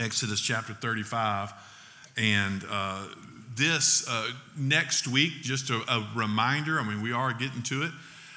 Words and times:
Exodus 0.00 0.40
chapter 0.40 0.72
35. 0.72 1.52
And 2.16 2.64
uh, 2.68 3.04
this 3.54 4.08
uh, 4.08 4.30
next 4.56 5.06
week, 5.06 5.42
just 5.42 5.70
a, 5.70 5.76
a, 5.88 6.08
reminder, 6.14 6.80
I 6.80 6.84
mean, 6.84 7.02
we 7.02 7.12
are 7.12 7.32
getting 7.32 7.62
to 7.64 7.82
it. 7.82 7.90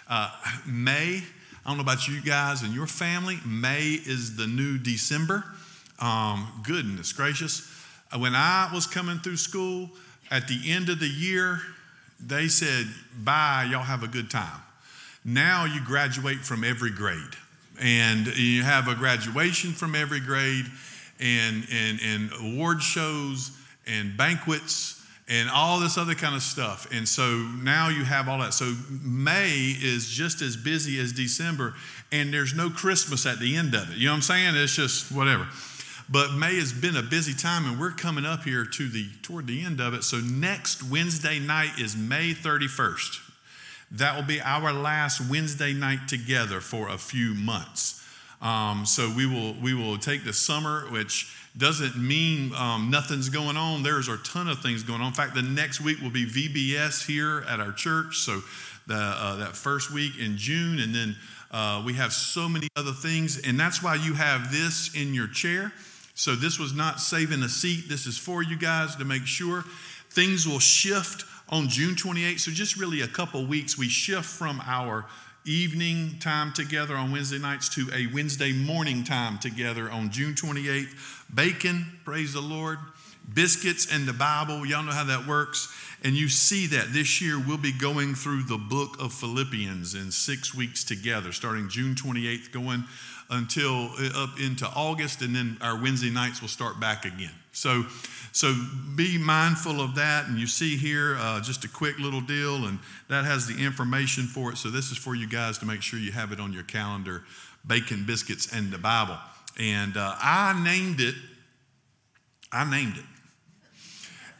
Uh, 0.09 0.29
May, 0.67 1.23
I 1.65 1.69
don't 1.69 1.77
know 1.77 1.83
about 1.83 2.07
you 2.07 2.21
guys 2.21 2.61
and 2.61 2.73
your 2.73 2.87
family, 2.87 3.39
May 3.45 3.91
is 3.93 4.35
the 4.35 4.45
new 4.45 4.77
December. 4.77 5.45
Um, 5.99 6.61
goodness 6.63 7.13
gracious. 7.13 7.69
Uh, 8.11 8.19
when 8.19 8.35
I 8.35 8.69
was 8.73 8.85
coming 8.85 9.19
through 9.19 9.37
school, 9.37 9.89
at 10.29 10.47
the 10.47 10.59
end 10.71 10.89
of 10.89 10.99
the 10.99 11.07
year, 11.07 11.61
they 12.19 12.47
said, 12.47 12.87
Bye, 13.23 13.67
y'all 13.71 13.83
have 13.83 14.03
a 14.03 14.07
good 14.07 14.29
time. 14.29 14.61
Now 15.23 15.65
you 15.65 15.79
graduate 15.85 16.39
from 16.39 16.63
every 16.63 16.91
grade, 16.91 17.17
and 17.79 18.27
you 18.35 18.63
have 18.63 18.87
a 18.87 18.95
graduation 18.95 19.71
from 19.71 19.95
every 19.95 20.19
grade, 20.19 20.65
and, 21.23 21.65
and, 21.71 21.99
and 22.03 22.29
award 22.41 22.81
shows, 22.81 23.51
and 23.87 24.15
banquets, 24.17 25.01
and 25.29 25.49
all 25.49 25.79
this 25.79 25.97
other 25.97 26.15
kind 26.15 26.35
of 26.35 26.41
stuff. 26.41 26.87
And 26.91 27.07
so 27.07 27.23
now 27.63 27.87
you 27.89 28.03
have 28.03 28.27
all 28.27 28.39
that. 28.39 28.53
So 28.53 28.73
May 28.89 29.75
is 29.81 30.09
just 30.09 30.41
as 30.41 30.57
busy 30.57 30.99
as 30.99 31.13
December, 31.13 31.75
and 32.11 32.33
there's 32.33 32.53
no 32.53 32.69
Christmas 32.69 33.25
at 33.25 33.39
the 33.39 33.55
end 33.55 33.73
of 33.73 33.89
it. 33.89 33.97
You 33.97 34.07
know 34.07 34.11
what 34.11 34.17
I'm 34.17 34.21
saying? 34.23 34.55
It's 34.55 34.75
just 34.75 35.11
whatever. 35.11 35.47
But 36.09 36.33
May 36.33 36.55
has 36.59 36.73
been 36.73 36.97
a 36.97 37.01
busy 37.01 37.33
time, 37.33 37.65
and 37.65 37.79
we're 37.79 37.91
coming 37.91 38.25
up 38.25 38.43
here 38.43 38.65
to 38.65 38.89
the 38.89 39.07
toward 39.21 39.47
the 39.47 39.63
end 39.63 39.79
of 39.79 39.93
it. 39.93 40.03
So 40.03 40.17
next 40.17 40.83
Wednesday 40.83 41.39
night 41.39 41.79
is 41.79 41.95
May 41.95 42.33
31st. 42.33 43.19
That 43.91 44.15
will 44.15 44.23
be 44.23 44.41
our 44.41 44.73
last 44.73 45.21
Wednesday 45.29 45.71
night 45.71 46.07
together 46.07 46.59
for 46.59 46.89
a 46.89 46.97
few 46.97 47.33
months. 47.33 48.02
Um, 48.43 48.85
so 48.85 49.09
we 49.15 49.25
will 49.25 49.53
we 49.53 49.73
will 49.73 49.97
take 49.97 50.25
the 50.25 50.33
summer, 50.33 50.81
which 50.91 51.33
doesn't 51.57 51.95
mean 51.95 52.53
um, 52.55 52.89
nothing's 52.91 53.29
going 53.29 53.55
on. 53.57 53.83
There's 53.83 54.09
a 54.09 54.17
ton 54.17 54.47
of 54.49 54.59
things 54.59 54.83
going 54.83 55.01
on. 55.01 55.07
In 55.07 55.13
fact, 55.13 55.33
the 55.33 55.41
next 55.41 55.79
week 55.79 56.01
will 56.01 56.11
be 56.11 56.25
VBS 56.25 57.07
here 57.07 57.45
at 57.47 57.59
our 57.59 57.71
church. 57.71 58.17
So 58.17 58.41
the, 58.85 58.95
uh, 58.95 59.35
that 59.37 59.55
first 59.55 59.91
week 59.91 60.19
in 60.19 60.37
June, 60.37 60.79
and 60.79 60.93
then 60.93 61.15
uh, 61.51 61.81
we 61.85 61.93
have 61.93 62.11
so 62.11 62.49
many 62.49 62.67
other 62.75 62.91
things, 62.91 63.39
and 63.47 63.57
that's 63.57 63.81
why 63.81 63.95
you 63.95 64.13
have 64.13 64.51
this 64.51 64.93
in 64.93 65.13
your 65.13 65.27
chair. 65.27 65.71
So 66.15 66.35
this 66.35 66.59
was 66.59 66.73
not 66.73 66.99
saving 66.99 67.41
a 67.43 67.49
seat. 67.49 67.85
This 67.87 68.05
is 68.05 68.17
for 68.17 68.43
you 68.43 68.57
guys 68.57 68.95
to 68.97 69.05
make 69.05 69.25
sure 69.25 69.63
things 70.09 70.47
will 70.47 70.59
shift 70.59 71.23
on 71.49 71.69
June 71.69 71.95
28th. 71.95 72.39
So 72.41 72.51
just 72.51 72.77
really 72.77 73.01
a 73.01 73.07
couple 73.07 73.45
weeks, 73.45 73.77
we 73.77 73.87
shift 73.87 74.25
from 74.25 74.61
our 74.65 75.05
evening 75.45 76.17
time 76.19 76.53
together 76.53 76.95
on 76.95 77.11
Wednesday 77.11 77.39
nights 77.39 77.69
to 77.75 77.89
a 77.93 78.07
Wednesday 78.13 78.53
morning 78.53 79.03
time 79.03 79.37
together 79.37 79.89
on 79.89 80.09
June 80.09 80.33
28th. 80.33 81.25
Bacon, 81.33 81.99
praise 82.05 82.33
the 82.33 82.41
Lord. 82.41 82.77
Biscuits 83.33 83.93
and 83.93 84.07
the 84.07 84.13
Bible, 84.13 84.65
y'all 84.65 84.83
know 84.83 84.91
how 84.91 85.05
that 85.05 85.27
works. 85.27 85.73
And 86.03 86.15
you 86.15 86.27
see 86.27 86.67
that 86.67 86.91
this 86.91 87.21
year 87.21 87.39
we'll 87.39 87.57
be 87.57 87.71
going 87.71 88.15
through 88.15 88.43
the 88.43 88.57
book 88.57 89.01
of 89.01 89.13
Philippians 89.13 89.95
in 89.95 90.11
six 90.11 90.53
weeks 90.53 90.83
together, 90.83 91.31
starting 91.31 91.69
June 91.69 91.95
28th, 91.95 92.51
going 92.51 92.83
until 93.29 93.91
uh, 93.99 94.23
up 94.23 94.39
into 94.39 94.67
August, 94.75 95.21
and 95.21 95.35
then 95.35 95.57
our 95.61 95.81
Wednesday 95.81 96.09
nights 96.09 96.41
will 96.41 96.49
start 96.49 96.79
back 96.79 97.05
again. 97.05 97.31
So, 97.53 97.85
so 98.31 98.53
be 98.95 99.17
mindful 99.17 99.79
of 99.79 99.95
that. 99.95 100.27
And 100.27 100.37
you 100.37 100.47
see 100.47 100.75
here 100.75 101.15
uh, 101.19 101.39
just 101.39 101.63
a 101.63 101.69
quick 101.69 101.97
little 101.99 102.21
deal, 102.21 102.65
and 102.65 102.79
that 103.09 103.25
has 103.25 103.47
the 103.47 103.63
information 103.63 104.25
for 104.25 104.51
it. 104.51 104.57
So 104.57 104.69
this 104.69 104.91
is 104.91 104.97
for 104.97 105.15
you 105.15 105.27
guys 105.27 105.57
to 105.59 105.65
make 105.65 105.81
sure 105.81 105.99
you 105.99 106.11
have 106.11 106.31
it 106.31 106.39
on 106.39 106.51
your 106.51 106.63
calendar: 106.63 107.23
bacon, 107.65 108.05
biscuits, 108.05 108.51
and 108.53 108.71
the 108.71 108.77
Bible. 108.77 109.17
And 109.59 109.95
uh, 109.95 110.15
I 110.19 110.59
named 110.63 110.99
it. 110.99 111.15
I 112.51 112.69
named 112.69 112.97
it. 112.97 113.05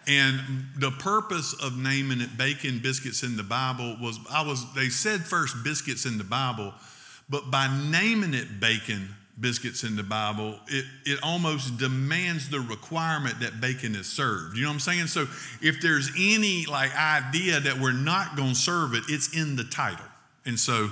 And 0.06 0.66
the 0.78 0.92
purpose 0.92 1.54
of 1.54 1.78
naming 1.78 2.20
it 2.20 2.38
bacon, 2.38 2.80
biscuits 2.80 3.24
in 3.24 3.38
the 3.38 3.44
Bible 3.44 3.96
was 4.02 4.20
I 4.30 4.46
was 4.46 4.74
they 4.74 4.90
said 4.90 5.22
first 5.22 5.64
biscuits 5.64 6.06
in 6.06 6.18
the 6.18 6.26
Bible 6.26 6.74
but 7.30 7.50
by 7.50 7.68
naming 7.90 8.34
it 8.34 8.60
bacon 8.60 9.16
biscuits 9.40 9.84
in 9.84 9.96
the 9.96 10.04
Bible, 10.04 10.60
it, 10.68 10.86
it 11.06 11.20
almost 11.24 11.78
demands 11.78 12.50
the 12.50 12.60
requirement 12.60 13.40
that 13.40 13.60
bacon 13.60 13.96
is 13.96 14.08
served. 14.08 14.56
You 14.56 14.64
know 14.64 14.70
what 14.70 14.76
I'm 14.76 14.80
saying? 14.80 15.08
So 15.08 15.28
if 15.62 15.82
there's 15.82 16.12
any 16.18 16.66
like 16.66 16.96
idea 16.96 17.60
that 17.60 17.80
we're 17.80 17.94
not 17.94 18.36
going 18.36 18.50
to 18.50 18.56
serve 18.56 18.94
it, 18.94 19.04
it's 19.10 19.36
in 19.36 19.56
the 19.56 19.64
title. 19.64 20.06
And 20.46 20.60
so 20.60 20.92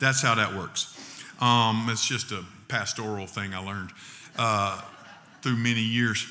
that's 0.00 0.22
how 0.22 0.34
that 0.36 0.54
works. 0.54 0.90
Um, 1.40 1.88
it's 1.90 2.06
just 2.06 2.32
a 2.32 2.44
pastoral 2.68 3.26
thing 3.26 3.54
I 3.54 3.58
learned 3.58 3.90
uh, 4.38 4.80
through 5.42 5.56
many 5.56 5.82
years. 5.82 6.26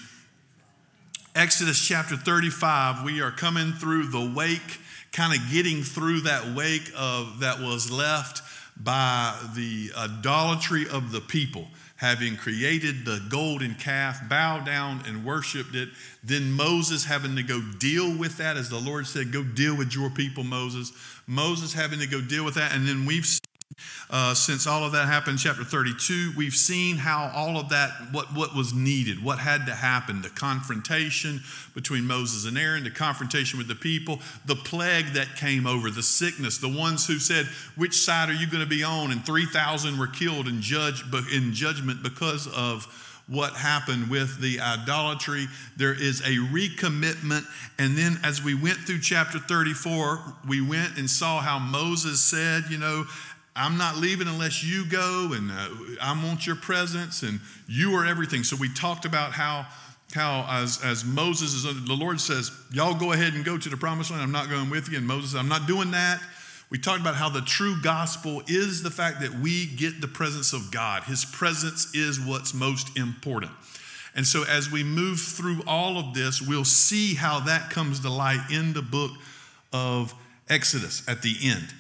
Exodus 1.36 1.84
chapter 1.86 2.16
35, 2.16 3.04
we 3.04 3.22
are 3.22 3.32
coming 3.32 3.74
through 3.74 4.08
the 4.08 4.34
wake, 4.36 4.80
kind 5.12 5.34
of 5.34 5.52
getting 5.52 5.84
through 5.84 6.22
that 6.22 6.56
wake 6.56 6.92
of 6.96 7.40
that 7.40 7.60
was 7.60 7.92
left 7.92 8.43
by 8.84 9.40
the 9.56 9.92
idolatry 9.98 10.86
of 10.92 11.12
the 11.12 11.22
people, 11.22 11.68
having 11.96 12.36
created 12.36 13.06
the 13.06 13.22
golden 13.30 13.76
calf, 13.76 14.20
bowed 14.28 14.66
down 14.66 15.02
and 15.08 15.24
worshiped 15.24 15.76
it. 15.76 15.90
Then 16.24 16.52
Moses 16.52 17.06
having 17.06 17.36
to 17.38 17.44
go 17.44 17.62
deal 17.80 18.18
with 18.18 18.38
that, 18.38 18.58
as 18.58 18.70
the 18.70 18.80
Lord 18.80 19.08
said, 19.08 19.32
Go 19.32 19.44
deal 19.44 19.78
with 19.78 19.96
your 19.96 20.10
people, 20.10 20.44
Moses. 20.44 20.92
Moses 21.28 21.74
having 21.74 22.00
to 22.00 22.08
go 22.08 22.20
deal 22.20 22.44
with 22.44 22.56
that. 22.56 22.74
And 22.74 22.88
then 22.88 23.06
we've 23.06 23.26
uh, 24.10 24.34
since 24.34 24.68
all 24.68 24.84
of 24.84 24.92
that 24.92 25.08
happened, 25.08 25.40
chapter 25.40 25.64
32, 25.64 26.34
we've 26.36 26.54
seen 26.54 26.98
how 26.98 27.32
all 27.34 27.58
of 27.58 27.70
that, 27.70 27.92
what, 28.12 28.28
what 28.34 28.56
was 28.56 28.74
needed, 28.74 29.24
what 29.24 29.40
had 29.40 29.66
to 29.66 29.74
happen, 29.74 30.22
the 30.22 30.30
confrontation 30.30 31.42
between 31.74 32.06
Moses 32.06 32.46
and 32.46 32.58
Aaron, 32.58 32.84
the 32.84 32.92
confrontation 32.92 33.58
with 33.58 33.68
the 33.68 33.76
people, 33.76 34.20
the 34.46 34.56
plague 34.56 35.08
that 35.14 35.36
came 35.36 35.66
over, 35.66 35.90
the 35.90 36.04
sickness, 36.04 36.58
the 36.58 36.70
ones 36.70 37.08
who 37.08 37.20
said, 37.20 37.46
Which 37.76 37.96
side 37.96 38.30
are 38.30 38.34
you 38.34 38.48
going 38.48 38.64
to 38.64 38.70
be 38.70 38.84
on? 38.84 39.12
And 39.12 39.26
3,000 39.26 39.98
were 39.98 40.08
killed 40.08 40.48
in, 40.48 40.62
judge, 40.62 41.04
in 41.34 41.54
judgment 41.54 42.04
because 42.04 42.48
of 42.48 42.88
what 43.28 43.54
happened 43.54 44.10
with 44.10 44.42
the 44.42 44.60
idolatry. 44.60 45.48
There 45.78 45.94
is 45.94 46.22
a 46.22 46.38
recommitment. 46.52 47.46
And 47.80 47.98
then 47.98 48.20
as 48.24 48.44
we 48.44 48.54
went 48.54 48.78
through 48.80 49.00
chapter 49.00 49.40
34, 49.40 50.20
we 50.48 50.62
went 50.62 50.98
and 50.98 51.10
saw 51.10 51.40
how 51.40 51.58
Moses 51.58 52.22
said, 52.22 52.66
you 52.70 52.78
know, 52.78 53.06
I'm 53.56 53.78
not 53.78 53.98
leaving 53.98 54.28
unless 54.28 54.64
you 54.64 54.86
go, 54.86 55.32
and 55.34 55.52
uh, 55.52 55.70
I 56.02 56.20
want 56.26 56.48
your 56.48 56.56
presence, 56.56 57.22
and 57.22 57.40
you 57.68 57.94
are 57.96 58.06
everything. 58.06 58.44
So 58.44 58.56
we 58.56 58.74
talked 58.74 59.06
about 59.06 59.32
how, 59.32 59.68
how 60.14 60.48
as, 60.50 60.84
as 60.84 61.06
Moses 61.06 61.54
is, 61.54 61.64
the 61.64 61.94
Lord 61.94 62.20
says, 62.20 62.52
Y'all 62.72 62.96
go 62.96 63.12
ahead 63.12 63.34
and 63.34 63.46
go 63.46 63.58
to 63.58 63.70
the 63.70 63.78
promised 63.78 64.10
land. 64.10 64.24
I'm 64.24 64.32
not 64.32 64.50
going 64.50 64.70
with 64.70 64.90
you. 64.90 64.98
And 64.98 65.06
Moses 65.06 65.36
I'm 65.36 65.50
not 65.50 65.68
doing 65.68 65.92
that. 65.92 66.20
We 66.72 66.80
talked 66.80 67.02
about 67.02 67.16
how 67.16 67.30
the 67.30 67.42
true 67.42 67.76
gospel 67.84 68.42
is 68.48 68.82
the 68.82 68.90
fact 68.90 69.22
that 69.22 69.32
we 69.36 69.68
get 69.68 70.02
the 70.02 70.08
presence 70.08 70.54
of 70.54 70.72
God. 70.72 71.04
His 71.04 71.24
presence 71.24 71.94
is 71.94 72.20
what's 72.20 72.56
most 72.56 72.98
important. 72.98 73.52
And 74.16 74.26
so 74.26 74.44
as 74.50 74.72
we 74.72 74.84
move 74.84 75.20
through 75.20 75.62
all 75.68 76.00
of 76.00 76.16
this, 76.16 76.42
we'll 76.42 76.66
see 76.66 77.14
how 77.14 77.42
that 77.42 77.70
comes 77.70 78.00
to 78.00 78.10
light 78.10 78.52
in 78.52 78.74
the 78.74 78.82
book 78.82 79.12
of 79.72 80.16
Exodus 80.50 81.08
at 81.08 81.22
the 81.22 81.36
end. 81.44 81.74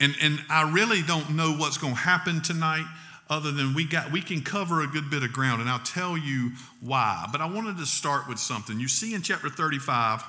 And, 0.00 0.14
and 0.20 0.40
I 0.50 0.70
really 0.72 1.02
don't 1.02 1.30
know 1.30 1.52
what's 1.52 1.78
going 1.78 1.94
to 1.94 2.00
happen 2.00 2.42
tonight 2.42 2.86
other 3.28 3.50
than 3.50 3.74
we 3.74 3.84
got 3.84 4.12
we 4.12 4.22
can 4.22 4.40
cover 4.40 4.82
a 4.82 4.86
good 4.86 5.10
bit 5.10 5.24
of 5.24 5.32
ground 5.32 5.60
and 5.60 5.68
I'll 5.68 5.78
tell 5.80 6.16
you 6.16 6.52
why. 6.80 7.26
But 7.32 7.40
I 7.40 7.46
wanted 7.46 7.76
to 7.78 7.86
start 7.86 8.28
with 8.28 8.38
something. 8.38 8.78
You 8.78 8.88
see 8.88 9.14
in 9.14 9.22
chapter 9.22 9.48
35 9.48 10.22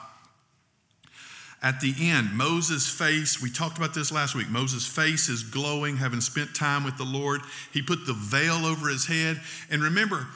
at 1.62 1.82
the 1.82 1.94
end, 2.00 2.34
Moses' 2.34 2.88
face, 2.88 3.42
we 3.42 3.50
talked 3.50 3.78
about 3.78 3.94
this 3.94 4.12
last 4.12 4.36
week. 4.36 4.50
Moses' 4.50 4.86
face 4.86 5.28
is 5.28 5.42
glowing, 5.42 5.98
having 5.98 6.22
spent 6.22 6.54
time 6.54 6.84
with 6.84 6.98
the 6.98 7.04
Lord. 7.04 7.42
He 7.74 7.82
put 7.82 8.06
the 8.06 8.14
veil 8.14 8.66
over 8.66 8.88
his 8.90 9.08
head. 9.08 9.42
And 9.72 9.82
remember, 9.82 10.28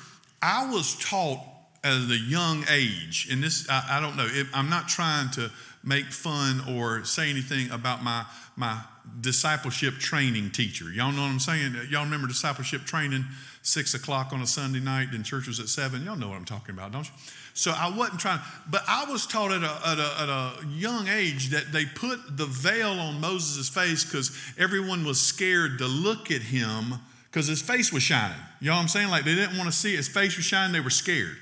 I 0.42 0.72
was 0.72 0.96
taught 0.96 1.40
at 1.84 1.94
a 1.94 2.18
young 2.18 2.66
age, 2.70 3.28
and 3.32 3.44
this, 3.44 3.68
I, 3.70 3.98
I 3.98 4.00
don't 4.00 4.18
know, 4.18 4.28
it, 4.30 4.48
I'm 4.54 4.70
not 4.70 4.88
trying 4.88 5.30
to 5.32 5.52
make 5.84 6.06
fun 6.06 6.62
or 6.76 7.04
say 7.06 7.30
anything 7.30 7.70
about 7.70 8.04
my, 8.04 8.26
my 8.56 8.82
discipleship 9.20 9.96
training 9.96 10.52
teacher. 10.52 10.92
Y'all 10.92 11.12
know 11.12 11.24
what 11.24 11.30
I'm 11.30 11.40
saying? 11.40 11.76
Y'all 11.90 12.04
remember 12.04 12.28
discipleship 12.28 12.84
training, 12.86 13.26
six 13.62 13.94
o'clock 13.94 14.34
on 14.34 14.42
a 14.42 14.48
Sunday 14.48 14.80
night, 14.80 15.10
and 15.12 15.26
church 15.26 15.48
was 15.48 15.60
at 15.60 15.68
seven. 15.68 16.04
Y'all 16.04 16.16
know 16.16 16.30
what 16.30 16.38
I'm 16.38 16.46
talking 16.46 16.76
about, 16.76 16.92
don't 16.92 17.06
you? 17.06 17.12
So 17.54 17.72
I 17.72 17.90
wasn't 17.90 18.20
trying, 18.20 18.40
but 18.70 18.84
I 18.88 19.06
was 19.06 19.26
taught 19.28 19.52
at 19.52 19.64
a, 19.64 19.90
at 19.90 20.00
a, 20.00 20.22
at 20.22 20.30
a 20.30 20.68
young 20.68 21.08
age 21.08 21.50
that 21.50 21.72
they 21.72 21.86
put 21.86 22.38
the 22.38 22.46
veil 22.46 22.92
on 22.92 23.20
Moses' 23.20 23.68
face 23.68 24.06
because 24.06 24.32
everyone 24.58 25.06
was 25.06 25.20
scared 25.20 25.78
to 25.80 25.88
look 25.88 26.32
at 26.32 26.42
him 26.42 26.96
because 27.30 27.48
his 27.48 27.62
face 27.62 27.92
was 27.92 28.04
shining. 28.04 28.38
You 28.62 28.68
know 28.68 28.76
what 28.76 28.84
I'm 28.84 28.88
saying? 28.88 29.10
Like 29.10 29.26
they 29.26 29.36
didn't 29.36 29.58
want 29.58 29.70
to 29.70 29.76
see 29.76 29.96
his 29.96 30.08
face 30.08 30.38
was 30.38 30.46
shining, 30.46 30.72
they 30.72 30.80
were 30.80 30.90
scared. 30.90 31.38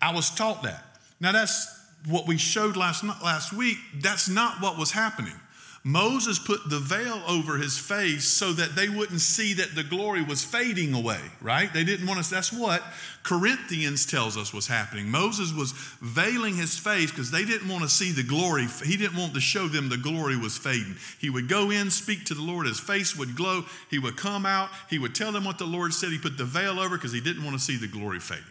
I 0.00 0.12
was 0.12 0.30
taught 0.30 0.62
that. 0.64 0.84
Now 1.20 1.32
that's 1.32 1.68
what 2.06 2.26
we 2.26 2.36
showed 2.36 2.76
last, 2.76 3.02
last 3.04 3.52
week. 3.52 3.78
That's 4.00 4.28
not 4.28 4.60
what 4.60 4.78
was 4.78 4.90
happening. 4.90 5.40
Moses 5.86 6.38
put 6.38 6.70
the 6.70 6.78
veil 6.78 7.22
over 7.28 7.58
his 7.58 7.76
face 7.76 8.24
so 8.24 8.54
that 8.54 8.74
they 8.74 8.88
wouldn't 8.88 9.20
see 9.20 9.52
that 9.52 9.74
the 9.74 9.84
glory 9.84 10.22
was 10.22 10.42
fading 10.42 10.94
away, 10.94 11.20
right? 11.42 11.70
They 11.74 11.84
didn't 11.84 12.06
want 12.06 12.20
us. 12.20 12.30
That's 12.30 12.50
what 12.50 12.82
Corinthians 13.22 14.06
tells 14.06 14.38
us 14.38 14.54
was 14.54 14.66
happening. 14.66 15.10
Moses 15.10 15.52
was 15.52 15.72
veiling 16.00 16.56
his 16.56 16.78
face 16.78 17.10
because 17.10 17.30
they 17.30 17.44
didn't 17.44 17.68
want 17.68 17.82
to 17.82 17.90
see 17.90 18.12
the 18.12 18.22
glory. 18.22 18.66
He 18.82 18.96
didn't 18.96 19.18
want 19.18 19.34
to 19.34 19.42
show 19.42 19.68
them 19.68 19.90
the 19.90 19.98
glory 19.98 20.38
was 20.38 20.56
fading. 20.56 20.96
He 21.20 21.28
would 21.28 21.50
go 21.50 21.70
in, 21.70 21.90
speak 21.90 22.24
to 22.26 22.34
the 22.34 22.40
Lord, 22.42 22.66
his 22.66 22.80
face 22.80 23.14
would 23.14 23.36
glow. 23.36 23.66
He 23.90 23.98
would 23.98 24.16
come 24.16 24.46
out, 24.46 24.70
he 24.88 24.98
would 24.98 25.14
tell 25.14 25.32
them 25.32 25.44
what 25.44 25.58
the 25.58 25.66
Lord 25.66 25.92
said. 25.92 26.12
He 26.12 26.18
put 26.18 26.38
the 26.38 26.46
veil 26.46 26.80
over 26.80 26.96
because 26.96 27.12
he 27.12 27.20
didn't 27.20 27.44
want 27.44 27.58
to 27.58 27.62
see 27.62 27.76
the 27.76 27.88
glory 27.88 28.20
fading. 28.20 28.44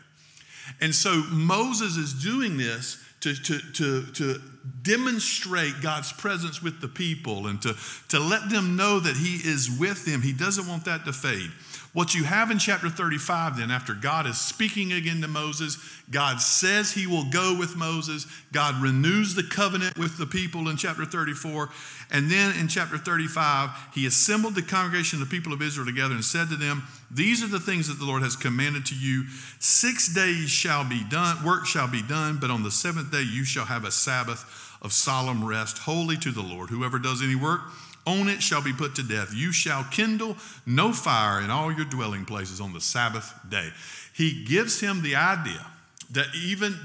And 0.79 0.93
so 0.93 1.23
Moses 1.31 1.97
is 1.97 2.13
doing 2.13 2.57
this 2.57 3.02
to, 3.23 3.33
to, 3.33 3.59
to, 3.71 4.05
to 4.13 4.41
demonstrate 4.81 5.81
God's 5.81 6.11
presence 6.11 6.61
with 6.61 6.81
the 6.81 6.89
people 6.89 7.47
and 7.47 7.61
to, 7.61 7.75
to 8.09 8.19
let 8.19 8.49
them 8.49 8.75
know 8.75 8.99
that 8.99 9.15
He 9.15 9.35
is 9.35 9.77
with 9.79 10.05
them. 10.05 10.21
He 10.21 10.33
doesn't 10.33 10.67
want 10.67 10.85
that 10.85 11.05
to 11.05 11.13
fade. 11.13 11.51
What 11.93 12.15
you 12.15 12.23
have 12.23 12.49
in 12.49 12.57
chapter 12.57 12.89
35, 12.89 13.57
then, 13.57 13.69
after 13.69 13.93
God 13.93 14.25
is 14.25 14.39
speaking 14.39 14.91
again 14.91 15.21
to 15.21 15.27
Moses, 15.27 15.77
God 16.09 16.41
says 16.41 16.91
he 16.91 17.05
will 17.05 17.29
go 17.29 17.55
with 17.55 17.75
Moses. 17.75 18.25
God 18.51 18.81
renews 18.81 19.35
the 19.35 19.43
covenant 19.43 19.95
with 19.95 20.17
the 20.17 20.25
people 20.25 20.69
in 20.69 20.77
chapter 20.77 21.05
34. 21.05 21.69
And 22.09 22.31
then 22.31 22.57
in 22.57 22.67
chapter 22.67 22.97
35, 22.97 23.69
he 23.93 24.07
assembled 24.07 24.55
the 24.55 24.63
congregation 24.63 25.21
of 25.21 25.29
the 25.29 25.35
people 25.35 25.53
of 25.53 25.61
Israel 25.61 25.85
together 25.85 26.15
and 26.15 26.25
said 26.25 26.49
to 26.49 26.55
them, 26.55 26.81
These 27.11 27.43
are 27.43 27.47
the 27.47 27.59
things 27.59 27.87
that 27.87 27.99
the 27.99 28.05
Lord 28.05 28.23
has 28.23 28.35
commanded 28.35 28.87
to 28.87 28.95
you. 28.95 29.25
Six 29.59 30.11
days 30.11 30.49
shall 30.49 30.83
be 30.83 31.03
done, 31.03 31.45
work 31.45 31.67
shall 31.67 31.87
be 31.87 32.01
done, 32.01 32.39
but 32.41 32.49
on 32.49 32.63
the 32.63 32.71
seventh 32.71 33.11
day 33.11 33.21
you 33.21 33.43
shall 33.43 33.65
have 33.65 33.85
a 33.85 33.91
Sabbath 33.91 34.77
of 34.81 34.93
solemn 34.93 35.45
rest, 35.45 35.77
holy 35.77 36.17
to 36.17 36.31
the 36.31 36.41
Lord. 36.41 36.71
Whoever 36.71 36.97
does 36.97 37.21
any 37.21 37.35
work, 37.35 37.61
on 38.05 38.27
it 38.29 38.41
shall 38.41 38.61
be 38.61 38.73
put 38.73 38.95
to 38.95 39.03
death. 39.03 39.33
You 39.33 39.51
shall 39.51 39.83
kindle 39.85 40.37
no 40.65 40.91
fire 40.91 41.41
in 41.41 41.49
all 41.49 41.71
your 41.71 41.85
dwelling 41.85 42.25
places 42.25 42.59
on 42.59 42.73
the 42.73 42.81
Sabbath 42.81 43.33
day. 43.49 43.69
He 44.13 44.43
gives 44.45 44.79
him 44.79 45.01
the 45.01 45.15
idea 45.15 45.65
that 46.11 46.27
even 46.35 46.77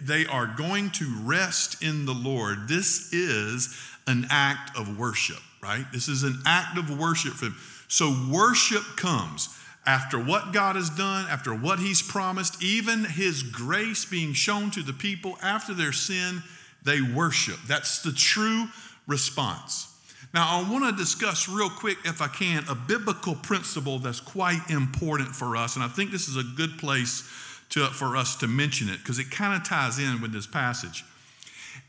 they 0.00 0.26
are 0.26 0.46
going 0.46 0.90
to 0.90 1.06
rest 1.22 1.82
in 1.82 2.06
the 2.06 2.14
Lord. 2.14 2.68
This 2.68 3.12
is 3.12 3.76
an 4.06 4.26
act 4.30 4.76
of 4.76 4.98
worship, 4.98 5.42
right? 5.62 5.84
This 5.92 6.08
is 6.08 6.22
an 6.22 6.40
act 6.46 6.78
of 6.78 6.98
worship 6.98 7.34
for 7.34 7.46
him. 7.46 7.56
So 7.88 8.14
worship 8.30 8.82
comes 8.96 9.48
after 9.86 10.18
what 10.18 10.52
God 10.52 10.76
has 10.76 10.88
done, 10.90 11.26
after 11.28 11.54
what 11.54 11.78
he's 11.78 12.02
promised, 12.02 12.62
even 12.62 13.04
his 13.04 13.42
grace 13.42 14.04
being 14.04 14.32
shown 14.32 14.70
to 14.72 14.82
the 14.82 14.92
people 14.92 15.36
after 15.42 15.74
their 15.74 15.92
sin, 15.92 16.42
they 16.84 17.00
worship. 17.00 17.56
That's 17.66 18.02
the 18.02 18.12
true 18.12 18.66
response. 19.06 19.89
Now, 20.32 20.60
I 20.60 20.70
want 20.70 20.84
to 20.84 21.02
discuss 21.02 21.48
real 21.48 21.70
quick, 21.70 21.98
if 22.04 22.22
I 22.22 22.28
can, 22.28 22.64
a 22.68 22.74
biblical 22.74 23.34
principle 23.34 23.98
that's 23.98 24.20
quite 24.20 24.60
important 24.70 25.34
for 25.34 25.56
us. 25.56 25.74
And 25.74 25.84
I 25.84 25.88
think 25.88 26.12
this 26.12 26.28
is 26.28 26.36
a 26.36 26.44
good 26.56 26.78
place 26.78 27.28
to, 27.70 27.86
for 27.86 28.16
us 28.16 28.36
to 28.36 28.46
mention 28.46 28.88
it 28.88 28.98
because 28.98 29.18
it 29.18 29.30
kind 29.30 29.60
of 29.60 29.66
ties 29.66 29.98
in 29.98 30.20
with 30.20 30.32
this 30.32 30.46
passage. 30.46 31.04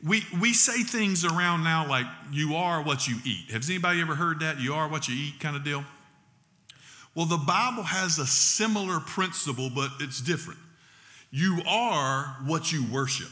We, 0.04 0.24
we 0.40 0.54
say 0.54 0.82
things 0.82 1.24
around 1.24 1.64
now 1.64 1.88
like, 1.88 2.08
you 2.32 2.56
are 2.56 2.82
what 2.82 3.08
you 3.08 3.18
eat. 3.26 3.52
Has 3.52 3.70
anybody 3.70 4.02
ever 4.02 4.16
heard 4.16 4.40
that? 4.40 4.60
You 4.60 4.74
are 4.74 4.88
what 4.88 5.08
you 5.08 5.16
eat 5.16 5.40
kind 5.40 5.56
of 5.56 5.64
deal? 5.64 5.84
Well, 7.14 7.26
the 7.28 7.38
Bible 7.38 7.84
has 7.84 8.18
a 8.18 8.26
similar 8.26 9.00
principle, 9.00 9.70
but 9.70 9.92
it's 10.00 10.22
different. 10.22 10.60
You 11.30 11.62
are 11.68 12.38
what 12.46 12.72
you 12.72 12.86
worship. 12.92 13.30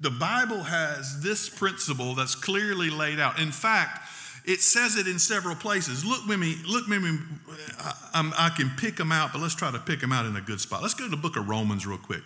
The 0.00 0.10
Bible 0.10 0.62
has 0.62 1.22
this 1.22 1.48
principle 1.48 2.14
that's 2.14 2.34
clearly 2.34 2.90
laid 2.90 3.20
out. 3.20 3.38
In 3.38 3.52
fact, 3.52 4.08
it 4.44 4.60
says 4.60 4.96
it 4.96 5.06
in 5.06 5.18
several 5.18 5.54
places. 5.54 6.04
Look 6.04 6.26
with 6.26 6.38
me, 6.38 6.56
look 6.66 6.86
with 6.86 7.02
me. 7.02 7.18
I, 8.12 8.32
I 8.36 8.48
can 8.50 8.70
pick 8.76 8.96
them 8.96 9.12
out, 9.12 9.32
but 9.32 9.40
let's 9.40 9.54
try 9.54 9.70
to 9.70 9.78
pick 9.78 10.00
them 10.00 10.12
out 10.12 10.26
in 10.26 10.36
a 10.36 10.40
good 10.40 10.60
spot. 10.60 10.82
Let's 10.82 10.94
go 10.94 11.04
to 11.04 11.10
the 11.10 11.16
book 11.16 11.36
of 11.36 11.48
Romans 11.48 11.86
real 11.86 11.98
quick. 11.98 12.22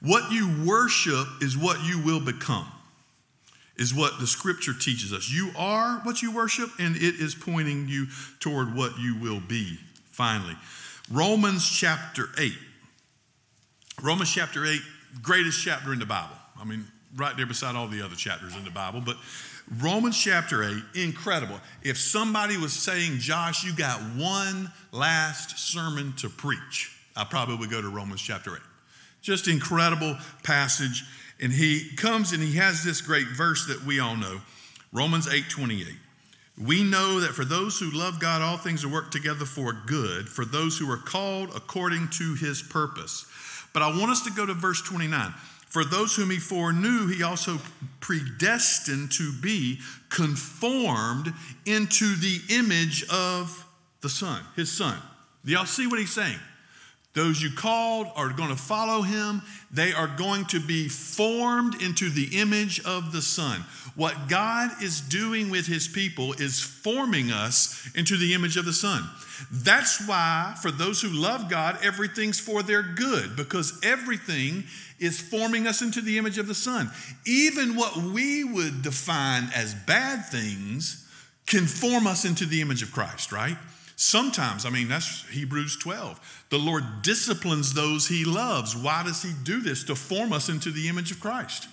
What 0.00 0.32
you 0.32 0.64
worship 0.64 1.26
is 1.42 1.56
what 1.56 1.84
you 1.84 2.00
will 2.02 2.20
become, 2.20 2.66
is 3.76 3.94
what 3.94 4.18
the 4.18 4.26
scripture 4.26 4.72
teaches 4.72 5.12
us. 5.12 5.30
You 5.30 5.50
are 5.58 6.00
what 6.04 6.22
you 6.22 6.34
worship, 6.34 6.70
and 6.78 6.96
it 6.96 7.16
is 7.16 7.34
pointing 7.34 7.88
you 7.88 8.06
toward 8.40 8.74
what 8.74 8.98
you 8.98 9.16
will 9.16 9.40
be 9.40 9.78
finally. 10.10 10.56
Romans 11.10 11.68
chapter 11.68 12.28
8. 12.38 12.52
Romans 14.02 14.32
chapter 14.32 14.66
8, 14.66 14.80
greatest 15.22 15.62
chapter 15.62 15.92
in 15.92 15.98
the 15.98 16.06
Bible. 16.06 16.36
I 16.60 16.64
mean, 16.64 16.86
right 17.16 17.36
there 17.36 17.46
beside 17.46 17.76
all 17.76 17.88
the 17.88 18.02
other 18.02 18.16
chapters 18.16 18.56
in 18.56 18.64
the 18.64 18.70
Bible. 18.70 19.00
But 19.00 19.16
Romans 19.78 20.20
chapter 20.20 20.62
8, 20.62 20.76
incredible. 20.94 21.60
If 21.82 21.98
somebody 21.98 22.56
was 22.56 22.72
saying, 22.72 23.18
Josh, 23.18 23.64
you 23.64 23.74
got 23.74 24.00
one 24.16 24.70
last 24.92 25.58
sermon 25.58 26.14
to 26.18 26.28
preach, 26.28 26.96
I 27.16 27.24
probably 27.24 27.56
would 27.56 27.70
go 27.70 27.80
to 27.80 27.88
Romans 27.88 28.20
chapter 28.20 28.54
8. 28.54 28.60
Just 29.22 29.48
incredible 29.48 30.16
passage. 30.44 31.04
And 31.40 31.52
he 31.52 31.90
comes 31.96 32.32
and 32.32 32.42
he 32.42 32.56
has 32.56 32.84
this 32.84 33.00
great 33.00 33.26
verse 33.26 33.66
that 33.66 33.84
we 33.84 33.98
all 33.98 34.16
know 34.16 34.40
Romans 34.92 35.28
8 35.28 35.50
28. 35.50 35.86
We 36.64 36.82
know 36.82 37.20
that 37.20 37.32
for 37.32 37.44
those 37.44 37.78
who 37.78 37.90
love 37.90 38.18
God, 38.18 38.40
all 38.40 38.56
things 38.56 38.82
are 38.82 38.88
work 38.88 39.10
together 39.10 39.44
for 39.44 39.74
good, 39.74 40.26
for 40.28 40.46
those 40.46 40.78
who 40.78 40.90
are 40.90 40.96
called 40.96 41.50
according 41.54 42.08
to 42.12 42.34
his 42.34 42.62
purpose. 42.62 43.26
But 43.74 43.82
I 43.82 43.88
want 43.88 44.10
us 44.10 44.22
to 44.22 44.30
go 44.30 44.46
to 44.46 44.54
verse 44.54 44.80
29. 44.80 45.34
For 45.76 45.84
those 45.84 46.16
whom 46.16 46.30
he 46.30 46.38
foreknew, 46.38 47.06
he 47.08 47.22
also 47.22 47.58
predestined 48.00 49.12
to 49.12 49.30
be 49.42 49.78
conformed 50.08 51.34
into 51.66 52.16
the 52.16 52.40
image 52.48 53.04
of 53.10 53.62
the 54.00 54.08
Son, 54.08 54.40
his 54.56 54.72
Son. 54.72 54.96
Y'all 55.44 55.66
see 55.66 55.86
what 55.86 55.98
he's 55.98 56.14
saying? 56.14 56.38
Those 57.12 57.42
you 57.42 57.50
called 57.50 58.06
are 58.16 58.30
going 58.30 58.48
to 58.48 58.56
follow 58.56 59.02
him. 59.02 59.42
They 59.70 59.92
are 59.92 60.06
going 60.06 60.46
to 60.46 60.60
be 60.60 60.88
formed 60.88 61.82
into 61.82 62.08
the 62.08 62.40
image 62.40 62.82
of 62.86 63.12
the 63.12 63.20
Son. 63.20 63.62
What 63.96 64.28
God 64.28 64.82
is 64.82 65.02
doing 65.02 65.50
with 65.50 65.66
his 65.66 65.88
people 65.88 66.32
is 66.34 66.58
forming 66.58 67.30
us 67.30 67.90
into 67.94 68.16
the 68.16 68.32
image 68.32 68.56
of 68.56 68.64
the 68.64 68.72
Son. 68.72 69.02
That's 69.52 70.06
why, 70.06 70.54
for 70.62 70.70
those 70.70 71.02
who 71.02 71.08
love 71.08 71.50
God, 71.50 71.78
everything's 71.82 72.40
for 72.40 72.62
their 72.62 72.82
good 72.82 73.36
because 73.36 73.78
everything 73.82 74.64
is 74.98 75.20
forming 75.20 75.66
us 75.66 75.82
into 75.82 76.00
the 76.00 76.18
image 76.18 76.38
of 76.38 76.46
the 76.46 76.54
Son. 76.54 76.90
Even 77.26 77.76
what 77.76 77.96
we 77.96 78.44
would 78.44 78.82
define 78.82 79.48
as 79.54 79.74
bad 79.74 80.24
things 80.26 81.06
can 81.46 81.66
form 81.66 82.06
us 82.06 82.24
into 82.24 82.44
the 82.46 82.60
image 82.60 82.82
of 82.82 82.92
Christ, 82.92 83.32
right? 83.32 83.56
Sometimes, 83.96 84.66
I 84.66 84.70
mean, 84.70 84.88
that's 84.88 85.26
Hebrews 85.28 85.78
12. 85.78 86.46
The 86.50 86.58
Lord 86.58 86.84
disciplines 87.02 87.72
those 87.72 88.08
he 88.08 88.24
loves. 88.24 88.76
Why 88.76 89.02
does 89.02 89.22
he 89.22 89.32
do 89.42 89.60
this? 89.60 89.84
To 89.84 89.94
form 89.94 90.32
us 90.32 90.48
into 90.50 90.70
the 90.70 90.88
image 90.88 91.10
of 91.10 91.20
Christ. 91.20 91.68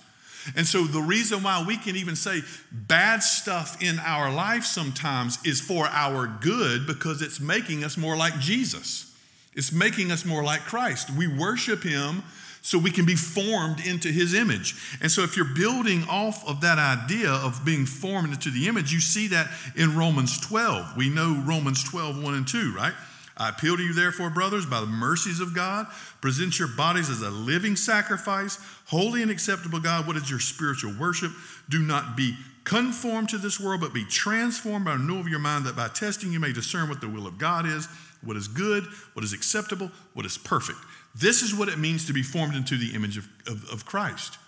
And 0.56 0.66
so, 0.66 0.84
the 0.84 1.00
reason 1.00 1.42
why 1.42 1.64
we 1.66 1.76
can 1.76 1.96
even 1.96 2.16
say 2.16 2.42
bad 2.70 3.22
stuff 3.22 3.82
in 3.82 3.98
our 4.00 4.32
life 4.32 4.64
sometimes 4.64 5.38
is 5.44 5.60
for 5.60 5.86
our 5.86 6.26
good 6.40 6.86
because 6.86 7.22
it's 7.22 7.40
making 7.40 7.82
us 7.82 7.96
more 7.96 8.16
like 8.16 8.38
Jesus. 8.40 9.10
It's 9.54 9.72
making 9.72 10.10
us 10.10 10.24
more 10.24 10.42
like 10.42 10.60
Christ. 10.62 11.10
We 11.10 11.26
worship 11.26 11.82
him 11.82 12.22
so 12.64 12.78
we 12.78 12.90
can 12.90 13.04
be 13.04 13.14
formed 13.14 13.84
into 13.86 14.08
his 14.08 14.32
image. 14.32 14.74
And 15.02 15.12
so, 15.12 15.22
if 15.22 15.36
you're 15.36 15.44
building 15.44 16.02
off 16.08 16.48
of 16.48 16.62
that 16.62 16.78
idea 16.78 17.30
of 17.30 17.62
being 17.62 17.84
formed 17.84 18.32
into 18.32 18.48
the 18.48 18.68
image, 18.68 18.90
you 18.90 19.00
see 19.00 19.28
that 19.28 19.50
in 19.76 19.94
Romans 19.94 20.40
12. 20.40 20.96
We 20.96 21.10
know 21.10 21.42
Romans 21.46 21.84
12, 21.84 22.22
1 22.22 22.34
and 22.34 22.48
2, 22.48 22.72
right? 22.74 22.94
I 23.36 23.50
appeal 23.50 23.76
to 23.76 23.82
you, 23.82 23.92
therefore, 23.92 24.30
brothers, 24.30 24.64
by 24.64 24.80
the 24.80 24.86
mercies 24.86 25.40
of 25.40 25.54
God, 25.54 25.88
present 26.22 26.58
your 26.58 26.68
bodies 26.68 27.10
as 27.10 27.20
a 27.20 27.30
living 27.30 27.76
sacrifice, 27.76 28.58
holy 28.86 29.20
and 29.20 29.30
acceptable 29.30 29.78
God. 29.78 30.06
What 30.06 30.16
is 30.16 30.30
your 30.30 30.40
spiritual 30.40 30.94
worship? 30.98 31.32
Do 31.68 31.80
not 31.82 32.16
be 32.16 32.34
conformed 32.64 33.28
to 33.28 33.38
this 33.38 33.60
world, 33.60 33.82
but 33.82 33.92
be 33.92 34.06
transformed 34.06 34.86
by 34.86 34.92
the 34.92 35.00
renewal 35.00 35.20
of 35.20 35.28
your 35.28 35.38
mind, 35.38 35.66
that 35.66 35.76
by 35.76 35.88
testing 35.88 36.32
you 36.32 36.40
may 36.40 36.54
discern 36.54 36.88
what 36.88 37.02
the 37.02 37.08
will 37.08 37.26
of 37.26 37.36
God 37.36 37.66
is, 37.66 37.88
what 38.22 38.38
is 38.38 38.48
good, 38.48 38.84
what 39.12 39.22
is 39.22 39.34
acceptable, 39.34 39.90
what 40.14 40.24
is 40.24 40.38
perfect. 40.38 40.78
This 41.14 41.42
is 41.42 41.54
what 41.54 41.68
it 41.68 41.78
means 41.78 42.06
to 42.06 42.12
be 42.12 42.22
formed 42.22 42.54
into 42.54 42.76
the 42.76 42.94
image 42.94 43.16
of, 43.16 43.28
of, 43.46 43.68
of 43.70 43.86
Christ, 43.86 44.38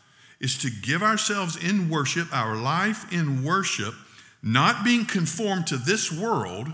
is 0.40 0.58
to 0.58 0.70
give 0.70 1.02
ourselves 1.02 1.56
in 1.56 1.88
worship, 1.88 2.28
our 2.32 2.56
life 2.56 3.12
in 3.12 3.44
worship, 3.44 3.94
not 4.42 4.84
being 4.84 5.04
conformed 5.04 5.66
to 5.68 5.76
this 5.76 6.12
world, 6.12 6.68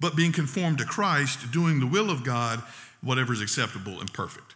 but 0.00 0.16
being 0.16 0.32
conformed 0.32 0.78
to 0.78 0.84
Christ, 0.84 1.52
doing 1.52 1.80
the 1.80 1.86
will 1.86 2.10
of 2.10 2.24
God, 2.24 2.62
whatever 3.02 3.32
is 3.32 3.40
acceptable 3.40 4.00
and 4.00 4.12
perfect. 4.12 4.54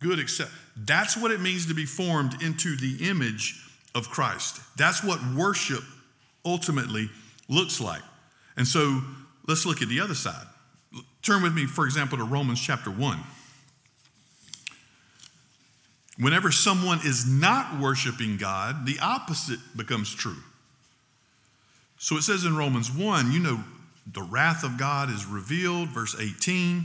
Good, 0.00 0.18
accept. 0.18 0.50
That's 0.76 1.16
what 1.16 1.30
it 1.30 1.40
means 1.40 1.66
to 1.66 1.74
be 1.74 1.86
formed 1.86 2.42
into 2.42 2.76
the 2.76 3.08
image 3.08 3.60
of 3.94 4.10
Christ. 4.10 4.60
That's 4.76 5.02
what 5.02 5.20
worship 5.36 5.84
ultimately 6.44 7.08
looks 7.48 7.80
like. 7.80 8.02
And 8.56 8.66
so 8.66 9.00
let's 9.46 9.64
look 9.64 9.80
at 9.80 9.88
the 9.88 10.00
other 10.00 10.14
side. 10.14 10.46
Turn 11.22 11.42
with 11.42 11.54
me, 11.54 11.66
for 11.66 11.84
example, 11.84 12.18
to 12.18 12.24
Romans 12.24 12.60
chapter 12.60 12.90
1. 12.90 13.18
Whenever 16.22 16.52
someone 16.52 17.00
is 17.04 17.26
not 17.26 17.80
worshiping 17.80 18.36
God, 18.36 18.86
the 18.86 18.98
opposite 19.00 19.58
becomes 19.76 20.14
true. 20.14 20.36
So 21.98 22.16
it 22.16 22.22
says 22.22 22.44
in 22.44 22.56
Romans 22.56 22.92
1, 22.92 23.32
you 23.32 23.40
know, 23.40 23.64
the 24.12 24.22
wrath 24.22 24.62
of 24.62 24.78
God 24.78 25.10
is 25.10 25.26
revealed, 25.26 25.88
verse 25.88 26.16
18. 26.18 26.84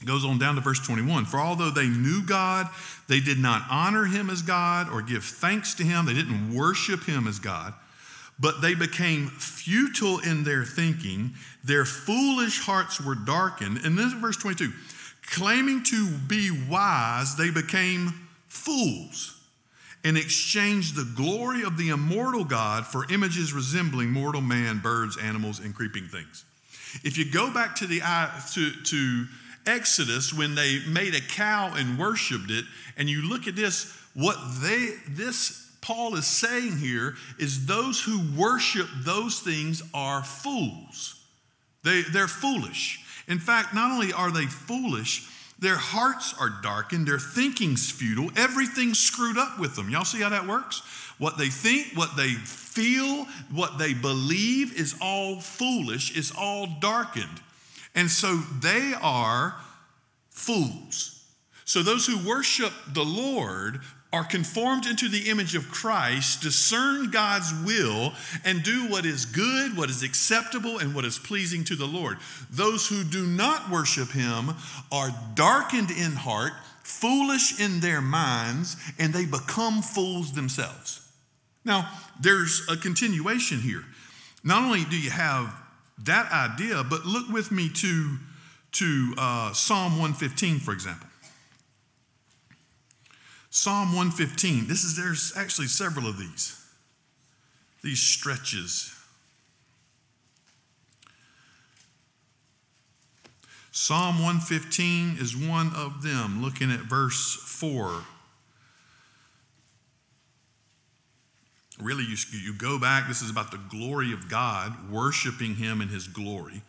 It 0.00 0.06
goes 0.06 0.24
on 0.24 0.38
down 0.38 0.54
to 0.54 0.60
verse 0.62 0.80
21. 0.80 1.26
For 1.26 1.38
although 1.38 1.70
they 1.70 1.86
knew 1.86 2.22
God, 2.22 2.68
they 3.08 3.20
did 3.20 3.38
not 3.38 3.62
honor 3.70 4.04
him 4.04 4.30
as 4.30 4.42
God 4.42 4.88
or 4.90 5.02
give 5.02 5.24
thanks 5.24 5.74
to 5.74 5.84
him. 5.84 6.06
They 6.06 6.14
didn't 6.14 6.54
worship 6.54 7.04
him 7.04 7.26
as 7.26 7.38
God, 7.38 7.74
but 8.38 8.60
they 8.60 8.74
became 8.74 9.28
futile 9.28 10.18
in 10.20 10.44
their 10.44 10.64
thinking. 10.64 11.32
Their 11.62 11.84
foolish 11.84 12.60
hearts 12.60 13.00
were 13.00 13.14
darkened. 13.14 13.80
And 13.84 13.98
then 13.98 14.20
verse 14.20 14.36
22 14.36 14.72
claiming 15.26 15.82
to 15.84 16.08
be 16.28 16.50
wise, 16.68 17.36
they 17.36 17.50
became 17.50 18.28
fools 18.48 19.40
and 20.04 20.18
exchanged 20.18 20.94
the 20.94 21.10
glory 21.16 21.62
of 21.62 21.78
the 21.78 21.88
immortal 21.88 22.44
God 22.44 22.86
for 22.86 23.10
images 23.10 23.52
resembling 23.52 24.10
mortal 24.10 24.42
man, 24.42 24.78
birds, 24.78 25.16
animals, 25.16 25.60
and 25.60 25.74
creeping 25.74 26.08
things. 26.08 26.44
If 27.02 27.16
you 27.16 27.30
go 27.30 27.50
back 27.50 27.74
to 27.76 27.86
the 27.86 28.00
to, 28.52 28.70
to 28.70 29.26
Exodus 29.66 30.32
when 30.32 30.54
they 30.54 30.80
made 30.86 31.14
a 31.14 31.20
cow 31.20 31.72
and 31.74 31.98
worshiped 31.98 32.50
it, 32.50 32.64
and 32.96 33.08
you 33.08 33.22
look 33.28 33.48
at 33.48 33.56
this, 33.56 33.96
what 34.14 34.36
they 34.60 34.90
this 35.08 35.64
Paul 35.80 36.14
is 36.16 36.26
saying 36.26 36.78
here 36.78 37.14
is 37.38 37.66
those 37.66 38.00
who 38.00 38.20
worship 38.38 38.88
those 39.00 39.40
things 39.40 39.82
are 39.92 40.22
fools. 40.24 41.20
They, 41.82 42.00
they're 42.00 42.26
foolish. 42.26 43.03
In 43.28 43.38
fact, 43.38 43.74
not 43.74 43.90
only 43.90 44.12
are 44.12 44.30
they 44.30 44.46
foolish, 44.46 45.28
their 45.58 45.76
hearts 45.76 46.34
are 46.38 46.50
darkened, 46.62 47.06
their 47.06 47.18
thinking's 47.18 47.90
futile, 47.90 48.30
everything's 48.36 48.98
screwed 48.98 49.38
up 49.38 49.58
with 49.58 49.76
them. 49.76 49.88
Y'all 49.88 50.04
see 50.04 50.20
how 50.20 50.28
that 50.28 50.46
works? 50.46 50.82
What 51.18 51.38
they 51.38 51.48
think, 51.48 51.96
what 51.96 52.16
they 52.16 52.32
feel, 52.32 53.26
what 53.52 53.78
they 53.78 53.94
believe 53.94 54.78
is 54.78 54.96
all 55.00 55.40
foolish, 55.40 56.16
is 56.16 56.32
all 56.36 56.66
darkened. 56.80 57.40
And 57.94 58.10
so 58.10 58.36
they 58.36 58.92
are 59.00 59.54
fools. 60.30 61.24
So 61.64 61.82
those 61.82 62.06
who 62.06 62.28
worship 62.28 62.72
the 62.92 63.04
Lord 63.04 63.80
are 64.14 64.22
conformed 64.22 64.86
into 64.86 65.08
the 65.08 65.28
image 65.28 65.56
of 65.56 65.72
Christ, 65.72 66.40
discern 66.40 67.10
God's 67.10 67.52
will, 67.64 68.12
and 68.44 68.62
do 68.62 68.86
what 68.86 69.04
is 69.04 69.26
good, 69.26 69.76
what 69.76 69.90
is 69.90 70.04
acceptable, 70.04 70.78
and 70.78 70.94
what 70.94 71.04
is 71.04 71.18
pleasing 71.18 71.64
to 71.64 71.74
the 71.74 71.86
Lord. 71.86 72.18
Those 72.48 72.86
who 72.86 73.02
do 73.02 73.26
not 73.26 73.70
worship 73.70 74.12
Him 74.12 74.52
are 74.92 75.10
darkened 75.34 75.90
in 75.90 76.12
heart, 76.12 76.52
foolish 76.84 77.60
in 77.60 77.80
their 77.80 78.00
minds, 78.00 78.76
and 79.00 79.12
they 79.12 79.26
become 79.26 79.82
fools 79.82 80.32
themselves. 80.32 81.10
Now, 81.64 81.90
there's 82.20 82.64
a 82.70 82.76
continuation 82.76 83.58
here. 83.58 83.84
Not 84.44 84.62
only 84.62 84.84
do 84.84 84.96
you 84.96 85.10
have 85.10 85.52
that 86.04 86.30
idea, 86.30 86.84
but 86.88 87.04
look 87.04 87.28
with 87.30 87.50
me 87.50 87.68
to, 87.68 88.16
to 88.72 89.14
uh, 89.18 89.52
Psalm 89.54 89.98
115, 89.98 90.60
for 90.60 90.72
example. 90.72 91.08
Psalm 93.56 93.94
115. 93.94 94.66
This 94.66 94.82
is 94.82 94.96
there's 94.96 95.32
actually 95.36 95.68
several 95.68 96.08
of 96.08 96.18
these. 96.18 96.60
These 97.84 98.00
stretches. 98.00 98.92
Psalm 103.70 104.16
115 104.16 105.18
is 105.20 105.36
one 105.36 105.70
of 105.76 106.02
them, 106.02 106.42
looking 106.42 106.72
at 106.72 106.80
verse 106.80 107.36
4. 107.36 108.02
Really, 111.80 112.02
you, 112.02 112.16
you 112.32 112.54
go 112.54 112.80
back, 112.80 113.06
this 113.06 113.22
is 113.22 113.30
about 113.30 113.52
the 113.52 113.60
glory 113.70 114.12
of 114.12 114.28
God, 114.28 114.90
worshiping 114.90 115.54
Him 115.54 115.80
in 115.80 115.90
His 115.90 116.08
glory. 116.08 116.62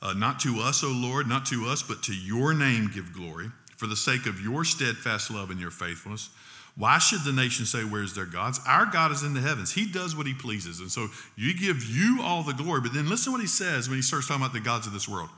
Uh, 0.00 0.14
not 0.14 0.40
to 0.40 0.60
us, 0.60 0.82
O 0.82 0.88
Lord, 0.88 1.28
not 1.28 1.44
to 1.46 1.66
us, 1.66 1.82
but 1.82 2.02
to 2.04 2.14
your 2.14 2.54
name 2.54 2.90
give 2.94 3.12
glory 3.12 3.50
for 3.76 3.86
the 3.86 3.96
sake 3.96 4.26
of 4.26 4.40
your 4.40 4.64
steadfast 4.64 5.30
love 5.30 5.50
and 5.50 5.60
your 5.60 5.70
faithfulness. 5.70 6.30
Why 6.76 6.98
should 6.98 7.22
the 7.22 7.32
nation 7.32 7.66
say, 7.66 7.84
Where's 7.84 8.14
their 8.14 8.26
gods? 8.26 8.60
Our 8.66 8.86
God 8.86 9.12
is 9.12 9.22
in 9.22 9.34
the 9.34 9.40
heavens. 9.40 9.72
He 9.72 9.86
does 9.86 10.16
what 10.16 10.26
he 10.26 10.34
pleases. 10.34 10.80
And 10.80 10.90
so 10.90 11.08
you 11.36 11.56
give 11.56 11.84
you 11.84 12.20
all 12.22 12.42
the 12.42 12.52
glory. 12.52 12.80
But 12.80 12.92
then 12.92 13.08
listen 13.08 13.26
to 13.26 13.30
what 13.32 13.40
he 13.40 13.46
says 13.46 13.88
when 13.88 13.96
he 13.96 14.02
starts 14.02 14.26
talking 14.26 14.42
about 14.42 14.52
the 14.52 14.60
gods 14.60 14.86
of 14.86 14.92
this 14.92 15.08
world. 15.08 15.28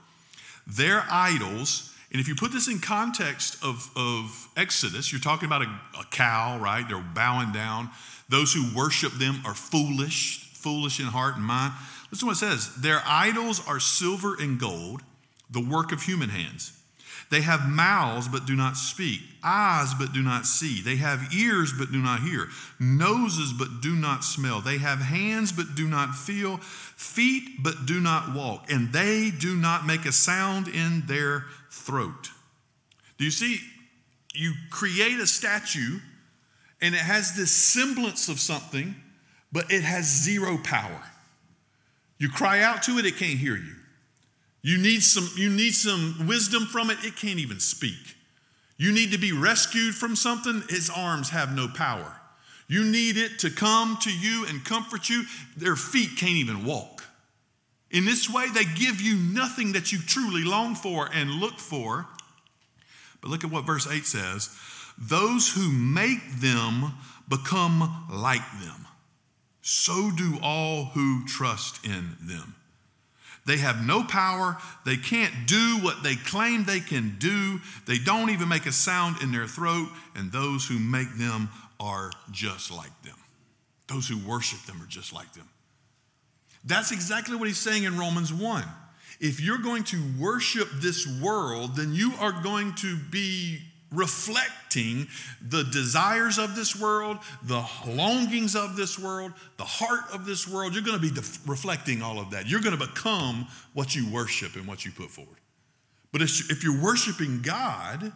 Their 0.66 1.04
idols, 1.10 1.94
and 2.10 2.20
if 2.20 2.26
you 2.26 2.34
put 2.34 2.52
this 2.52 2.68
in 2.68 2.78
context 2.78 3.62
of, 3.62 3.90
of 3.94 4.48
Exodus, 4.56 5.12
you're 5.12 5.20
talking 5.20 5.46
about 5.46 5.62
a, 5.62 5.68
a 6.00 6.04
cow, 6.10 6.58
right? 6.58 6.84
They're 6.88 7.04
bowing 7.14 7.52
down. 7.52 7.90
Those 8.28 8.52
who 8.52 8.64
worship 8.74 9.12
them 9.12 9.42
are 9.44 9.54
foolish, 9.54 10.52
foolish 10.54 10.98
in 10.98 11.06
heart 11.06 11.36
and 11.36 11.44
mind. 11.44 11.74
Listen 12.10 12.20
to 12.20 12.26
what 12.26 12.36
it 12.36 12.58
says. 12.58 12.74
Their 12.76 13.02
idols 13.06 13.66
are 13.68 13.78
silver 13.78 14.36
and 14.40 14.58
gold, 14.58 15.02
the 15.50 15.60
work 15.60 15.92
of 15.92 16.02
human 16.02 16.30
hands. 16.30 16.72
They 17.30 17.40
have 17.40 17.68
mouths 17.68 18.28
but 18.28 18.46
do 18.46 18.54
not 18.54 18.76
speak, 18.76 19.20
eyes 19.42 19.94
but 19.94 20.12
do 20.12 20.22
not 20.22 20.46
see. 20.46 20.80
They 20.80 20.96
have 20.96 21.34
ears 21.34 21.72
but 21.76 21.90
do 21.90 21.98
not 21.98 22.20
hear, 22.20 22.48
noses 22.78 23.52
but 23.52 23.80
do 23.82 23.96
not 23.96 24.22
smell. 24.22 24.60
They 24.60 24.78
have 24.78 25.00
hands 25.00 25.50
but 25.50 25.74
do 25.74 25.88
not 25.88 26.14
feel, 26.14 26.58
feet 26.58 27.62
but 27.62 27.86
do 27.86 28.00
not 28.00 28.34
walk, 28.34 28.70
and 28.70 28.92
they 28.92 29.30
do 29.30 29.56
not 29.56 29.86
make 29.86 30.04
a 30.04 30.12
sound 30.12 30.68
in 30.68 31.04
their 31.06 31.46
throat. 31.70 32.30
Do 33.18 33.24
you 33.24 33.30
see? 33.30 33.58
You 34.34 34.52
create 34.70 35.18
a 35.18 35.26
statue 35.26 35.98
and 36.80 36.94
it 36.94 37.00
has 37.00 37.34
this 37.34 37.50
semblance 37.50 38.28
of 38.28 38.38
something, 38.38 38.94
but 39.50 39.72
it 39.72 39.82
has 39.82 40.04
zero 40.04 40.58
power. 40.62 41.02
You 42.18 42.28
cry 42.28 42.60
out 42.60 42.82
to 42.84 42.98
it, 42.98 43.06
it 43.06 43.16
can't 43.16 43.38
hear 43.38 43.56
you. 43.56 43.75
You 44.66 44.78
need 44.78 45.04
some, 45.04 45.30
you 45.36 45.48
need 45.48 45.74
some 45.74 46.26
wisdom 46.26 46.66
from 46.66 46.90
it, 46.90 46.98
it 47.04 47.14
can't 47.14 47.38
even 47.38 47.60
speak. 47.60 48.16
You 48.76 48.90
need 48.90 49.12
to 49.12 49.16
be 49.16 49.30
rescued 49.30 49.94
from 49.94 50.16
something, 50.16 50.64
its 50.68 50.90
arms 50.90 51.30
have 51.30 51.54
no 51.54 51.68
power. 51.68 52.16
You 52.66 52.82
need 52.82 53.16
it 53.16 53.38
to 53.38 53.50
come 53.50 53.96
to 54.00 54.10
you 54.12 54.44
and 54.48 54.64
comfort 54.64 55.08
you, 55.08 55.22
their 55.56 55.76
feet 55.76 56.16
can't 56.16 56.32
even 56.32 56.64
walk. 56.64 57.04
In 57.92 58.06
this 58.06 58.28
way, 58.28 58.48
they 58.52 58.64
give 58.64 59.00
you 59.00 59.14
nothing 59.14 59.70
that 59.74 59.92
you 59.92 60.00
truly 60.00 60.42
long 60.42 60.74
for 60.74 61.08
and 61.14 61.30
look 61.30 61.60
for. 61.60 62.08
But 63.20 63.30
look 63.30 63.44
at 63.44 63.52
what 63.52 63.66
verse 63.66 63.86
8 63.86 64.04
says 64.04 64.50
those 64.98 65.48
who 65.48 65.70
make 65.70 66.40
them 66.40 66.92
become 67.28 68.04
like 68.10 68.50
them. 68.60 68.88
So 69.62 70.10
do 70.10 70.40
all 70.42 70.86
who 70.86 71.24
trust 71.24 71.86
in 71.86 72.16
them. 72.20 72.56
They 73.46 73.58
have 73.58 73.86
no 73.86 74.02
power. 74.02 74.58
They 74.84 74.96
can't 74.96 75.32
do 75.46 75.78
what 75.80 76.02
they 76.02 76.16
claim 76.16 76.64
they 76.64 76.80
can 76.80 77.16
do. 77.18 77.60
They 77.86 77.98
don't 77.98 78.30
even 78.30 78.48
make 78.48 78.66
a 78.66 78.72
sound 78.72 79.22
in 79.22 79.30
their 79.32 79.46
throat. 79.46 79.88
And 80.16 80.32
those 80.32 80.66
who 80.66 80.78
make 80.78 81.14
them 81.16 81.48
are 81.78 82.10
just 82.32 82.70
like 82.72 83.02
them. 83.02 83.16
Those 83.86 84.08
who 84.08 84.18
worship 84.18 84.60
them 84.66 84.82
are 84.82 84.86
just 84.86 85.12
like 85.12 85.32
them. 85.34 85.48
That's 86.64 86.90
exactly 86.90 87.36
what 87.36 87.46
he's 87.46 87.58
saying 87.58 87.84
in 87.84 87.96
Romans 87.96 88.32
1. 88.32 88.64
If 89.20 89.40
you're 89.40 89.58
going 89.58 89.84
to 89.84 90.02
worship 90.18 90.68
this 90.74 91.06
world, 91.22 91.76
then 91.76 91.94
you 91.94 92.12
are 92.18 92.42
going 92.42 92.74
to 92.76 92.96
be 92.96 93.60
reflecting 93.96 95.08
the 95.40 95.64
desires 95.64 96.38
of 96.38 96.54
this 96.54 96.78
world, 96.78 97.18
the 97.42 97.64
longings 97.86 98.54
of 98.54 98.76
this 98.76 98.98
world, 98.98 99.32
the 99.56 99.64
heart 99.64 100.04
of 100.12 100.26
this 100.26 100.46
world. 100.46 100.74
You're 100.74 100.82
going 100.82 100.98
to 100.98 101.02
be 101.02 101.10
def- 101.10 101.48
reflecting 101.48 102.02
all 102.02 102.20
of 102.20 102.30
that. 102.30 102.46
You're 102.46 102.60
going 102.60 102.78
to 102.78 102.86
become 102.86 103.48
what 103.72 103.96
you 103.96 104.08
worship 104.12 104.54
and 104.54 104.66
what 104.66 104.84
you 104.84 104.92
put 104.92 105.10
forward. 105.10 105.38
But 106.12 106.22
if 106.22 106.62
you're 106.62 106.80
worshiping 106.80 107.42
God, 107.42 108.12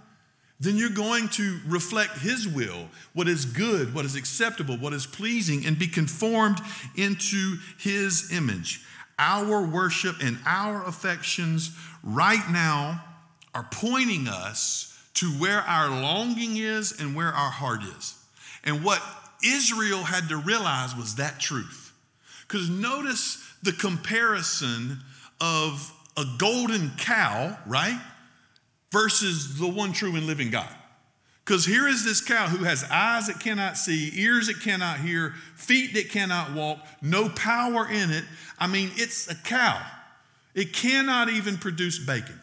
then 0.60 0.76
you're 0.76 0.90
going 0.90 1.28
to 1.30 1.58
reflect 1.66 2.18
His 2.18 2.46
will, 2.46 2.88
what 3.14 3.28
is 3.28 3.46
good, 3.46 3.94
what 3.94 4.04
is 4.04 4.14
acceptable, 4.14 4.76
what 4.76 4.92
is 4.92 5.06
pleasing, 5.06 5.64
and 5.66 5.78
be 5.78 5.88
conformed 5.88 6.60
into 6.96 7.56
His 7.78 8.30
image. 8.32 8.84
Our 9.18 9.66
worship 9.66 10.16
and 10.22 10.38
our 10.46 10.86
affections 10.86 11.76
right 12.02 12.44
now 12.50 13.04
are 13.54 13.66
pointing 13.70 14.28
us 14.28 14.89
to 15.14 15.26
where 15.32 15.60
our 15.60 15.88
longing 15.88 16.56
is 16.56 16.98
and 17.00 17.14
where 17.14 17.28
our 17.28 17.50
heart 17.50 17.82
is. 17.82 18.16
And 18.64 18.84
what 18.84 19.02
Israel 19.44 20.04
had 20.04 20.28
to 20.28 20.36
realize 20.36 20.94
was 20.94 21.16
that 21.16 21.40
truth. 21.40 21.92
Because 22.46 22.68
notice 22.68 23.42
the 23.62 23.72
comparison 23.72 24.98
of 25.40 25.92
a 26.16 26.24
golden 26.38 26.92
cow, 26.98 27.58
right, 27.66 28.00
versus 28.92 29.58
the 29.58 29.68
one 29.68 29.92
true 29.92 30.14
and 30.16 30.26
living 30.26 30.50
God. 30.50 30.68
Because 31.44 31.64
here 31.64 31.88
is 31.88 32.04
this 32.04 32.20
cow 32.20 32.48
who 32.48 32.64
has 32.64 32.84
eyes 32.90 33.26
that 33.26 33.40
cannot 33.40 33.76
see, 33.76 34.12
ears 34.14 34.46
that 34.46 34.60
cannot 34.60 35.00
hear, 35.00 35.34
feet 35.56 35.94
that 35.94 36.10
cannot 36.10 36.52
walk, 36.54 36.78
no 37.02 37.28
power 37.28 37.88
in 37.88 38.10
it. 38.10 38.24
I 38.58 38.66
mean, 38.66 38.90
it's 38.94 39.28
a 39.30 39.34
cow. 39.34 39.80
It 40.54 40.72
cannot 40.72 41.28
even 41.28 41.56
produce 41.56 41.98
bacon. 41.98 42.40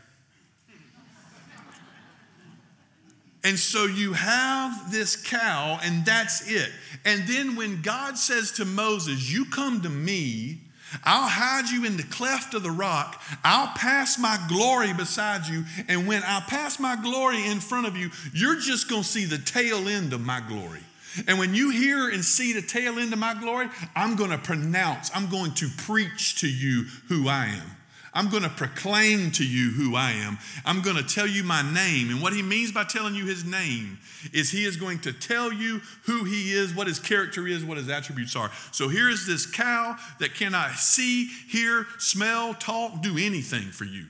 And 3.43 3.57
so 3.57 3.85
you 3.85 4.13
have 4.13 4.91
this 4.91 5.15
cow, 5.15 5.79
and 5.81 6.05
that's 6.05 6.49
it. 6.49 6.69
And 7.05 7.27
then 7.27 7.55
when 7.55 7.81
God 7.81 8.17
says 8.17 8.51
to 8.53 8.65
Moses, 8.65 9.31
You 9.31 9.45
come 9.45 9.81
to 9.81 9.89
me 9.89 10.59
I'll 11.03 11.27
hide 11.27 11.69
you 11.69 11.85
in 11.85 11.97
the 11.97 12.03
cleft 12.03 12.53
of 12.53 12.63
the 12.63 12.71
rock. 12.71 13.21
I'll 13.43 13.73
pass 13.75 14.17
my 14.17 14.39
glory 14.47 14.93
beside 14.93 15.47
you. 15.47 15.65
And 15.87 16.07
when 16.07 16.23
I 16.23 16.41
pass 16.47 16.79
my 16.79 16.95
glory 16.95 17.45
in 17.45 17.59
front 17.59 17.87
of 17.87 17.97
you, 17.97 18.09
you're 18.33 18.59
just 18.59 18.87
to 19.03 19.09
see 19.09 19.25
the 19.25 19.37
tail 19.37 19.87
end 19.87 20.13
of 20.13 20.21
my 20.21 20.41
glory. 20.47 20.81
And 21.27 21.39
when 21.39 21.55
you 21.55 21.71
hear 21.71 22.09
and 22.09 22.23
see 22.23 22.53
the 22.53 22.61
tail 22.61 22.99
end 22.99 23.11
of 23.11 23.19
my 23.19 23.33
glory, 23.33 23.69
I'm 23.95 24.15
to 24.29 24.37
pronounce, 24.37 25.11
I'm 25.13 25.29
going 25.29 25.53
to 25.55 25.67
preach 25.77 26.41
to 26.41 26.47
you 26.47 26.83
who 27.07 27.27
I 27.27 27.47
am. 27.47 27.76
I'm 28.17 28.29
going 28.29 28.41
to 28.41 28.49
proclaim 28.49 29.29
to 29.33 29.45
you 29.45 29.69
who 29.69 29.95
I 29.95 30.09
am. 30.09 30.39
I'm 30.65 30.81
going 30.81 30.97
to 30.97 31.03
tell 31.03 31.27
you 31.27 31.43
my 31.43 31.61
name. 31.61 32.09
And 32.09 32.19
what 32.19 32.33
he 32.33 32.41
means 32.41 32.71
by 32.71 32.83
telling 32.83 33.13
you 33.13 33.27
his 33.27 33.45
name 33.45 33.99
is 34.33 34.49
he 34.49 34.65
is 34.65 34.75
going 34.75 34.97
to 35.01 35.13
tell 35.13 35.53
you 35.53 35.81
who 36.05 36.23
he 36.23 36.51
is, 36.51 36.73
what 36.73 36.87
his 36.87 36.97
character 36.97 37.47
is, 37.47 37.63
what 37.63 37.77
his 37.77 37.89
attributes 37.89 38.35
are. 38.35 38.49
So 38.71 38.87
here 38.87 39.07
is 39.07 39.27
this 39.27 39.45
cow 39.45 39.97
that 40.19 40.33
cannot 40.33 40.71
see, 40.71 41.27
hear, 41.47 41.85
smell, 41.99 42.55
talk, 42.55 43.03
do 43.03 43.19
anything 43.19 43.69
for 43.69 43.85
you. 43.85 44.07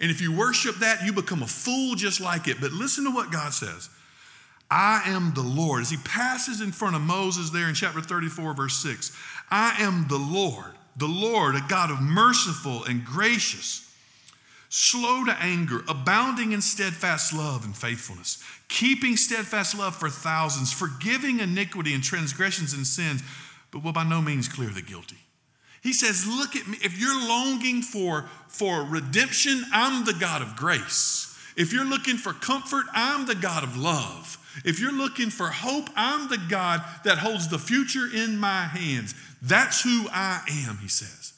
And 0.00 0.10
if 0.10 0.20
you 0.20 0.36
worship 0.36 0.74
that, 0.80 1.06
you 1.06 1.12
become 1.12 1.44
a 1.44 1.46
fool 1.46 1.94
just 1.94 2.20
like 2.20 2.48
it. 2.48 2.60
But 2.60 2.72
listen 2.72 3.04
to 3.04 3.12
what 3.12 3.30
God 3.30 3.52
says. 3.52 3.88
I 4.68 5.02
am 5.06 5.34
the 5.34 5.42
Lord. 5.42 5.82
As 5.82 5.90
he 5.90 5.98
passes 5.98 6.60
in 6.60 6.72
front 6.72 6.96
of 6.96 7.02
Moses 7.02 7.50
there 7.50 7.68
in 7.68 7.76
chapter 7.76 8.00
34, 8.00 8.54
verse 8.54 8.74
6, 8.82 9.16
I 9.52 9.76
am 9.78 10.08
the 10.08 10.18
Lord 10.18 10.75
the 10.96 11.06
Lord, 11.06 11.54
a 11.54 11.64
God 11.68 11.90
of 11.90 12.00
merciful 12.00 12.84
and 12.84 13.04
gracious, 13.04 13.82
slow 14.68 15.24
to 15.24 15.32
anger, 15.40 15.82
abounding 15.88 16.52
in 16.52 16.62
steadfast 16.62 17.32
love 17.32 17.64
and 17.64 17.76
faithfulness, 17.76 18.42
keeping 18.68 19.16
steadfast 19.16 19.76
love 19.76 19.94
for 19.94 20.08
thousands, 20.08 20.72
forgiving 20.72 21.40
iniquity 21.40 21.94
and 21.94 22.02
transgressions 22.02 22.72
and 22.72 22.86
sins, 22.86 23.22
but 23.70 23.82
will 23.82 23.92
by 23.92 24.04
no 24.04 24.22
means 24.22 24.48
clear 24.48 24.70
the 24.70 24.82
guilty. 24.82 25.18
He 25.82 25.92
says, 25.92 26.26
Look 26.26 26.56
at 26.56 26.66
me. 26.66 26.78
If 26.82 26.98
you're 26.98 27.28
longing 27.28 27.82
for, 27.82 28.28
for 28.48 28.82
redemption, 28.82 29.64
I'm 29.72 30.04
the 30.04 30.14
God 30.14 30.42
of 30.42 30.56
grace. 30.56 31.32
If 31.56 31.72
you're 31.72 31.84
looking 31.84 32.16
for 32.16 32.32
comfort, 32.32 32.86
I'm 32.92 33.26
the 33.26 33.34
God 33.34 33.62
of 33.62 33.76
love. 33.76 34.38
If 34.64 34.80
you're 34.80 34.92
looking 34.92 35.30
for 35.30 35.48
hope, 35.48 35.88
I'm 35.96 36.28
the 36.28 36.40
God 36.48 36.82
that 37.04 37.18
holds 37.18 37.48
the 37.48 37.58
future 37.58 38.08
in 38.12 38.38
my 38.38 38.62
hands. 38.62 39.14
That's 39.46 39.82
who 39.82 40.06
I 40.10 40.40
am, 40.68 40.78
he 40.78 40.88
says. 40.88 41.32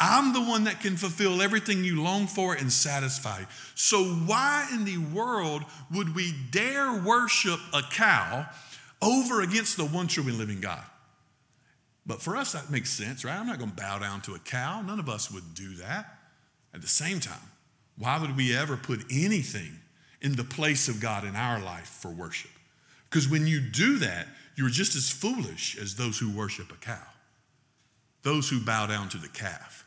I'm 0.00 0.32
the 0.32 0.42
one 0.42 0.64
that 0.64 0.80
can 0.80 0.96
fulfill 0.96 1.42
everything 1.42 1.84
you 1.84 2.02
long 2.02 2.26
for 2.26 2.54
and 2.54 2.72
satisfy. 2.72 3.44
So, 3.76 4.02
why 4.02 4.68
in 4.72 4.84
the 4.84 4.98
world 4.98 5.62
would 5.94 6.14
we 6.16 6.34
dare 6.50 6.92
worship 6.92 7.60
a 7.72 7.82
cow 7.82 8.48
over 9.00 9.42
against 9.42 9.76
the 9.76 9.84
one 9.84 10.08
true 10.08 10.24
and 10.24 10.38
living 10.38 10.60
God? 10.60 10.82
But 12.04 12.20
for 12.20 12.36
us, 12.36 12.52
that 12.52 12.68
makes 12.68 12.90
sense, 12.90 13.24
right? 13.24 13.38
I'm 13.38 13.46
not 13.46 13.58
going 13.58 13.70
to 13.70 13.76
bow 13.76 13.98
down 13.98 14.22
to 14.22 14.34
a 14.34 14.40
cow. 14.40 14.82
None 14.82 14.98
of 14.98 15.08
us 15.08 15.30
would 15.30 15.54
do 15.54 15.76
that. 15.76 16.18
At 16.74 16.80
the 16.80 16.88
same 16.88 17.20
time, 17.20 17.50
why 17.96 18.18
would 18.18 18.36
we 18.36 18.56
ever 18.56 18.76
put 18.76 19.04
anything 19.10 19.78
in 20.20 20.34
the 20.34 20.44
place 20.44 20.88
of 20.88 21.00
God 21.00 21.24
in 21.24 21.36
our 21.36 21.60
life 21.60 21.86
for 21.86 22.10
worship? 22.10 22.50
Because 23.08 23.28
when 23.28 23.46
you 23.46 23.60
do 23.60 23.98
that, 23.98 24.26
you're 24.56 24.68
just 24.68 24.94
as 24.96 25.10
foolish 25.10 25.76
as 25.78 25.94
those 25.94 26.18
who 26.18 26.30
worship 26.30 26.70
a 26.72 26.76
cow, 26.76 27.06
those 28.22 28.48
who 28.48 28.60
bow 28.60 28.86
down 28.86 29.08
to 29.10 29.18
the 29.18 29.28
calf. 29.28 29.84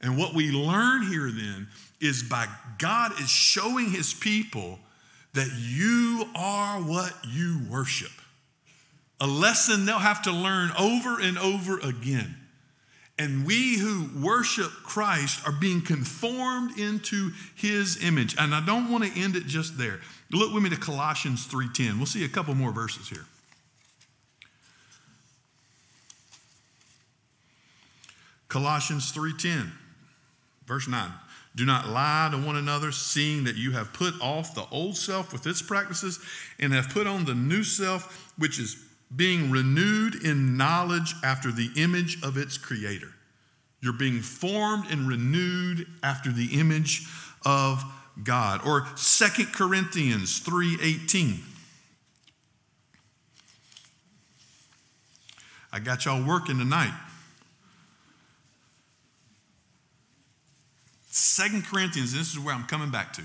And 0.00 0.16
what 0.16 0.34
we 0.34 0.50
learn 0.50 1.06
here 1.06 1.30
then 1.30 1.68
is 2.00 2.22
by 2.22 2.46
God 2.78 3.12
is 3.20 3.28
showing 3.28 3.90
his 3.90 4.14
people 4.14 4.78
that 5.34 5.50
you 5.58 6.24
are 6.34 6.80
what 6.80 7.14
you 7.28 7.60
worship. 7.70 8.10
A 9.20 9.26
lesson 9.26 9.84
they'll 9.84 9.98
have 9.98 10.22
to 10.22 10.32
learn 10.32 10.70
over 10.78 11.20
and 11.20 11.38
over 11.38 11.78
again. 11.78 12.36
And 13.18 13.44
we 13.44 13.76
who 13.76 14.08
worship 14.18 14.70
Christ 14.82 15.46
are 15.46 15.52
being 15.52 15.82
conformed 15.82 16.78
into 16.78 17.32
his 17.54 18.02
image. 18.02 18.34
And 18.38 18.54
I 18.54 18.64
don't 18.64 18.90
want 18.90 19.04
to 19.04 19.20
end 19.20 19.36
it 19.36 19.44
just 19.44 19.76
there. 19.76 20.00
Look 20.30 20.54
with 20.54 20.62
me 20.62 20.70
to 20.70 20.76
Colossians 20.76 21.44
3:10. 21.44 21.98
We'll 21.98 22.06
see 22.06 22.24
a 22.24 22.28
couple 22.28 22.54
more 22.54 22.72
verses 22.72 23.10
here. 23.10 23.26
Colossians 28.50 29.12
3:10 29.12 29.72
verse 30.66 30.86
9 30.86 31.10
do 31.56 31.64
not 31.64 31.88
lie 31.88 32.28
to 32.30 32.38
one 32.38 32.56
another 32.56 32.92
seeing 32.92 33.44
that 33.44 33.56
you 33.56 33.72
have 33.72 33.92
put 33.92 34.14
off 34.20 34.54
the 34.54 34.66
old 34.70 34.96
self 34.96 35.32
with 35.32 35.46
its 35.46 35.62
practices 35.62 36.20
and 36.58 36.72
have 36.72 36.90
put 36.90 37.06
on 37.06 37.24
the 37.24 37.34
new 37.34 37.64
self 37.64 38.32
which 38.36 38.58
is 38.58 38.76
being 39.14 39.50
renewed 39.50 40.14
in 40.24 40.56
knowledge 40.56 41.14
after 41.24 41.50
the 41.50 41.70
image 41.76 42.22
of 42.22 42.36
its 42.36 42.56
creator. 42.56 43.12
You're 43.80 43.92
being 43.92 44.20
formed 44.20 44.84
and 44.90 45.08
renewed 45.08 45.88
after 46.02 46.30
the 46.30 46.58
image 46.60 47.06
of 47.44 47.82
God. 48.22 48.60
Or 48.64 48.86
Second 48.96 49.52
Corinthians 49.52 50.38
3:18 50.40 51.42
I 55.72 55.78
got 55.78 56.04
y'all 56.04 56.22
working 56.22 56.58
tonight 56.58 56.94
Second 61.10 61.66
Corinthians, 61.66 62.12
this 62.12 62.30
is 62.32 62.38
where 62.38 62.54
I'm 62.54 62.64
coming 62.64 62.90
back 62.90 63.12
to. 63.14 63.22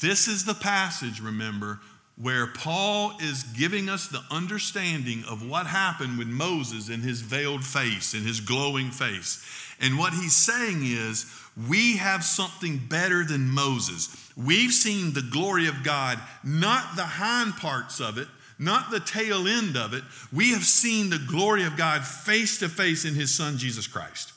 This 0.00 0.28
is 0.28 0.44
the 0.44 0.54
passage, 0.54 1.20
remember, 1.20 1.80
where 2.16 2.46
Paul 2.46 3.12
is 3.20 3.42
giving 3.42 3.88
us 3.88 4.08
the 4.08 4.22
understanding 4.30 5.24
of 5.28 5.46
what 5.46 5.66
happened 5.66 6.18
with 6.18 6.28
Moses 6.28 6.88
and 6.88 7.02
his 7.02 7.22
veiled 7.22 7.64
face 7.64 8.14
and 8.14 8.22
his 8.22 8.40
glowing 8.40 8.90
face. 8.90 9.44
And 9.80 9.98
what 9.98 10.12
he's 10.12 10.34
saying 10.34 10.80
is, 10.82 11.26
we 11.68 11.96
have 11.96 12.22
something 12.22 12.78
better 12.78 13.24
than 13.24 13.48
Moses. 13.48 14.14
We've 14.36 14.72
seen 14.72 15.14
the 15.14 15.22
glory 15.22 15.68
of 15.68 15.82
God, 15.82 16.18
not 16.44 16.96
the 16.96 17.04
hind 17.04 17.56
parts 17.56 18.00
of 18.00 18.18
it, 18.18 18.28
not 18.58 18.90
the 18.90 19.00
tail 19.00 19.46
end 19.46 19.76
of 19.76 19.94
it. 19.94 20.02
We 20.32 20.52
have 20.52 20.64
seen 20.64 21.10
the 21.10 21.18
glory 21.18 21.64
of 21.64 21.76
God 21.76 22.04
face 22.04 22.58
to 22.58 22.68
face 22.68 23.04
in 23.06 23.14
his 23.14 23.34
son, 23.34 23.56
Jesus 23.56 23.86
Christ. 23.86 24.32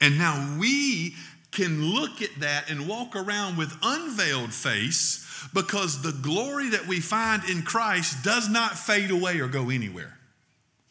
And 0.00 0.18
now 0.18 0.56
we 0.58 1.14
can 1.52 1.84
look 1.84 2.22
at 2.22 2.40
that 2.40 2.70
and 2.70 2.88
walk 2.88 3.14
around 3.14 3.56
with 3.56 3.76
unveiled 3.82 4.52
face 4.52 5.26
because 5.52 6.02
the 6.02 6.12
glory 6.12 6.70
that 6.70 6.86
we 6.86 7.00
find 7.00 7.44
in 7.48 7.62
Christ 7.62 8.24
does 8.24 8.48
not 8.48 8.78
fade 8.78 9.10
away 9.10 9.38
or 9.38 9.48
go 9.48 9.70
anywhere. 9.70 10.18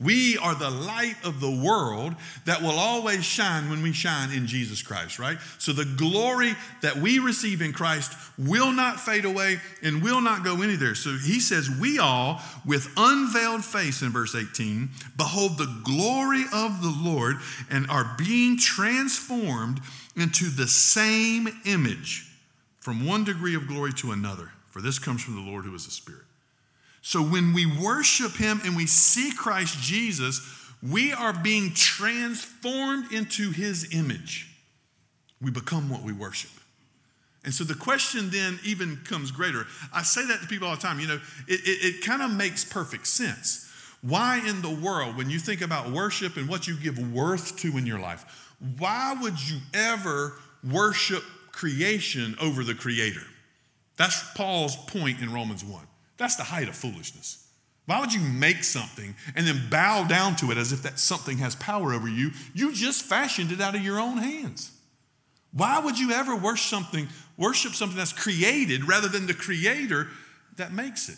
We 0.02 0.38
are 0.38 0.56
the 0.56 0.70
light 0.70 1.16
of 1.24 1.40
the 1.40 1.52
world 1.52 2.16
that 2.46 2.62
will 2.62 2.72
always 2.72 3.24
shine 3.24 3.70
when 3.70 3.84
we 3.84 3.94
shine 3.94 4.32
in 4.32 4.48
Jesus 4.48 4.82
Christ, 4.82 5.20
right? 5.20 5.38
So 5.60 5.74
the 5.74 5.86
glory 5.86 6.56
that 6.82 6.96
we 6.96 7.20
receive 7.20 7.62
in 7.62 7.72
Christ 7.72 8.14
will 8.38 8.72
not 8.72 9.00
fade 9.00 9.26
away 9.26 9.58
and 9.84 10.02
will 10.02 10.22
not 10.22 10.44
go 10.44 10.62
anywhere. 10.62 10.96
So 10.96 11.12
he 11.12 11.40
says, 11.40 11.70
We 11.70 12.00
all, 12.00 12.42
with 12.66 12.92
unveiled 12.98 13.64
face 13.64 14.02
in 14.02 14.10
verse 14.10 14.34
18, 14.34 14.90
behold 15.18 15.58
the 15.58 15.82
glory 15.84 16.46
of 16.52 16.82
the 16.82 16.96
Lord 17.04 17.38
and 17.70 17.88
are 17.90 18.16
being 18.18 18.58
transformed 18.58 19.82
into 20.16 20.46
the 20.46 20.68
same 20.68 21.48
image 21.66 22.28
from 22.80 23.06
one 23.06 23.24
degree 23.24 23.56
of 23.56 23.68
glory 23.68 23.94
to 23.94 24.12
another. 24.12 24.52
For 24.72 24.82
this 24.82 24.98
comes 24.98 25.22
from 25.22 25.36
the 25.36 25.52
Lord 25.52 25.66
who 25.66 25.76
is 25.76 25.86
the 25.86 25.92
Spirit. 25.92 26.24
So 27.02 27.22
when 27.22 27.54
we 27.54 27.66
worship 27.66 28.34
Him 28.34 28.62
and 28.64 28.76
we 28.76 28.86
see 28.86 29.32
Christ 29.32 29.80
Jesus, 29.82 30.42
we 30.82 31.14
are 31.14 31.34
being 31.34 31.74
transformed 31.74 33.12
into 33.12 33.52
His 33.52 33.94
image. 33.94 34.48
We 35.42 35.52
become 35.52 35.90
what 35.90 36.04
we 36.04 36.14
worship. 36.14 36.52
And 37.44 37.54
so 37.54 37.64
the 37.64 37.74
question 37.74 38.30
then 38.30 38.60
even 38.64 38.98
comes 38.98 39.32
greater. 39.32 39.66
I 39.92 40.04
say 40.04 40.26
that 40.28 40.42
to 40.42 40.48
people 40.48 40.68
all 40.68 40.76
the 40.76 40.82
time. 40.82 41.00
You 41.00 41.08
know, 41.08 41.20
it, 41.48 41.62
it, 41.62 41.96
it 41.96 42.06
kind 42.06 42.22
of 42.22 42.32
makes 42.32 42.64
perfect 42.64 43.08
sense. 43.08 43.68
Why 44.02 44.42
in 44.48 44.62
the 44.62 44.70
world, 44.70 45.18
when 45.18 45.30
you 45.30 45.40
think 45.40 45.62
about 45.62 45.92
worship 45.92 46.38
and 46.38 46.48
what 46.48 46.68
you 46.68 46.76
give 46.76 47.00
worth 47.12 47.58
to 47.58 47.78
in 47.78 47.86
your 47.86 48.00
life, 48.00 48.56
why 48.78 49.16
would 49.20 49.50
you 49.50 49.58
ever 49.74 50.34
worship 50.64 51.24
creation 51.52 52.36
over 52.40 52.64
the 52.64 52.76
creator? 52.76 53.26
That's 53.98 54.24
Paul's 54.34 54.76
point 54.76 55.22
in 55.22 55.34
Romans 55.34 55.64
1. 55.64 55.82
That's 56.22 56.36
the 56.36 56.44
height 56.44 56.70
of 56.70 56.76
foolishness. 56.76 57.48
Why 57.88 58.00
would 58.00 58.14
you 58.14 58.22
make 58.22 58.64
something 58.64 59.16
and 59.36 59.48
then 59.48 59.60
bow 59.72 60.04
down 60.04 60.36
to 60.36 60.52
it 60.52 60.58
as 60.58 60.72
if 60.72 60.84
that 60.84 61.00
something 61.00 61.40
has 61.40 61.56
power 61.56 61.96
over 61.96 62.08
you? 62.08 62.30
You 62.54 62.74
just 62.74 63.02
fashioned 63.02 63.52
it 63.52 63.60
out 63.60 63.74
of 63.74 63.82
your 63.82 64.00
own 64.00 64.20
hands. 64.20 64.70
Why 65.52 65.80
would 65.80 65.98
you 65.98 66.12
ever 66.12 66.36
worship 66.36 66.70
something, 66.70 67.08
worship 67.38 67.74
something 67.74 67.98
that's 67.98 68.14
created 68.14 68.88
rather 68.88 69.08
than 69.08 69.26
the 69.26 69.34
creator 69.34 70.10
that 70.58 70.72
makes 70.72 71.10
it? 71.10 71.18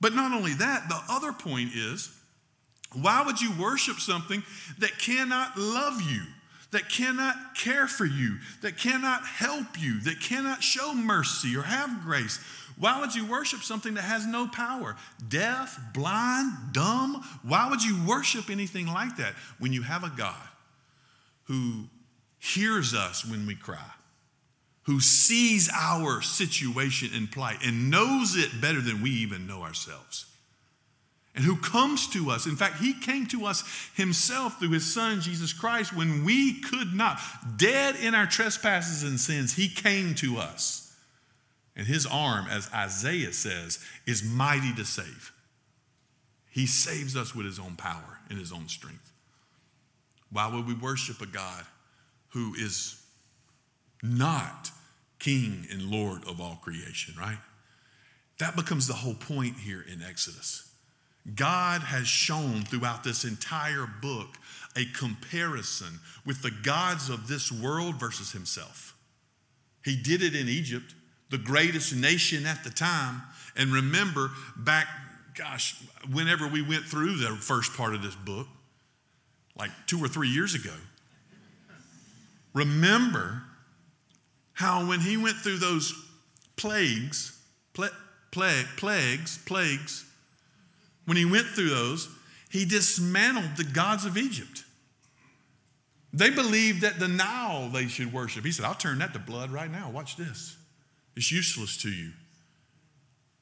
But 0.00 0.14
not 0.14 0.30
only 0.30 0.54
that, 0.54 0.88
the 0.88 1.00
other 1.08 1.32
point 1.32 1.70
is 1.74 2.16
why 2.92 3.24
would 3.26 3.40
you 3.40 3.50
worship 3.60 3.96
something 3.96 4.44
that 4.78 5.00
cannot 5.00 5.58
love 5.58 6.00
you? 6.00 6.22
that 6.74 6.88
cannot 6.88 7.54
care 7.54 7.86
for 7.86 8.04
you, 8.04 8.36
that 8.60 8.76
cannot 8.76 9.24
help 9.24 9.80
you, 9.80 10.00
that 10.00 10.20
cannot 10.20 10.60
show 10.60 10.92
mercy 10.92 11.56
or 11.56 11.62
have 11.62 12.02
grace? 12.02 12.40
Why 12.78 13.00
would 13.00 13.14
you 13.14 13.26
worship 13.26 13.60
something 13.62 13.94
that 13.94 14.02
has 14.02 14.26
no 14.26 14.48
power? 14.48 14.96
Deaf, 15.28 15.78
blind, 15.92 16.52
dumb? 16.72 17.24
Why 17.42 17.68
would 17.70 17.82
you 17.82 17.96
worship 18.06 18.50
anything 18.50 18.86
like 18.86 19.16
that 19.16 19.34
when 19.58 19.72
you 19.72 19.82
have 19.82 20.04
a 20.04 20.12
God 20.16 20.48
who 21.44 21.84
hears 22.38 22.94
us 22.94 23.24
when 23.24 23.46
we 23.46 23.54
cry, 23.54 23.90
who 24.82 25.00
sees 25.00 25.70
our 25.72 26.20
situation 26.22 27.10
and 27.14 27.30
plight 27.30 27.58
and 27.64 27.90
knows 27.90 28.36
it 28.36 28.60
better 28.60 28.80
than 28.80 29.02
we 29.02 29.10
even 29.10 29.46
know 29.46 29.62
ourselves 29.62 30.26
and 31.34 31.44
who 31.44 31.56
comes 31.56 32.06
to 32.08 32.30
us. 32.30 32.46
In 32.46 32.56
fact, 32.56 32.78
he 32.78 32.94
came 32.94 33.26
to 33.26 33.44
us 33.46 33.64
himself 33.94 34.58
through 34.58 34.70
his 34.70 34.92
son, 34.92 35.20
Jesus 35.20 35.52
Christ, 35.52 35.94
when 35.94 36.24
we 36.24 36.60
could 36.60 36.94
not. 36.94 37.20
Dead 37.56 37.96
in 37.96 38.14
our 38.14 38.26
trespasses 38.26 39.02
and 39.02 39.18
sins, 39.18 39.54
he 39.54 39.68
came 39.68 40.14
to 40.16 40.38
us. 40.38 40.83
And 41.76 41.86
his 41.86 42.06
arm, 42.06 42.46
as 42.48 42.70
Isaiah 42.72 43.32
says, 43.32 43.78
is 44.06 44.22
mighty 44.22 44.72
to 44.74 44.84
save. 44.84 45.32
He 46.50 46.66
saves 46.66 47.16
us 47.16 47.34
with 47.34 47.46
his 47.46 47.58
own 47.58 47.74
power 47.74 48.20
and 48.30 48.38
his 48.38 48.52
own 48.52 48.68
strength. 48.68 49.12
Why 50.30 50.46
would 50.46 50.66
we 50.66 50.74
worship 50.74 51.20
a 51.20 51.26
God 51.26 51.64
who 52.28 52.54
is 52.54 53.00
not 54.02 54.70
king 55.18 55.66
and 55.70 55.82
lord 55.82 56.22
of 56.28 56.40
all 56.40 56.60
creation, 56.62 57.14
right? 57.18 57.38
That 58.38 58.56
becomes 58.56 58.86
the 58.86 58.94
whole 58.94 59.14
point 59.14 59.56
here 59.56 59.84
in 59.90 60.02
Exodus. 60.02 60.70
God 61.34 61.80
has 61.80 62.06
shown 62.06 62.62
throughout 62.62 63.02
this 63.02 63.24
entire 63.24 63.88
book 64.02 64.36
a 64.76 64.84
comparison 64.86 66.00
with 66.26 66.42
the 66.42 66.50
gods 66.50 67.08
of 67.08 67.28
this 67.28 67.50
world 67.50 67.98
versus 67.98 68.32
himself. 68.32 68.94
He 69.84 69.96
did 69.96 70.22
it 70.22 70.34
in 70.34 70.48
Egypt, 70.48 70.94
the 71.30 71.38
greatest 71.38 71.94
nation 71.94 72.46
at 72.46 72.64
the 72.64 72.70
time. 72.70 73.22
And 73.56 73.72
remember, 73.72 74.30
back, 74.56 74.86
gosh, 75.34 75.80
whenever 76.12 76.48
we 76.48 76.62
went 76.62 76.84
through 76.84 77.16
the 77.16 77.36
first 77.36 77.74
part 77.74 77.94
of 77.94 78.02
this 78.02 78.14
book, 78.14 78.46
like 79.56 79.70
two 79.86 80.02
or 80.02 80.08
three 80.08 80.28
years 80.28 80.54
ago, 80.54 80.74
remember 82.52 83.42
how 84.52 84.86
when 84.88 85.00
he 85.00 85.16
went 85.16 85.36
through 85.36 85.58
those 85.58 85.92
plagues, 86.56 87.38
plague, 88.30 88.66
plagues, 88.76 89.38
plagues, 89.44 90.04
when 91.04 91.16
he 91.16 91.24
went 91.24 91.46
through 91.46 91.70
those, 91.70 92.08
he 92.50 92.64
dismantled 92.64 93.56
the 93.56 93.64
gods 93.64 94.04
of 94.04 94.16
Egypt. 94.16 94.64
They 96.12 96.30
believed 96.30 96.82
that 96.82 97.00
the 97.00 97.08
Nile 97.08 97.68
they 97.68 97.88
should 97.88 98.12
worship. 98.12 98.44
He 98.44 98.52
said, 98.52 98.64
I'll 98.64 98.74
turn 98.74 98.98
that 99.00 99.12
to 99.14 99.18
blood 99.18 99.50
right 99.50 99.70
now. 99.70 99.90
Watch 99.90 100.16
this. 100.16 100.56
It's 101.16 101.30
useless 101.30 101.76
to 101.78 101.90
you. 101.90 102.10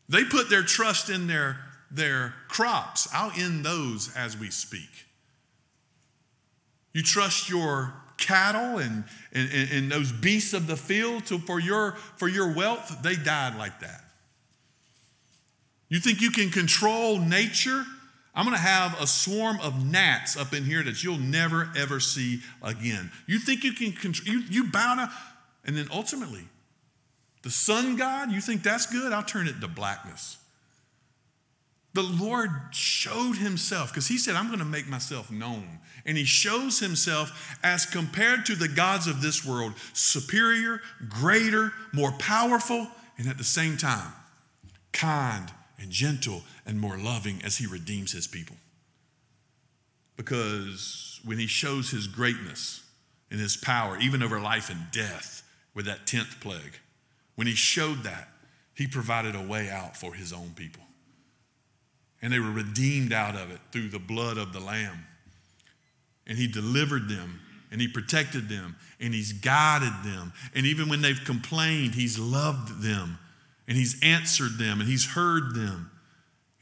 They 0.09 0.25
put 0.25 0.51
their 0.51 0.63
trust 0.63 1.09
in 1.09 1.27
their, 1.27 1.59
their 1.91 2.35
crops. 2.49 3.09
I'll 3.15 3.33
end 3.39 3.65
those 3.65 4.15
as 4.15 4.37
we 4.37 4.51
speak. 4.51 4.91
You 6.93 7.03
trust 7.03 7.49
your 7.49 7.95
cattle 8.19 8.79
and, 8.79 9.05
and, 9.33 9.51
and 9.71 9.91
those 9.91 10.13
beasts 10.13 10.53
of 10.53 10.67
the 10.67 10.77
field 10.77 11.27
to, 11.27 11.39
for, 11.39 11.59
your, 11.59 11.93
for 12.17 12.29
your 12.29 12.53
wealth, 12.53 12.99
they 13.03 13.17
died 13.17 13.57
like 13.57 13.81
that. 13.81 14.05
You 15.89 15.99
think 16.01 16.21
you 16.21 16.31
can 16.31 16.51
control 16.51 17.19
nature? 17.19 17.85
I'm 18.35 18.47
going 18.47 18.57
to 18.57 18.63
have 18.63 18.99
a 19.01 19.07
swarm 19.07 19.61
of 19.61 19.85
gnats 19.85 20.37
up 20.37 20.55
in 20.55 20.65
here 20.65 20.83
that 20.83 21.05
you'll 21.05 21.19
never 21.19 21.71
ever 21.77 22.01
see 22.01 22.41
again. 22.63 23.11
You 23.27 23.39
think 23.39 23.63
you 23.63 23.73
can 23.73 23.93
control, 23.93 24.35
you, 24.35 24.43
you 24.49 24.65
bow 24.71 24.95
down, 24.95 25.11
and 25.67 25.77
then 25.77 25.89
ultimately, 25.93 26.45
the 27.43 27.51
sun 27.51 27.97
god, 27.97 28.31
you 28.31 28.41
think 28.41 28.63
that's 28.63 28.87
good? 28.87 29.13
I'll 29.13 29.23
turn 29.23 29.49
it 29.49 29.61
to 29.61 29.69
blackness. 29.69 30.39
The 31.95 32.03
Lord 32.03 32.51
showed 32.71 33.37
himself 33.37 33.91
because 33.91 34.09
he 34.09 34.17
said, 34.17 34.35
I'm 34.35 34.47
going 34.47 34.61
to 34.61 34.65
make 34.65 34.89
myself 34.89 35.31
known. 35.31 35.81
And 36.07 36.17
he 36.17 36.25
shows 36.25 36.79
himself 36.79 37.59
as 37.63 37.85
compared 37.85 38.47
to 38.47 38.55
the 38.55 38.69
gods 38.69 39.07
of 39.07 39.21
this 39.21 39.45
world, 39.45 39.75
superior, 39.93 40.81
greater, 41.09 41.73
more 41.93 42.13
powerful, 42.13 42.89
and 43.19 43.29
at 43.29 43.37
the 43.37 43.45
same 43.45 43.77
time, 43.77 44.13
kind 44.93 45.53
and 45.79 45.91
gentle 45.91 46.43
and 46.65 46.81
more 46.81 46.97
loving 46.97 47.43
as 47.45 47.59
he 47.59 47.67
redeems 47.67 48.13
his 48.13 48.27
people. 48.27 48.57
Because 50.17 51.21
when 51.25 51.39
he 51.39 51.47
shows 51.47 51.91
his 51.91 52.07
greatness 52.07 52.85
and 53.31 53.39
his 53.39 53.57
power, 53.57 53.99
even 53.99 54.23
over 54.23 54.41
life 54.41 54.71
and 54.71 54.91
death, 54.93 55.43
with 55.75 55.87
that 55.87 56.07
10th 56.07 56.41
plague, 56.41 56.79
when 57.35 57.47
he 57.47 57.55
showed 57.55 58.03
that, 58.05 58.29
he 58.75 58.87
provided 58.87 59.35
a 59.35 59.43
way 59.43 59.71
out 59.71 59.97
for 59.97 60.15
his 60.15 60.33
own 60.33 60.53
people. 60.57 60.83
And 62.21 62.33
they 62.33 62.39
were 62.39 62.51
redeemed 62.51 63.13
out 63.13 63.35
of 63.35 63.51
it 63.51 63.61
through 63.71 63.89
the 63.89 63.99
blood 63.99 64.39
of 64.39 64.53
the 64.53 64.61
Lamb. 64.61 65.07
And 66.27 66.39
he 66.39 66.47
delivered 66.47 67.09
them 67.09 67.41
and 67.71 67.81
he 67.81 67.89
protected 67.89 68.49
them 68.49 68.77
and 69.01 69.13
he's 69.13 69.33
guided 69.33 69.93
them. 70.05 70.33
And 70.55 70.67
even 70.67 70.89
when 70.89 71.03
they've 71.03 71.21
complained, 71.25 71.95
he's 71.95 72.19
loved 72.19 72.83
them 72.83 73.19
and 73.67 73.77
he's 73.77 74.01
answered 74.03 74.59
them 74.59 74.81
and 74.81 74.89
he's 74.89 75.07
heard 75.07 75.55
them. 75.55 75.91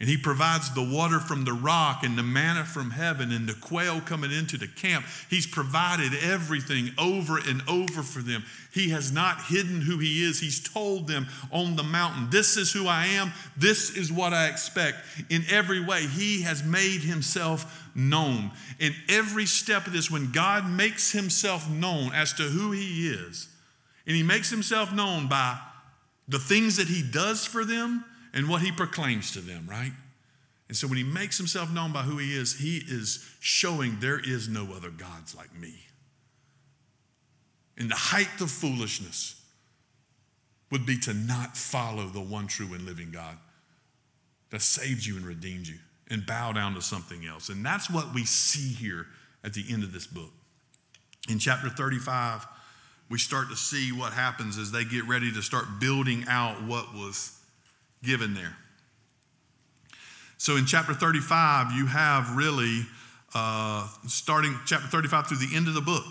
And 0.01 0.09
he 0.09 0.17
provides 0.17 0.73
the 0.73 0.83
water 0.83 1.21
from 1.21 1.45
the 1.45 1.53
rock 1.53 2.05
and 2.05 2.17
the 2.17 2.23
manna 2.23 2.65
from 2.65 2.91
heaven 2.91 3.31
and 3.31 3.47
the 3.47 3.53
quail 3.53 4.01
coming 4.01 4.33
into 4.33 4.57
the 4.57 4.67
camp. 4.67 5.05
He's 5.29 5.47
provided 5.47 6.13
everything 6.23 6.93
over 6.97 7.37
and 7.37 7.63
over 7.69 8.03
for 8.03 8.21
them. 8.21 8.43
He 8.73 8.89
has 8.91 9.13
not 9.13 9.45
hidden 9.45 9.83
who 9.83 9.99
he 9.99 10.25
is. 10.25 10.41
He's 10.41 10.59
told 10.59 11.07
them 11.07 11.27
on 11.53 11.77
the 11.77 11.83
mountain, 11.83 12.31
This 12.31 12.57
is 12.57 12.73
who 12.73 12.87
I 12.87 13.07
am. 13.07 13.33
This 13.59 13.95
is 13.95 14.11
what 14.11 14.33
I 14.33 14.49
expect. 14.49 14.97
In 15.29 15.45
every 15.51 15.85
way, 15.85 16.07
he 16.07 16.43
has 16.43 16.65
made 16.65 17.03
himself 17.03 17.91
known. 17.95 18.53
In 18.79 18.95
every 19.07 19.45
step 19.45 19.87
of 19.87 19.93
this, 19.93 20.11
when 20.11 20.33
God 20.33 20.67
makes 20.67 21.13
himself 21.13 21.69
known 21.69 22.13
as 22.15 22.33
to 22.35 22.45
who 22.45 22.73
he 22.73 23.09
is, 23.11 23.49
and 24.07 24.17
he 24.17 24.23
makes 24.23 24.49
himself 24.49 24.95
known 24.95 25.29
by 25.29 25.59
the 26.27 26.39
things 26.39 26.79
that 26.79 26.89
he 26.89 27.03
does 27.03 27.45
for 27.45 27.67
them 27.67 28.07
and 28.33 28.49
what 28.49 28.63
he 28.63 28.73
proclaims 28.73 29.33
to 29.33 29.41
them, 29.41 29.67
right? 29.69 29.93
And 30.69 30.77
so 30.77 30.87
when 30.87 30.99
he 30.99 31.05
makes 31.05 31.37
himself 31.37 31.71
known 31.73 31.93
by 31.93 32.03
who 32.03 32.19
he 32.19 32.37
is, 32.37 32.59
he 32.59 32.77
is 32.77 33.29
showing 33.41 33.99
there 33.99 34.21
is 34.21 34.49
no 34.49 34.73
other 34.73 34.91
gods 34.91 35.35
like 35.35 35.53
me. 35.59 35.75
And 37.77 37.91
the 37.91 37.97
height 37.97 38.41
of 38.41 38.51
foolishness 38.51 39.41
would 40.71 40.87
be 40.87 40.97
to 40.99 41.15
not 41.15 41.57
follow 41.57 42.07
the 42.07 42.21
one 42.21 42.47
true 42.47 42.73
and 42.73 42.83
living 42.83 43.11
God 43.11 43.37
that 44.51 44.63
saved 44.63 45.05
you 45.05 45.17
and 45.17 45.27
redeemed 45.27 45.67
you 45.67 45.79
and 46.09 46.25
bow 46.27 46.53
down 46.53 46.75
to 46.75 46.83
something 46.83 47.27
else. 47.27 47.49
And 47.49 47.65
that's 47.65 47.91
what 47.91 48.15
we 48.15 48.25
see 48.25 48.73
here 48.73 49.07
at 49.43 49.55
the 49.55 49.65
end 49.71 49.83
of 49.83 49.93
this 49.93 50.07
book. 50.07 50.31
In 51.29 51.39
chapter 51.39 51.69
35, 51.69 52.47
we 53.09 53.19
start 53.19 53.49
to 53.49 53.57
see 53.57 53.91
what 53.91 54.13
happens 54.13 54.59
as 54.59 54.71
they 54.71 54.85
get 54.85 55.07
ready 55.09 55.33
to 55.33 55.43
start 55.43 55.65
building 55.81 56.25
out 56.29 56.63
what 56.63 56.95
was 56.95 57.40
given 58.03 58.35
there. 58.35 58.57
So 60.39 60.57
in 60.57 60.65
chapter 60.65 60.95
35, 60.95 61.73
you 61.73 61.87
have 61.87 62.35
really, 62.35 62.87
uh, 63.35 63.87
starting 64.07 64.59
chapter 64.65 64.87
35 64.87 65.27
through 65.27 65.37
the 65.37 65.55
end 65.55 65.69
of 65.69 65.75
the 65.75 65.83
book, 65.83 66.05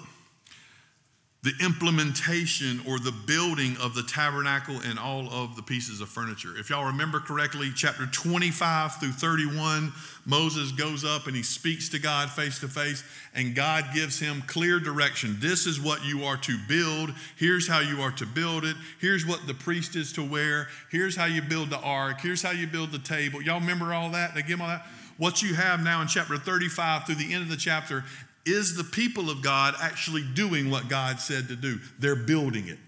the 1.42 1.54
implementation 1.64 2.82
or 2.88 3.00
the 3.00 3.14
building 3.26 3.76
of 3.82 3.96
the 3.96 4.04
tabernacle 4.04 4.80
and 4.86 5.00
all 5.00 5.28
of 5.32 5.56
the 5.56 5.64
pieces 5.64 6.00
of 6.00 6.10
furniture. 6.10 6.56
If 6.58 6.70
y'all 6.70 6.86
remember 6.86 7.20
correctly, 7.20 7.72
chapter 7.76 8.06
25 8.06 9.00
through 9.00 9.14
31, 9.14 9.94
Moses 10.30 10.72
goes 10.72 11.04
up 11.04 11.28
and 11.28 11.36
he 11.36 11.44
speaks 11.44 11.90
to 11.90 12.00
God 12.00 12.30
face 12.30 12.60
to 12.60 12.68
face, 12.68 13.04
and 13.34 13.56
God 13.56 13.86
gives 13.94 14.20
him 14.20 14.44
clear 14.48 14.80
direction. 14.80 15.38
This 15.40 15.66
is 15.66 15.82
what 15.82 16.06
you 16.06 16.24
are 16.24 16.38
to 16.38 16.58
build. 16.68 17.12
Here's 17.36 17.68
how 17.68 17.80
you 17.80 18.02
are 18.02 18.12
to 18.12 18.26
build 18.26 18.64
it. 18.64 18.76
Here's 19.02 19.26
what 19.26 19.48
the 19.48 19.54
priest 19.54 19.96
is 19.96 20.14
to 20.14 20.24
wear. 20.24 20.68
Here's 20.92 21.16
how 21.16 21.26
you 21.26 21.42
build 21.42 21.70
the 21.70 21.80
ark. 21.80 22.22
Here's 22.22 22.42
how 22.42 22.52
you 22.52 22.68
build 22.68 22.92
the 22.92 23.00
table. 23.00 23.42
Y'all 23.42 23.60
remember 23.60 23.94
all 23.94 24.12
that? 24.12 24.36
They 24.36 24.42
give 24.42 24.60
him 24.60 24.62
all 24.62 24.68
that 24.68 24.86
what 25.20 25.42
you 25.42 25.54
have 25.54 25.84
now 25.84 26.02
in 26.02 26.08
chapter 26.08 26.38
35 26.38 27.06
through 27.06 27.16
the 27.16 27.34
end 27.34 27.44
of 27.44 27.50
the 27.50 27.58
chapter 27.58 28.06
is 28.46 28.76
the 28.76 28.86
people 28.86 29.30
of 29.30 29.44
God 29.44 29.76
actually 29.80 30.24
doing 30.34 30.72
what 30.72 30.88
God 30.88 31.20
said 31.20 31.50
to 31.50 31.56
do? 31.56 31.78
They're 32.00 32.16
building 32.16 32.68
it. 32.70 32.80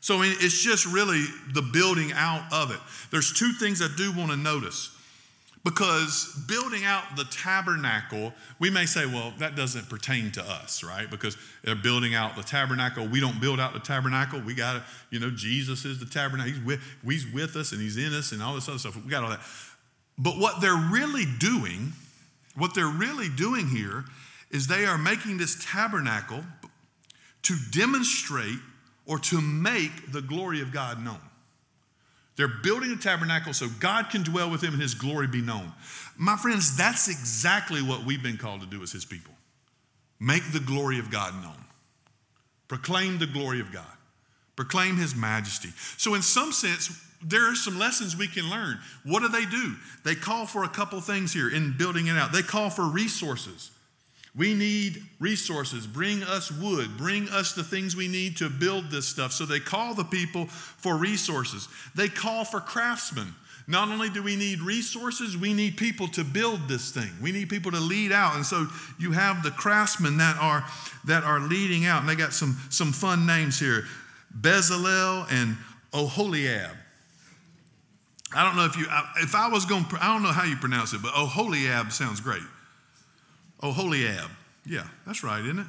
So 0.00 0.20
it's 0.22 0.62
just 0.62 0.84
really 0.84 1.24
the 1.54 1.62
building 1.62 2.12
out 2.14 2.52
of 2.52 2.70
it. 2.70 2.78
There's 3.10 3.32
two 3.32 3.52
things 3.52 3.80
I 3.80 3.88
do 3.96 4.12
want 4.12 4.30
to 4.30 4.36
notice. 4.36 4.91
Because 5.64 6.42
building 6.48 6.84
out 6.84 7.04
the 7.14 7.24
tabernacle, 7.24 8.32
we 8.58 8.68
may 8.68 8.84
say, 8.84 9.06
well, 9.06 9.32
that 9.38 9.54
doesn't 9.54 9.88
pertain 9.88 10.32
to 10.32 10.42
us, 10.42 10.82
right? 10.82 11.08
Because 11.08 11.36
they're 11.62 11.76
building 11.76 12.16
out 12.16 12.34
the 12.34 12.42
tabernacle. 12.42 13.06
We 13.06 13.20
don't 13.20 13.40
build 13.40 13.60
out 13.60 13.72
the 13.72 13.78
tabernacle. 13.78 14.40
We 14.40 14.54
got 14.54 14.72
to, 14.72 14.82
you 15.10 15.20
know, 15.20 15.30
Jesus 15.30 15.84
is 15.84 16.00
the 16.00 16.06
tabernacle. 16.06 16.52
He's 16.52 16.64
with, 16.64 16.80
he's 17.04 17.32
with 17.32 17.54
us 17.54 17.70
and 17.70 17.80
he's 17.80 17.96
in 17.96 18.12
us 18.12 18.32
and 18.32 18.42
all 18.42 18.56
this 18.56 18.68
other 18.68 18.78
stuff. 18.78 18.96
We 18.96 19.08
got 19.08 19.22
all 19.22 19.30
that. 19.30 19.40
But 20.18 20.36
what 20.38 20.60
they're 20.60 20.74
really 20.74 21.26
doing, 21.38 21.92
what 22.56 22.74
they're 22.74 22.86
really 22.86 23.28
doing 23.28 23.68
here 23.68 24.04
is 24.50 24.66
they 24.66 24.84
are 24.84 24.98
making 24.98 25.38
this 25.38 25.64
tabernacle 25.64 26.44
to 27.42 27.56
demonstrate 27.70 28.58
or 29.06 29.18
to 29.18 29.40
make 29.40 30.10
the 30.10 30.22
glory 30.22 30.60
of 30.60 30.72
God 30.72 31.02
known. 31.04 31.20
They're 32.36 32.48
building 32.48 32.92
a 32.92 32.96
tabernacle 32.96 33.52
so 33.52 33.68
God 33.80 34.10
can 34.10 34.22
dwell 34.22 34.50
with 34.50 34.62
them 34.62 34.72
and 34.72 34.82
his 34.82 34.94
glory 34.94 35.26
be 35.26 35.42
known. 35.42 35.72
My 36.16 36.36
friends, 36.36 36.76
that's 36.76 37.08
exactly 37.08 37.82
what 37.82 38.04
we've 38.04 38.22
been 38.22 38.38
called 38.38 38.60
to 38.62 38.66
do 38.66 38.82
as 38.82 38.92
his 38.92 39.04
people 39.04 39.32
make 40.18 40.52
the 40.52 40.60
glory 40.60 41.00
of 41.00 41.10
God 41.10 41.34
known. 41.42 41.64
Proclaim 42.68 43.18
the 43.18 43.26
glory 43.26 43.58
of 43.58 43.72
God. 43.72 43.84
Proclaim 44.54 44.96
his 44.96 45.16
majesty. 45.16 45.70
So, 45.96 46.14
in 46.14 46.22
some 46.22 46.52
sense, 46.52 46.90
there 47.20 47.50
are 47.50 47.56
some 47.56 47.76
lessons 47.76 48.16
we 48.16 48.28
can 48.28 48.48
learn. 48.48 48.78
What 49.04 49.20
do 49.20 49.28
they 49.28 49.44
do? 49.44 49.74
They 50.04 50.14
call 50.14 50.46
for 50.46 50.62
a 50.62 50.68
couple 50.68 51.00
things 51.00 51.32
here 51.32 51.50
in 51.50 51.76
building 51.76 52.06
it 52.06 52.16
out. 52.16 52.32
They 52.32 52.42
call 52.42 52.70
for 52.70 52.84
resources. 52.84 53.71
We 54.34 54.54
need 54.54 55.02
resources. 55.20 55.86
Bring 55.86 56.22
us 56.22 56.50
wood. 56.50 56.96
Bring 56.96 57.28
us 57.28 57.52
the 57.52 57.62
things 57.62 57.94
we 57.94 58.08
need 58.08 58.38
to 58.38 58.48
build 58.48 58.90
this 58.90 59.06
stuff. 59.06 59.32
So 59.32 59.44
they 59.44 59.60
call 59.60 59.94
the 59.94 60.04
people 60.04 60.46
for 60.46 60.96
resources. 60.96 61.68
They 61.94 62.08
call 62.08 62.44
for 62.44 62.60
craftsmen. 62.60 63.34
Not 63.68 63.88
only 63.88 64.08
do 64.08 64.22
we 64.22 64.36
need 64.36 64.60
resources, 64.60 65.36
we 65.36 65.52
need 65.52 65.76
people 65.76 66.08
to 66.08 66.24
build 66.24 66.66
this 66.66 66.90
thing. 66.90 67.10
We 67.20 67.30
need 67.30 67.48
people 67.48 67.70
to 67.72 67.78
lead 67.78 68.10
out. 68.10 68.34
And 68.34 68.44
so 68.44 68.66
you 68.98 69.12
have 69.12 69.42
the 69.42 69.50
craftsmen 69.50 70.16
that 70.16 70.36
are 70.40 70.64
that 71.04 71.24
are 71.24 71.40
leading 71.40 71.84
out. 71.84 72.00
And 72.00 72.08
they 72.08 72.16
got 72.16 72.32
some, 72.32 72.58
some 72.70 72.92
fun 72.92 73.26
names 73.26 73.60
here. 73.60 73.84
Bezalel 74.40 75.30
and 75.30 75.56
Oholiab. 75.92 76.74
I 78.34 78.44
don't 78.44 78.56
know 78.56 78.64
if 78.64 78.76
you 78.76 78.86
if 79.18 79.34
I 79.34 79.48
was 79.48 79.66
going 79.66 79.84
to, 79.84 79.98
I 80.00 80.12
don't 80.12 80.22
know 80.22 80.32
how 80.32 80.44
you 80.44 80.56
pronounce 80.56 80.94
it, 80.94 81.02
but 81.02 81.12
Oholiab 81.12 81.92
sounds 81.92 82.20
great. 82.20 82.42
Oholiab. 83.62 84.30
Yeah, 84.66 84.86
that's 85.06 85.24
right, 85.24 85.42
isn't 85.42 85.58
it? 85.58 85.66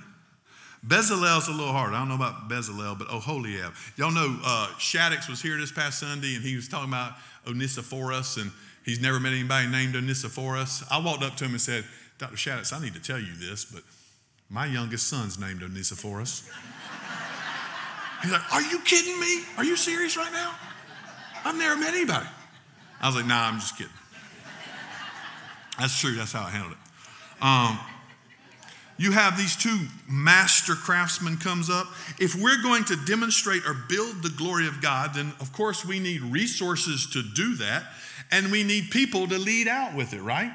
Bezalel's 0.85 1.47
a 1.47 1.51
little 1.51 1.71
hard. 1.71 1.93
I 1.93 1.99
don't 1.99 2.09
know 2.09 2.15
about 2.15 2.49
Bezalel, 2.49 2.97
but 2.99 3.07
Oholiab. 3.07 3.73
Y'all 3.97 4.11
know 4.11 4.37
uh, 4.43 4.67
Shaddix 4.77 5.29
was 5.29 5.41
here 5.41 5.57
this 5.57 5.71
past 5.71 5.99
Sunday, 5.99 6.35
and 6.35 6.43
he 6.43 6.55
was 6.55 6.67
talking 6.67 6.89
about 6.89 7.13
Onesiphorus, 7.47 8.37
and 8.37 8.51
he's 8.83 9.01
never 9.01 9.19
met 9.19 9.31
anybody 9.31 9.67
named 9.67 9.95
Onesiphorus. 9.95 10.83
I 10.91 10.99
walked 10.99 11.23
up 11.23 11.37
to 11.37 11.45
him 11.45 11.51
and 11.51 11.61
said, 11.61 11.85
Dr. 12.17 12.35
Shaddix, 12.35 12.73
I 12.73 12.81
need 12.81 12.93
to 12.95 13.01
tell 13.01 13.19
you 13.19 13.33
this, 13.35 13.63
but 13.63 13.83
my 14.49 14.65
youngest 14.65 15.07
son's 15.07 15.39
named 15.39 15.63
Onesiphorus. 15.63 16.49
He's 18.21 18.31
like, 18.31 18.53
Are 18.53 18.61
you 18.61 18.79
kidding 18.79 19.19
me? 19.19 19.41
Are 19.57 19.63
you 19.63 19.75
serious 19.75 20.17
right 20.17 20.31
now? 20.31 20.53
I've 21.45 21.57
never 21.57 21.79
met 21.79 21.93
anybody. 21.93 22.27
I 23.01 23.07
was 23.07 23.15
like, 23.15 23.25
Nah, 23.25 23.47
I'm 23.47 23.59
just 23.59 23.77
kidding. 23.77 23.91
That's 25.79 25.99
true. 25.99 26.13
That's 26.13 26.31
how 26.31 26.43
I 26.43 26.49
handled 26.49 26.73
it. 26.73 26.82
Um, 27.43 27.77
you 28.97 29.11
have 29.11 29.37
these 29.37 29.55
two 29.55 29.79
master 30.07 30.75
craftsmen 30.75 31.37
comes 31.37 31.69
up. 31.69 31.87
If 32.19 32.35
we're 32.35 32.61
going 32.61 32.85
to 32.85 32.95
demonstrate 33.05 33.65
or 33.65 33.73
build 33.73 34.23
the 34.23 34.29
glory 34.29 34.67
of 34.67 34.81
god 34.81 35.13
then 35.13 35.33
of 35.39 35.51
course 35.51 35.85
we 35.85 35.99
need 35.99 36.21
resources 36.21 37.07
to 37.11 37.21
do 37.21 37.55
that 37.55 37.83
and 38.31 38.51
we 38.51 38.63
need 38.63 38.89
people 38.91 39.27
to 39.27 39.37
lead 39.37 39.67
out 39.67 39.95
with 39.95 40.13
it 40.13 40.21
right 40.21 40.53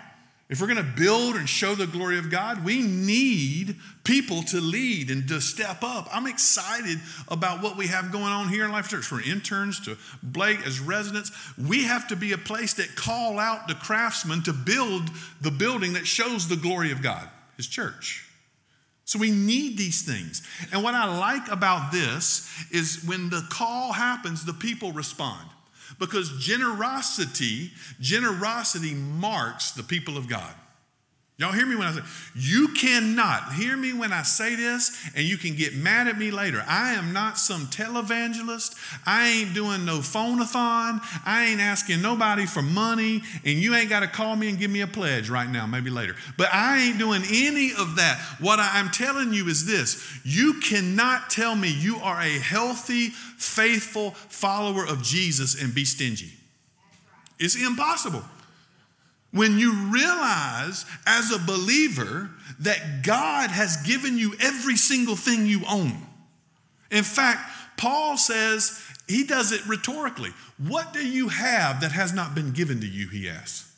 if 0.51 0.61
we're 0.61 0.67
going 0.67 0.79
to 0.79 1.01
build 1.01 1.37
and 1.37 1.49
show 1.49 1.75
the 1.75 1.87
glory 1.87 2.19
of 2.19 2.31
god 2.31 2.65
we 2.65 2.83
need 2.83 3.77
people 4.05 4.43
to 4.43 4.61
lead 4.61 5.11
and 5.11 5.29
to 5.29 5.41
step 5.41 5.83
up 5.83 6.09
i'm 6.13 6.27
excited 6.27 6.99
about 7.29 7.63
what 7.63 7.77
we 7.77 7.87
have 7.87 8.13
going 8.13 8.25
on 8.25 8.49
here 8.49 8.65
in 8.65 8.73
life 8.73 8.89
church 8.89 9.05
from 9.05 9.21
interns 9.21 9.81
to 9.81 9.97
blake 10.23 10.65
as 10.67 10.81
residents 10.81 11.31
we 11.59 11.85
have 11.85 12.09
to 12.09 12.17
be 12.17 12.33
a 12.33 12.39
place 12.39 12.75
that 12.75 12.95
call 12.97 13.39
out 13.39 13.69
the 13.69 13.75
craftsmen 13.75 14.43
to 14.43 14.53
build 14.53 15.11
the 15.41 15.51
building 15.51 15.93
that 15.93 16.07
shows 16.07 16.49
the 16.49 16.57
glory 16.57 16.93
of 16.93 17.03
god 17.03 17.29
his 17.57 17.67
church 17.67 18.29
so 19.09 19.19
we 19.19 19.31
need 19.31 19.79
these 19.79 20.03
things. 20.03 20.47
And 20.71 20.83
what 20.83 20.93
I 20.93 21.07
like 21.19 21.51
about 21.51 21.93
this 21.93 22.47
is 22.71 23.03
when 23.07 23.31
the 23.31 23.43
call 23.49 23.93
happens, 23.93 24.45
the 24.45 24.53
people 24.53 24.93
respond. 24.93 25.49
Because 25.99 26.37
generosity, 26.39 27.71
generosity 28.01 28.95
marks 28.95 29.73
the 29.73 29.83
people 29.83 30.17
of 30.17 30.29
God. 30.29 30.55
Y'all 31.39 31.53
hear 31.53 31.67
me 31.67 31.77
when 31.77 31.87
I 31.87 31.93
say, 31.93 32.01
you 32.35 32.67
cannot 32.75 33.53
hear 33.53 33.77
me 33.77 33.93
when 33.93 34.13
I 34.13 34.23
say 34.23 34.57
this, 34.57 35.09
and 35.15 35.25
you 35.25 35.37
can 35.37 35.55
get 35.55 35.73
mad 35.73 36.09
at 36.09 36.19
me 36.19 36.33
later. 36.33 36.65
I 36.67 36.95
am 36.95 37.13
not 37.13 37.39
some 37.39 37.67
televangelist. 37.67 38.75
I 39.07 39.29
ain't 39.29 39.55
doing 39.55 39.85
no 39.85 39.99
phonathon. 39.99 41.01
I 41.25 41.47
ain't 41.47 41.61
asking 41.61 42.03
nobody 42.03 42.45
for 42.45 42.61
money, 42.61 43.23
and 43.45 43.57
you 43.61 43.77
ain't 43.77 43.89
got 43.89 44.01
to 44.01 44.09
call 44.09 44.35
me 44.35 44.49
and 44.49 44.59
give 44.59 44.73
me 44.73 44.81
a 44.81 44.89
pledge 44.89 45.31
right 45.31 45.49
now, 45.49 45.65
maybe 45.65 45.91
later. 45.91 46.17
But 46.37 46.49
I 46.53 46.81
ain't 46.81 46.99
doing 46.99 47.23
any 47.31 47.71
of 47.71 47.95
that. 47.95 48.19
What 48.41 48.59
I'm 48.59 48.91
telling 48.91 49.33
you 49.33 49.47
is 49.47 49.65
this 49.65 50.05
you 50.25 50.55
cannot 50.55 51.31
tell 51.31 51.55
me 51.55 51.69
you 51.69 51.99
are 51.99 52.21
a 52.21 52.39
healthy, 52.41 53.11
faithful 53.11 54.11
follower 54.11 54.85
of 54.85 55.05
Jesus 55.05 55.63
and 55.63 55.73
be 55.73 55.85
stingy. 55.85 56.33
It's 57.39 57.55
impossible. 57.55 58.25
When 59.31 59.59
you 59.59 59.75
realize 59.93 60.87
as 61.07 61.31
a 61.31 61.39
believer 61.39 62.31
that 62.61 63.03
God 63.03 63.51
has 63.51 63.77
given 63.79 64.17
you 64.19 64.35
every 64.41 64.77
single 64.77 65.17
thing 65.17 65.47
you 65.47 65.63
own. 65.69 66.07
In 66.91 67.05
fact, 67.05 67.51
Paul 67.77 68.17
says, 68.17 68.83
he 69.07 69.25
does 69.25 69.53
it 69.53 69.67
rhetorically. 69.67 70.31
What 70.59 70.93
do 70.93 71.07
you 71.07 71.29
have 71.29 71.83
that 71.83 71.93
has 71.93 72.13
not 72.13 72.35
been 72.35 72.53
given 72.53 72.81
to 72.81 72.87
you? 72.87 73.09
He 73.09 73.29
asks. 73.29 73.71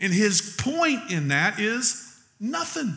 And 0.00 0.12
his 0.12 0.56
point 0.58 1.10
in 1.10 1.28
that 1.28 1.58
is 1.58 2.22
nothing. 2.38 2.94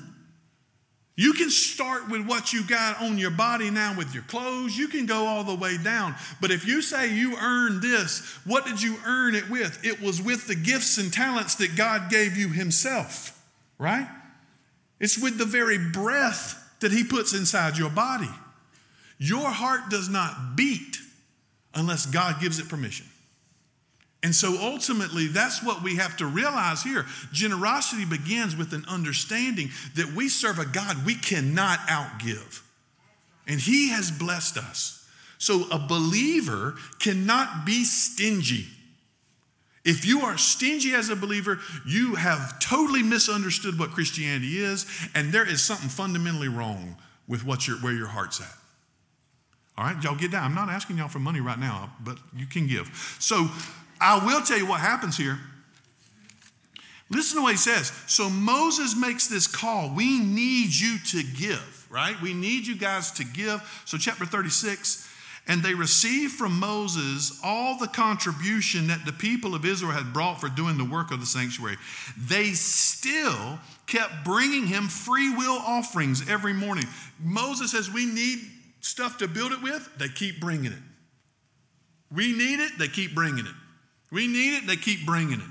You 1.21 1.33
can 1.33 1.51
start 1.51 2.09
with 2.09 2.25
what 2.25 2.51
you 2.51 2.63
got 2.63 2.99
on 2.99 3.19
your 3.19 3.29
body 3.29 3.69
now 3.69 3.95
with 3.95 4.11
your 4.11 4.23
clothes. 4.23 4.75
You 4.75 4.87
can 4.87 5.05
go 5.05 5.27
all 5.27 5.43
the 5.43 5.53
way 5.53 5.77
down. 5.77 6.15
But 6.41 6.49
if 6.49 6.65
you 6.65 6.81
say 6.81 7.13
you 7.13 7.37
earned 7.37 7.83
this, 7.83 8.39
what 8.43 8.65
did 8.65 8.81
you 8.81 8.97
earn 9.05 9.35
it 9.35 9.47
with? 9.47 9.85
It 9.85 10.01
was 10.01 10.19
with 10.19 10.47
the 10.47 10.55
gifts 10.55 10.97
and 10.97 11.13
talents 11.13 11.53
that 11.57 11.75
God 11.75 12.09
gave 12.09 12.37
you 12.37 12.49
Himself, 12.49 13.39
right? 13.77 14.07
It's 14.99 15.15
with 15.15 15.37
the 15.37 15.45
very 15.45 15.77
breath 15.77 16.57
that 16.79 16.91
He 16.91 17.03
puts 17.03 17.35
inside 17.35 17.77
your 17.77 17.91
body. 17.91 18.31
Your 19.19 19.51
heart 19.51 19.91
does 19.91 20.09
not 20.09 20.55
beat 20.55 20.97
unless 21.75 22.07
God 22.07 22.41
gives 22.41 22.57
it 22.57 22.67
permission. 22.67 23.05
And 24.23 24.35
so 24.35 24.55
ultimately, 24.61 25.27
that's 25.27 25.63
what 25.63 25.81
we 25.81 25.95
have 25.95 26.15
to 26.17 26.27
realize 26.27 26.83
here. 26.83 27.05
Generosity 27.31 28.05
begins 28.05 28.55
with 28.55 28.73
an 28.73 28.85
understanding 28.87 29.69
that 29.95 30.13
we 30.13 30.29
serve 30.29 30.59
a 30.59 30.65
God 30.65 31.05
we 31.05 31.15
cannot 31.15 31.79
outgive. 31.87 32.61
And 33.47 33.59
He 33.59 33.89
has 33.89 34.11
blessed 34.11 34.57
us. 34.57 35.09
So 35.39 35.65
a 35.71 35.79
believer 35.79 36.75
cannot 36.99 37.65
be 37.65 37.83
stingy. 37.83 38.67
If 39.83 40.05
you 40.05 40.21
are 40.21 40.37
stingy 40.37 40.93
as 40.93 41.09
a 41.09 41.15
believer, 41.15 41.59
you 41.87 42.13
have 42.13 42.59
totally 42.59 43.01
misunderstood 43.01 43.79
what 43.79 43.89
Christianity 43.89 44.59
is, 44.59 44.85
and 45.15 45.33
there 45.33 45.47
is 45.47 45.63
something 45.63 45.89
fundamentally 45.89 46.47
wrong 46.47 46.95
with 47.27 47.43
what 47.43 47.67
your, 47.67 47.77
where 47.77 47.93
your 47.93 48.07
heart's 48.07 48.39
at. 48.39 48.53
All 49.77 49.85
right, 49.85 50.03
y'all 50.03 50.15
get 50.15 50.31
down. 50.31 50.43
I'm 50.43 50.53
not 50.53 50.69
asking 50.69 50.97
y'all 50.97 51.07
for 51.07 51.17
money 51.17 51.39
right 51.39 51.57
now, 51.57 51.91
but 52.03 52.19
you 52.35 52.45
can 52.45 52.67
give. 52.67 53.17
So 53.17 53.47
I 54.01 54.25
will 54.25 54.41
tell 54.41 54.57
you 54.57 54.65
what 54.65 54.81
happens 54.81 55.15
here. 55.15 55.39
Listen 57.11 57.37
to 57.37 57.43
what 57.43 57.51
he 57.51 57.57
says. 57.57 57.91
So 58.07 58.29
Moses 58.29 58.95
makes 58.95 59.27
this 59.27 59.45
call. 59.45 59.93
We 59.93 60.19
need 60.19 60.73
you 60.73 60.97
to 61.11 61.23
give, 61.23 61.87
right? 61.89 62.19
We 62.21 62.33
need 62.33 62.65
you 62.65 62.75
guys 62.75 63.11
to 63.11 63.25
give. 63.25 63.61
So, 63.85 63.97
chapter 63.97 64.25
36, 64.25 65.07
and 65.47 65.61
they 65.61 65.73
received 65.73 66.33
from 66.33 66.57
Moses 66.57 67.39
all 67.43 67.77
the 67.77 67.87
contribution 67.87 68.87
that 68.87 69.05
the 69.05 69.11
people 69.11 69.53
of 69.53 69.65
Israel 69.65 69.91
had 69.91 70.13
brought 70.13 70.39
for 70.39 70.47
doing 70.47 70.77
the 70.77 70.85
work 70.85 71.11
of 71.11 71.19
the 71.19 71.25
sanctuary. 71.25 71.77
They 72.17 72.51
still 72.53 73.59
kept 73.87 74.23
bringing 74.23 74.67
him 74.67 74.87
free 74.87 75.35
will 75.35 75.57
offerings 75.57 76.29
every 76.29 76.53
morning. 76.53 76.85
Moses 77.19 77.71
says, 77.71 77.91
We 77.91 78.05
need 78.05 78.39
stuff 78.79 79.17
to 79.17 79.27
build 79.27 79.51
it 79.51 79.61
with. 79.61 79.89
They 79.97 80.07
keep 80.07 80.39
bringing 80.39 80.71
it. 80.71 80.79
We 82.09 82.31
need 82.31 82.61
it. 82.61 82.71
They 82.79 82.87
keep 82.87 83.13
bringing 83.13 83.45
it. 83.45 83.53
We 84.11 84.27
need 84.27 84.57
it, 84.57 84.67
they 84.67 84.75
keep 84.75 85.05
bringing 85.05 85.39
it. 85.39 85.47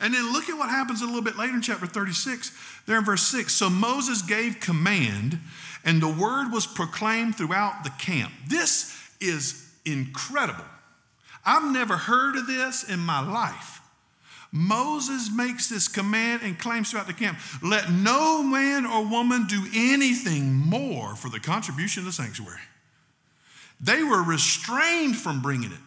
And 0.00 0.14
then 0.14 0.32
look 0.32 0.48
at 0.48 0.56
what 0.56 0.68
happens 0.68 1.02
a 1.02 1.06
little 1.06 1.22
bit 1.22 1.36
later 1.36 1.54
in 1.54 1.62
chapter 1.62 1.86
36, 1.86 2.52
there 2.86 2.98
in 2.98 3.04
verse 3.04 3.22
6. 3.22 3.52
So 3.52 3.68
Moses 3.68 4.22
gave 4.22 4.60
command, 4.60 5.38
and 5.84 6.00
the 6.00 6.08
word 6.08 6.52
was 6.52 6.66
proclaimed 6.66 7.36
throughout 7.36 7.84
the 7.84 7.90
camp. 7.90 8.32
This 8.48 8.96
is 9.20 9.68
incredible. 9.84 10.64
I've 11.44 11.72
never 11.72 11.96
heard 11.96 12.36
of 12.36 12.46
this 12.46 12.84
in 12.88 13.00
my 13.00 13.20
life. 13.20 13.80
Moses 14.52 15.30
makes 15.34 15.68
this 15.68 15.86
command 15.86 16.42
and 16.42 16.58
claims 16.58 16.90
throughout 16.90 17.06
the 17.06 17.12
camp 17.12 17.38
let 17.62 17.90
no 17.90 18.42
man 18.42 18.84
or 18.84 19.06
woman 19.06 19.46
do 19.46 19.64
anything 19.74 20.52
more 20.52 21.14
for 21.14 21.28
the 21.28 21.38
contribution 21.38 22.00
of 22.00 22.06
the 22.06 22.12
sanctuary. 22.12 22.60
They 23.80 24.02
were 24.02 24.22
restrained 24.22 25.16
from 25.16 25.40
bringing 25.40 25.70
it. 25.70 25.78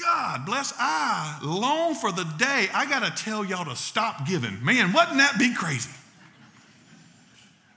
God 0.00 0.46
bless, 0.46 0.72
I 0.78 1.38
long 1.42 1.94
for 1.94 2.12
the 2.12 2.24
day 2.24 2.68
I 2.72 2.86
got 2.88 3.04
to 3.04 3.24
tell 3.24 3.44
y'all 3.44 3.64
to 3.64 3.76
stop 3.76 4.26
giving. 4.26 4.64
Man, 4.64 4.92
wouldn't 4.92 5.18
that 5.18 5.36
be 5.38 5.54
crazy? 5.54 5.90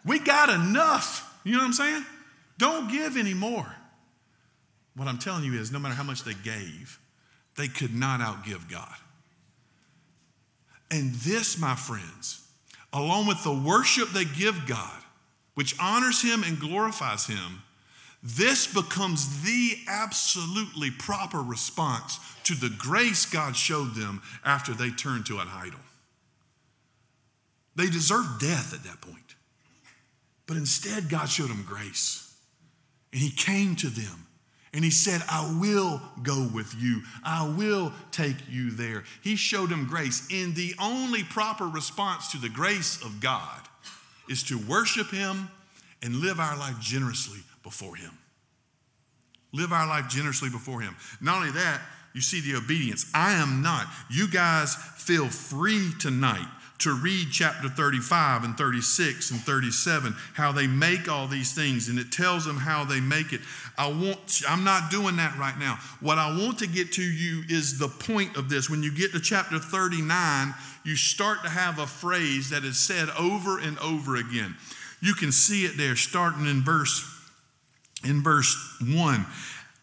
We 0.05 0.19
got 0.19 0.49
enough. 0.49 1.39
You 1.43 1.53
know 1.53 1.60
what 1.60 1.65
I'm 1.65 1.73
saying? 1.73 2.05
Don't 2.57 2.91
give 2.91 3.17
anymore. 3.17 3.75
What 4.95 5.07
I'm 5.07 5.17
telling 5.17 5.43
you 5.43 5.60
is 5.60 5.71
no 5.71 5.79
matter 5.79 5.95
how 5.95 6.03
much 6.03 6.23
they 6.23 6.34
gave, 6.34 6.99
they 7.57 7.67
could 7.67 7.93
not 7.93 8.19
outgive 8.19 8.69
God. 8.69 8.95
And 10.89 11.13
this, 11.15 11.57
my 11.57 11.75
friends, 11.75 12.45
along 12.91 13.27
with 13.27 13.43
the 13.43 13.53
worship 13.53 14.10
they 14.10 14.25
give 14.25 14.67
God, 14.67 15.01
which 15.55 15.75
honors 15.79 16.21
Him 16.21 16.43
and 16.43 16.60
glorifies 16.60 17.25
Him, 17.25 17.63
this 18.23 18.71
becomes 18.71 19.41
the 19.41 19.77
absolutely 19.88 20.91
proper 20.91 21.41
response 21.41 22.19
to 22.43 22.53
the 22.53 22.69
grace 22.69 23.25
God 23.25 23.55
showed 23.55 23.95
them 23.95 24.21
after 24.45 24.73
they 24.73 24.91
turned 24.91 25.25
to 25.27 25.39
an 25.39 25.47
idol. 25.51 25.79
They 27.75 27.88
deserved 27.88 28.39
death 28.39 28.73
at 28.73 28.84
that 28.84 29.01
point. 29.01 29.36
But 30.45 30.57
instead, 30.57 31.10
God 31.10 31.29
showed 31.29 31.49
them 31.49 31.65
grace. 31.67 32.36
And 33.12 33.21
He 33.21 33.31
came 33.31 33.75
to 33.77 33.88
them 33.88 34.27
and 34.73 34.84
He 34.84 34.91
said, 34.91 35.21
I 35.27 35.57
will 35.60 36.01
go 36.21 36.47
with 36.53 36.75
you. 36.77 37.01
I 37.23 37.47
will 37.47 37.91
take 38.12 38.36
you 38.49 38.69
there. 38.71 39.03
He 39.23 39.36
showed 39.36 39.69
them 39.69 39.88
grace. 39.88 40.27
And 40.31 40.55
the 40.55 40.75
only 40.79 41.23
proper 41.23 41.67
response 41.67 42.31
to 42.34 42.38
the 42.38 42.49
grace 42.49 43.01
of 43.03 43.19
God 43.19 43.62
is 44.29 44.43
to 44.43 44.60
worship 44.60 45.10
Him 45.10 45.49
and 46.03 46.15
live 46.15 46.39
our 46.39 46.57
life 46.57 46.79
generously 46.79 47.39
before 47.63 47.95
Him. 47.95 48.17
Live 49.54 49.71
our 49.71 49.88
life 49.88 50.08
generously 50.10 50.50
before 50.50 50.82
Him. 50.82 50.95
Not 51.19 51.38
only 51.38 51.52
that, 51.52 51.82
you 52.13 52.21
see 52.21 52.41
the 52.41 52.58
obedience. 52.58 53.06
I 53.13 53.34
am 53.34 53.62
not. 53.62 53.88
You 54.10 54.28
guys 54.28 54.76
feel 54.76 55.28
free 55.28 55.91
tonight 56.00 56.47
to 56.82 56.93
read 56.93 57.28
chapter 57.32 57.69
35 57.69 58.43
and 58.43 58.58
36 58.58 59.32
and 59.32 59.39
37 59.39 60.15
how 60.34 60.52
they 60.52 60.65
make 60.65 61.08
all 61.08 61.28
these 61.28 61.54
things 61.54 61.89
and 61.89 62.00
it 62.00 62.12
tells 62.12 62.43
them 62.43 62.58
how 62.58 62.84
they 62.84 63.00
make 63.00 63.34
it 63.34 63.41
i 63.78 63.88
want 63.88 64.41
i'm 64.50 64.63
not 64.63 64.89
doing 64.89 65.15
that 65.17 65.38
right 65.38 65.60
now 65.60 65.78
what 66.00 66.17
i 66.17 66.28
want 66.28 66.58
to 66.58 66.65
get 66.65 66.91
to 66.91 67.04
you 67.04 67.43
is 67.50 67.78
the 67.78 67.88
point 67.88 68.36
of 68.36 68.50
this 68.50 68.67
when 68.67 68.82
you 68.82 68.91
get 68.91 69.12
to 69.12 69.19
chapter 69.19 69.60
39 69.60 70.56
you 70.84 70.95
start 70.95 71.43
to 71.43 71.50
have 71.50 71.78
a 71.78 71.86
phrase 71.86 72.50
that 72.50 72.63
is 72.63 72.80
said 72.80 73.10
over 73.17 73.60
and 73.60 73.78
over 73.78 74.15
again 74.15 74.56
you 75.02 75.13
can 75.13 75.32
see 75.32 75.65
it 75.65 75.78
there 75.78 75.95
starting 75.95 76.47
in 76.47 76.63
verse 76.63 77.11
in 78.03 78.21
verse 78.21 78.55
1 78.85 79.25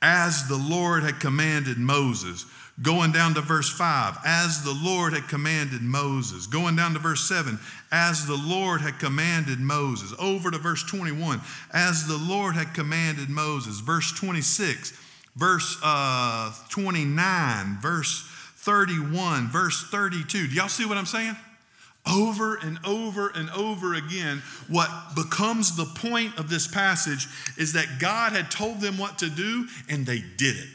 as 0.00 0.46
the 0.48 0.56
lord 0.56 1.02
had 1.02 1.20
commanded 1.20 1.78
moses 1.78 2.44
Going 2.80 3.10
down 3.10 3.34
to 3.34 3.40
verse 3.40 3.68
5, 3.68 4.18
as 4.24 4.62
the 4.62 4.72
Lord 4.72 5.12
had 5.12 5.26
commanded 5.26 5.82
Moses. 5.82 6.46
Going 6.46 6.76
down 6.76 6.92
to 6.92 7.00
verse 7.00 7.28
7, 7.28 7.58
as 7.90 8.24
the 8.26 8.36
Lord 8.36 8.80
had 8.80 9.00
commanded 9.00 9.58
Moses. 9.58 10.14
Over 10.16 10.52
to 10.52 10.58
verse 10.58 10.84
21, 10.84 11.40
as 11.72 12.06
the 12.06 12.16
Lord 12.16 12.54
had 12.54 12.74
commanded 12.74 13.28
Moses. 13.28 13.80
Verse 13.80 14.12
26, 14.12 14.92
verse 15.34 15.76
uh, 15.82 16.52
29, 16.68 17.78
verse 17.80 18.24
31, 18.58 19.48
verse 19.48 19.84
32. 19.90 20.46
Do 20.46 20.54
y'all 20.54 20.68
see 20.68 20.86
what 20.86 20.96
I'm 20.96 21.06
saying? 21.06 21.36
Over 22.10 22.56
and 22.56 22.78
over 22.86 23.28
and 23.34 23.50
over 23.50 23.94
again, 23.94 24.42
what 24.68 24.90
becomes 25.14 25.76
the 25.76 25.84
point 25.84 26.38
of 26.38 26.48
this 26.48 26.66
passage 26.66 27.28
is 27.56 27.74
that 27.74 27.98
God 27.98 28.32
had 28.32 28.50
told 28.50 28.80
them 28.80 28.96
what 28.96 29.18
to 29.18 29.28
do 29.28 29.66
and 29.90 30.06
they 30.06 30.22
did 30.36 30.56
it. 30.56 30.68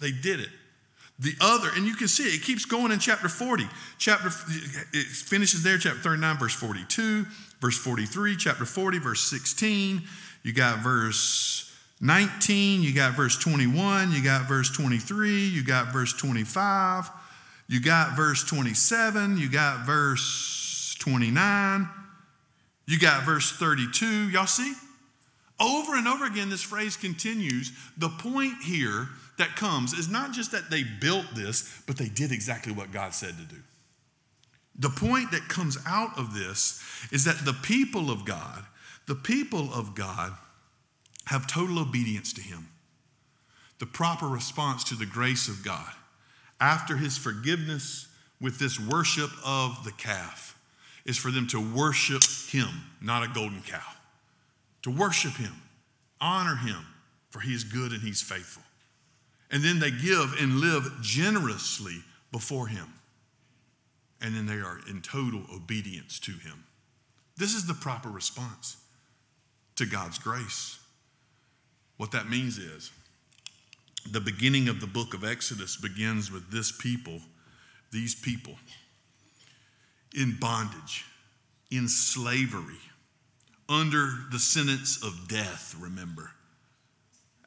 They 0.00 0.12
did 0.12 0.40
it. 0.40 0.48
The 1.18 1.34
other, 1.38 1.68
and 1.76 1.84
you 1.86 1.94
can 1.94 2.08
see 2.08 2.22
it, 2.34 2.42
keeps 2.42 2.64
going 2.64 2.92
in 2.92 2.98
chapter 2.98 3.28
40. 3.28 3.64
Chapter 3.98 4.28
it 4.94 5.06
finishes 5.06 5.62
there, 5.62 5.76
chapter 5.76 5.98
39, 6.00 6.38
verse 6.38 6.54
42, 6.54 7.26
verse 7.60 7.76
43, 7.76 8.36
chapter 8.36 8.64
40, 8.64 8.98
verse 8.98 9.20
16. 9.28 10.00
You 10.42 10.52
got 10.54 10.78
verse 10.78 11.70
19, 12.00 12.82
you 12.82 12.94
got 12.94 13.12
verse 13.12 13.36
21, 13.36 14.12
you 14.12 14.24
got 14.24 14.48
verse 14.48 14.70
23, 14.70 15.48
you 15.48 15.62
got 15.62 15.92
verse 15.92 16.14
25, 16.14 17.10
you 17.70 17.80
got 17.80 18.16
verse 18.16 18.42
27, 18.42 19.38
you 19.38 19.48
got 19.48 19.86
verse 19.86 20.96
29, 20.98 21.88
you 22.88 22.98
got 22.98 23.22
verse 23.22 23.52
32. 23.52 24.28
Y'all 24.30 24.44
see? 24.48 24.74
Over 25.60 25.94
and 25.94 26.08
over 26.08 26.24
again, 26.24 26.50
this 26.50 26.64
phrase 26.64 26.96
continues. 26.96 27.70
The 27.96 28.08
point 28.08 28.54
here 28.64 29.08
that 29.38 29.54
comes 29.54 29.92
is 29.92 30.08
not 30.08 30.32
just 30.32 30.50
that 30.50 30.68
they 30.68 30.82
built 30.82 31.26
this, 31.32 31.80
but 31.86 31.96
they 31.96 32.08
did 32.08 32.32
exactly 32.32 32.72
what 32.72 32.90
God 32.90 33.14
said 33.14 33.36
to 33.36 33.44
do. 33.44 33.62
The 34.76 34.90
point 34.90 35.30
that 35.30 35.48
comes 35.48 35.78
out 35.86 36.18
of 36.18 36.34
this 36.34 36.82
is 37.12 37.24
that 37.24 37.44
the 37.44 37.52
people 37.52 38.10
of 38.10 38.24
God, 38.24 38.64
the 39.06 39.14
people 39.14 39.72
of 39.72 39.94
God, 39.94 40.32
have 41.26 41.46
total 41.46 41.78
obedience 41.78 42.32
to 42.32 42.40
Him. 42.40 42.66
The 43.78 43.86
proper 43.86 44.26
response 44.26 44.82
to 44.84 44.96
the 44.96 45.06
grace 45.06 45.46
of 45.46 45.64
God 45.64 45.92
after 46.60 46.96
His 46.96 47.16
forgiveness 47.16 48.08
with 48.40 48.58
this 48.58 48.78
worship 48.78 49.30
of 49.44 49.84
the 49.84 49.92
calf 49.92 50.58
is 51.04 51.16
for 51.16 51.30
them 51.30 51.46
to 51.48 51.60
worship 51.74 52.22
Him, 52.48 52.68
not 53.00 53.22
a 53.22 53.28
golden 53.28 53.62
cow. 53.62 53.80
To 54.82 54.90
worship 54.90 55.32
Him, 55.32 55.52
honor 56.20 56.56
Him, 56.56 56.86
for 57.30 57.40
He 57.40 57.54
is 57.54 57.64
good 57.64 57.92
and 57.92 58.02
He's 58.02 58.22
faithful. 58.22 58.62
And 59.50 59.62
then 59.62 59.80
they 59.80 59.90
give 59.90 60.36
and 60.40 60.60
live 60.60 61.00
generously 61.00 62.02
before 62.30 62.68
Him. 62.68 62.86
And 64.20 64.34
then 64.34 64.46
they 64.46 64.60
are 64.60 64.78
in 64.88 65.00
total 65.00 65.42
obedience 65.54 66.20
to 66.20 66.32
Him. 66.32 66.64
This 67.36 67.54
is 67.54 67.66
the 67.66 67.74
proper 67.74 68.10
response 68.10 68.76
to 69.76 69.86
God's 69.86 70.18
grace. 70.18 70.78
What 71.96 72.12
that 72.12 72.28
means 72.28 72.58
is 72.58 72.92
the 74.10 74.20
beginning 74.20 74.68
of 74.68 74.80
the 74.80 74.86
book 74.86 75.14
of 75.14 75.24
Exodus 75.24 75.76
begins 75.76 76.30
with 76.30 76.50
this 76.50 76.72
people, 76.72 77.20
these 77.92 78.14
people 78.14 78.54
in 80.14 80.36
bondage, 80.40 81.04
in 81.70 81.88
slavery, 81.88 82.80
under 83.68 84.10
the 84.32 84.38
sentence 84.38 85.02
of 85.04 85.28
death, 85.28 85.76
remember 85.78 86.32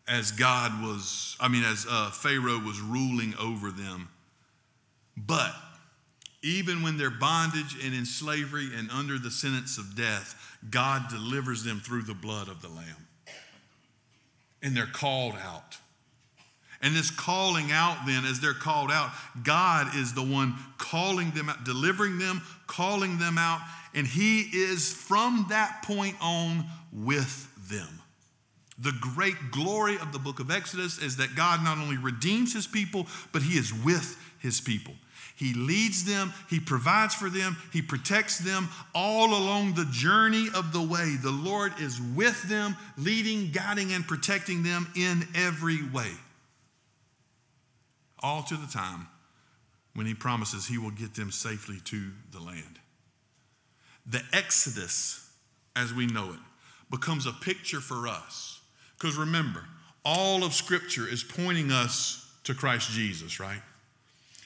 as 0.08 0.32
God 0.32 0.84
was, 0.84 1.38
I 1.40 1.48
mean, 1.48 1.64
as 1.64 1.86
uh, 1.90 2.12
Pharaoh 2.12 2.60
was 2.60 2.80
ruling 2.82 3.34
over 3.40 3.72
them. 3.72 4.10
But 5.16 5.54
even 6.42 6.84
when 6.84 6.98
they're 6.98 7.10
bondage 7.10 7.78
and 7.84 7.94
in 7.94 8.06
slavery 8.06 8.70
and 8.76 8.90
under 8.92 9.18
the 9.18 9.32
sentence 9.32 9.78
of 9.78 9.96
death, 9.96 10.58
God 10.70 11.08
delivers 11.10 11.64
them 11.64 11.80
through 11.80 12.04
the 12.04 12.14
blood 12.14 12.50
of 12.50 12.62
the 12.62 12.68
Lamb. 12.68 13.08
And 14.62 14.76
they're 14.76 14.86
called 14.86 15.36
out. 15.36 15.78
And 16.84 16.96
this 16.96 17.10
calling 17.10 17.72
out, 17.72 18.06
then, 18.06 18.26
as 18.26 18.40
they're 18.40 18.54
called 18.54 18.92
out, 18.92 19.10
God 19.42 19.96
is 19.96 20.14
the 20.14 20.22
one 20.22 20.56
calling 20.78 21.32
them 21.32 21.50
out, 21.50 21.64
delivering 21.64 22.20
them, 22.20 22.42
calling 22.68 23.18
them 23.18 23.38
out, 23.40 23.62
and 23.96 24.06
He 24.06 24.42
is 24.42 24.94
from 24.94 25.48
that 25.50 25.82
point 25.84 26.18
on 26.22 26.66
with 26.92 27.50
them. 27.70 28.02
The 28.80 28.94
great 29.00 29.52
glory 29.52 29.98
of 29.98 30.12
the 30.12 30.20
book 30.20 30.40
of 30.40 30.52
Exodus 30.52 31.02
is 31.02 31.18
that 31.18 31.36
God 31.36 31.64
not 31.64 31.78
only 31.78 31.98
redeems 31.98 32.54
his 32.54 32.68
people, 32.68 33.08
but 33.32 33.44
he 33.44 33.58
is 33.58 33.74
with 33.74 34.20
his 34.40 34.60
people. 34.60 34.94
He 35.36 35.54
leads 35.54 36.06
them, 36.06 36.34
He 36.50 36.60
provides 36.60 37.16
for 37.16 37.30
them, 37.30 37.58
He 37.72 37.82
protects 37.82 38.38
them 38.38 38.70
all 38.94 39.30
along 39.30 39.74
the 39.74 39.88
journey 39.92 40.48
of 40.54 40.74
the 40.74 40.82
way. 40.82 41.16
The 41.22 41.32
Lord 41.32 41.74
is 41.80 42.00
with 42.00 42.44
them, 42.44 42.76
leading, 42.98 43.52
guiding, 43.52 43.94
and 43.94 44.08
protecting 44.08 44.64
them 44.64 44.88
in 44.96 45.28
every 45.36 45.84
way. 45.90 46.12
All 48.24 48.42
to 48.44 48.56
the 48.56 48.68
time 48.68 49.08
when 49.94 50.08
He 50.08 50.16
promises 50.16 50.66
He 50.66 50.78
will 50.78 50.92
get 50.92 51.14
them 51.14 51.32
safely 51.32 51.80
to 51.86 52.12
the 52.32 52.40
land. 52.40 52.80
The 54.06 54.24
Exodus, 54.34 55.30
as 55.76 55.94
we 55.94 56.08
know 56.08 56.32
it, 56.32 56.40
becomes 56.90 57.26
a 57.26 57.34
picture 57.34 57.80
for 57.80 58.08
us 58.08 58.62
because 58.98 59.18
remember, 59.18 59.66
all 60.06 60.44
of 60.44 60.54
Scripture 60.54 61.08
is 61.08 61.24
pointing 61.24 61.72
us 61.72 62.32
to 62.46 62.54
Christ 62.54 62.92
Jesus, 62.92 63.40
right? 63.40 63.62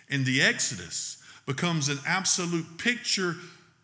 And 0.09 0.25
the 0.25 0.41
Exodus 0.41 1.21
becomes 1.45 1.89
an 1.89 1.99
absolute 2.07 2.77
picture 2.77 3.35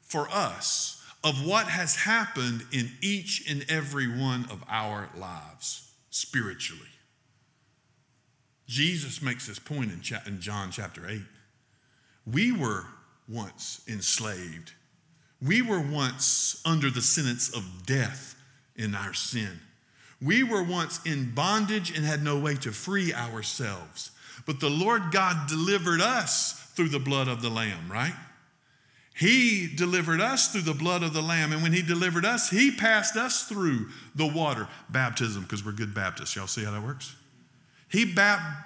for 0.02 0.28
us 0.32 1.04
of 1.24 1.46
what 1.46 1.68
has 1.68 1.96
happened 1.96 2.66
in 2.72 2.92
each 3.02 3.50
and 3.50 3.66
every 3.70 4.08
one 4.08 4.46
of 4.52 4.64
our 4.68 5.10
lives 5.16 5.91
spiritually. 6.10 6.82
Jesus 8.68 9.22
makes 9.22 9.47
this 9.47 9.59
point 9.59 9.91
in, 9.91 10.01
John 10.39 10.72
chapter 10.72 11.07
8. 11.07 11.22
We 12.26 12.51
were 12.51 12.86
once 13.28 13.82
enslaved, 13.88 14.74
we 15.41 15.61
were 15.61 15.82
once 15.82 16.61
under 16.66 16.89
the 16.89 17.01
sentence 17.01 17.49
of 17.53 17.86
death 17.86 18.36
in 18.76 18.95
our 18.95 19.14
sin. 19.14 19.59
We 20.22 20.43
were 20.43 20.64
once 20.64 21.01
in 21.05 21.36
bondage 21.36 21.95
and 21.95 22.05
had 22.05 22.24
no 22.24 22.39
way 22.39 22.55
to 22.55 22.72
free 22.72 23.14
ourselves. 23.14 24.11
But 24.45 24.61
the 24.61 24.70
Lord 24.70 25.11
God 25.11 25.49
delivered 25.49 25.99
us 25.99 26.53
through 26.76 26.89
the 26.89 26.99
blood 26.99 27.28
of 27.28 27.41
the 27.41 27.49
Lamb, 27.49 27.91
right? 27.91 28.14
He 29.16 29.70
delivered 29.74 30.22
us 30.22 30.51
through 30.51 30.61
the 30.61 30.74
blood 30.74 31.03
of 31.03 31.14
the 31.14 31.22
Lamb. 31.22 31.51
And 31.51 31.61
when 31.61 31.74
He 31.74 31.82
delivered 31.82 32.26
us, 32.26 32.49
He 32.49 32.72
passed 32.72 33.16
us 33.16 33.43
through 33.43 33.89
the 34.16 34.26
water 34.26 34.68
baptism 34.89 35.43
because 35.43 35.64
we're 35.64 35.74
good 35.74 35.93
Baptists. 35.93 36.36
Y'all 36.36 36.47
see 36.47 36.64
how 36.64 36.72
that 36.72 36.82
works? 36.82 37.16
He, 37.94 38.12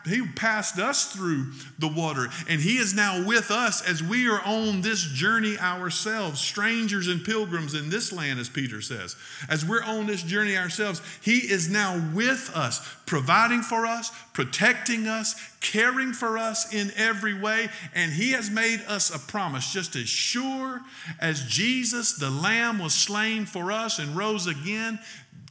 he 0.06 0.26
passed 0.26 0.80
us 0.80 1.12
through 1.12 1.52
the 1.80 1.90
water, 1.90 2.30
and 2.48 2.62
He 2.62 2.78
is 2.78 2.94
now 2.94 3.28
with 3.28 3.52
us 3.52 3.86
as 3.86 4.02
we 4.02 4.30
are 4.30 4.42
on 4.46 4.80
this 4.80 5.04
journey 5.04 5.60
ourselves, 5.60 6.40
strangers 6.40 7.10
and 7.10 7.26
pilgrims 7.26 7.74
in 7.74 7.90
this 7.90 8.14
land, 8.14 8.40
as 8.40 8.48
Peter 8.48 8.82
says. 8.82 9.18
As 9.50 9.66
we're 9.66 9.84
on 9.84 10.08
this 10.08 10.24
journey 10.24 10.56
ourselves, 10.56 11.02
He 11.22 11.40
is 11.40 11.70
now 11.70 12.02
with 12.14 12.50
us, 12.56 12.80
providing 13.06 13.64
for 13.64 13.86
us, 13.86 14.14
protecting 14.32 15.10
us, 15.10 15.36
caring 15.60 16.14
for 16.14 16.38
us 16.38 16.74
in 16.74 16.94
every 16.96 17.38
way, 17.38 17.68
and 17.94 18.14
He 18.14 18.32
has 18.32 18.50
made 18.50 18.80
us 18.88 19.14
a 19.14 19.20
promise 19.20 19.74
just 19.74 19.98
as 19.98 20.08
sure 20.08 20.80
as 21.20 21.44
Jesus, 21.44 22.14
the 22.14 22.30
Lamb, 22.30 22.80
was 22.80 22.94
slain 22.94 23.46
for 23.46 23.74
us 23.74 24.00
and 24.00 24.16
rose 24.16 24.48
again. 24.48 25.00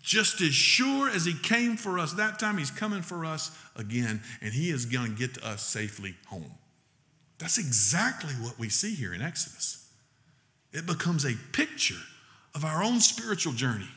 Just 0.01 0.41
as 0.41 0.55
sure 0.55 1.11
as 1.11 1.24
he 1.24 1.35
came 1.35 1.77
for 1.77 1.99
us 1.99 2.12
that 2.12 2.39
time, 2.39 2.59
he's 2.59 2.70
coming 2.70 3.03
for 3.03 3.24
us 3.24 3.51
again, 3.79 4.22
and 4.41 4.53
he 4.53 4.70
is 4.70 4.87
going 4.87 5.12
to 5.12 5.18
get 5.18 5.35
to 5.35 5.47
us 5.47 5.62
safely 5.62 6.14
home. 6.27 6.53
That's 7.39 7.59
exactly 7.59 8.33
what 8.35 8.59
we 8.59 8.68
see 8.68 8.95
here 8.95 9.12
in 9.12 9.22
Exodus. 9.22 9.89
It 10.72 10.87
becomes 10.87 11.24
a 11.24 11.35
picture 11.53 12.01
of 12.55 12.64
our 12.64 12.83
own 12.83 13.01
spiritual 13.01 13.53
journey, 13.53 13.89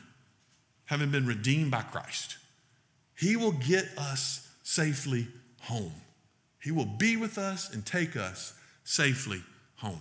having 0.84 1.10
been 1.10 1.26
redeemed 1.26 1.70
by 1.70 1.82
Christ. 1.82 2.36
He 3.16 3.36
will 3.36 3.52
get 3.52 3.86
us 3.96 4.48
safely 4.62 5.26
home. 5.60 5.92
He 6.62 6.70
will 6.70 6.86
be 6.86 7.16
with 7.16 7.38
us 7.38 7.72
and 7.72 7.84
take 7.84 8.16
us 8.16 8.54
safely 8.84 9.42
home. 9.76 10.00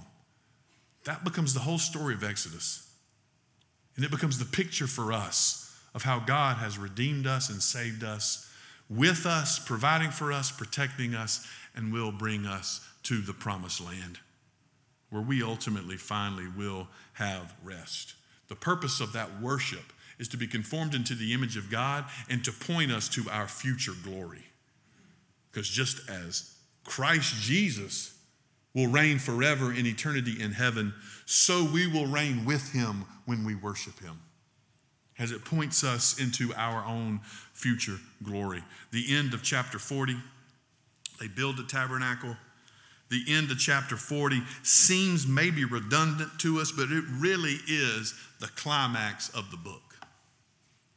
That 1.05 1.23
becomes 1.23 1.53
the 1.53 1.61
whole 1.61 1.77
story 1.77 2.13
of 2.13 2.23
Exodus. 2.23 2.85
And 3.95 4.05
it 4.05 4.11
becomes 4.11 4.39
the 4.39 4.45
picture 4.45 4.87
for 4.87 5.11
us 5.11 5.77
of 5.93 6.03
how 6.03 6.19
God 6.19 6.57
has 6.57 6.77
redeemed 6.77 7.27
us 7.27 7.49
and 7.49 7.61
saved 7.61 8.03
us, 8.03 8.48
with 8.89 9.25
us, 9.25 9.59
providing 9.59 10.11
for 10.11 10.31
us, 10.31 10.51
protecting 10.51 11.13
us, 11.13 11.45
and 11.75 11.93
will 11.93 12.11
bring 12.11 12.45
us 12.45 12.87
to 13.03 13.21
the 13.21 13.33
promised 13.33 13.79
land 13.81 14.19
where 15.09 15.21
we 15.21 15.41
ultimately, 15.41 15.97
finally, 15.97 16.47
will 16.55 16.87
have 17.13 17.55
rest. 17.63 18.13
The 18.47 18.55
purpose 18.55 18.99
of 18.99 19.13
that 19.13 19.41
worship 19.41 19.93
is 20.17 20.27
to 20.29 20.37
be 20.37 20.47
conformed 20.47 20.93
into 20.93 21.15
the 21.15 21.33
image 21.33 21.57
of 21.57 21.71
God 21.71 22.05
and 22.29 22.43
to 22.43 22.51
point 22.51 22.91
us 22.91 23.09
to 23.09 23.25
our 23.31 23.47
future 23.47 23.93
glory. 24.03 24.43
Because 25.51 25.67
just 25.67 26.07
as 26.09 26.55
Christ 26.83 27.35
Jesus 27.41 28.15
will 28.75 28.87
reign 28.87 29.17
forever 29.17 29.73
in 29.73 29.87
eternity 29.87 30.41
in 30.41 30.51
heaven, 30.51 30.93
so 31.25 31.63
we 31.63 31.87
will 31.87 32.05
reign 32.05 32.45
with 32.45 32.71
him 32.71 33.05
when 33.25 33.43
we 33.43 33.55
worship 33.55 33.99
him 33.99 34.19
as 35.19 35.31
it 35.31 35.43
points 35.43 35.83
us 35.83 36.19
into 36.19 36.53
our 36.55 36.83
own 36.85 37.19
future 37.53 37.97
glory. 38.23 38.63
The 38.91 39.15
end 39.15 39.33
of 39.33 39.43
chapter 39.43 39.77
40, 39.77 40.15
they 41.19 41.27
build 41.27 41.57
the 41.57 41.63
tabernacle. 41.63 42.37
The 43.09 43.23
end 43.27 43.51
of 43.51 43.59
chapter 43.59 43.97
40 43.97 44.41
seems 44.63 45.27
maybe 45.27 45.65
redundant 45.65 46.39
to 46.39 46.59
us, 46.59 46.71
but 46.71 46.89
it 46.89 47.03
really 47.17 47.57
is 47.67 48.13
the 48.39 48.47
climax 48.47 49.29
of 49.29 49.51
the 49.51 49.57
book. 49.57 49.81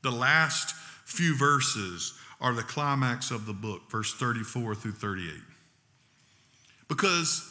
The 0.03 0.13
last 0.13 0.75
few 1.05 1.37
verses 1.37 2.15
are 2.41 2.53
the 2.53 2.63
climax 2.63 3.31
of 3.31 3.47
the 3.47 3.53
book, 3.53 3.91
verse 3.91 4.15
34 4.15 4.77
through 4.77 4.93
38. 4.93 5.33
Because 6.89 7.49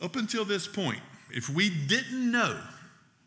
up 0.00 0.16
until 0.16 0.44
this 0.44 0.66
point, 0.66 1.00
if 1.30 1.48
we 1.50 1.70
didn't 1.70 2.30
know, 2.30 2.58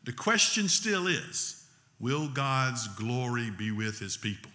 the 0.04 0.14
question 0.14 0.68
still 0.68 1.06
is 1.08 1.61
Will 2.02 2.28
God's 2.28 2.88
glory 2.89 3.52
be 3.52 3.72
with 3.72 3.99
his 3.99 4.18
people? 4.18 4.52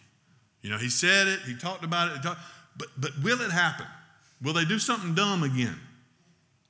You 0.62 0.70
know, 0.70 0.78
he 0.78 0.88
said 0.88 1.28
it, 1.28 1.40
he 1.46 1.54
talked 1.54 1.84
about 1.84 2.10
it, 2.10 2.22
talked, 2.22 2.40
but, 2.76 2.88
but 2.98 3.12
will 3.22 3.40
it 3.40 3.52
happen? 3.52 3.86
Will 4.42 4.52
they 4.52 4.64
do 4.64 4.80
something 4.80 5.14
dumb 5.14 5.44
again? 5.44 5.78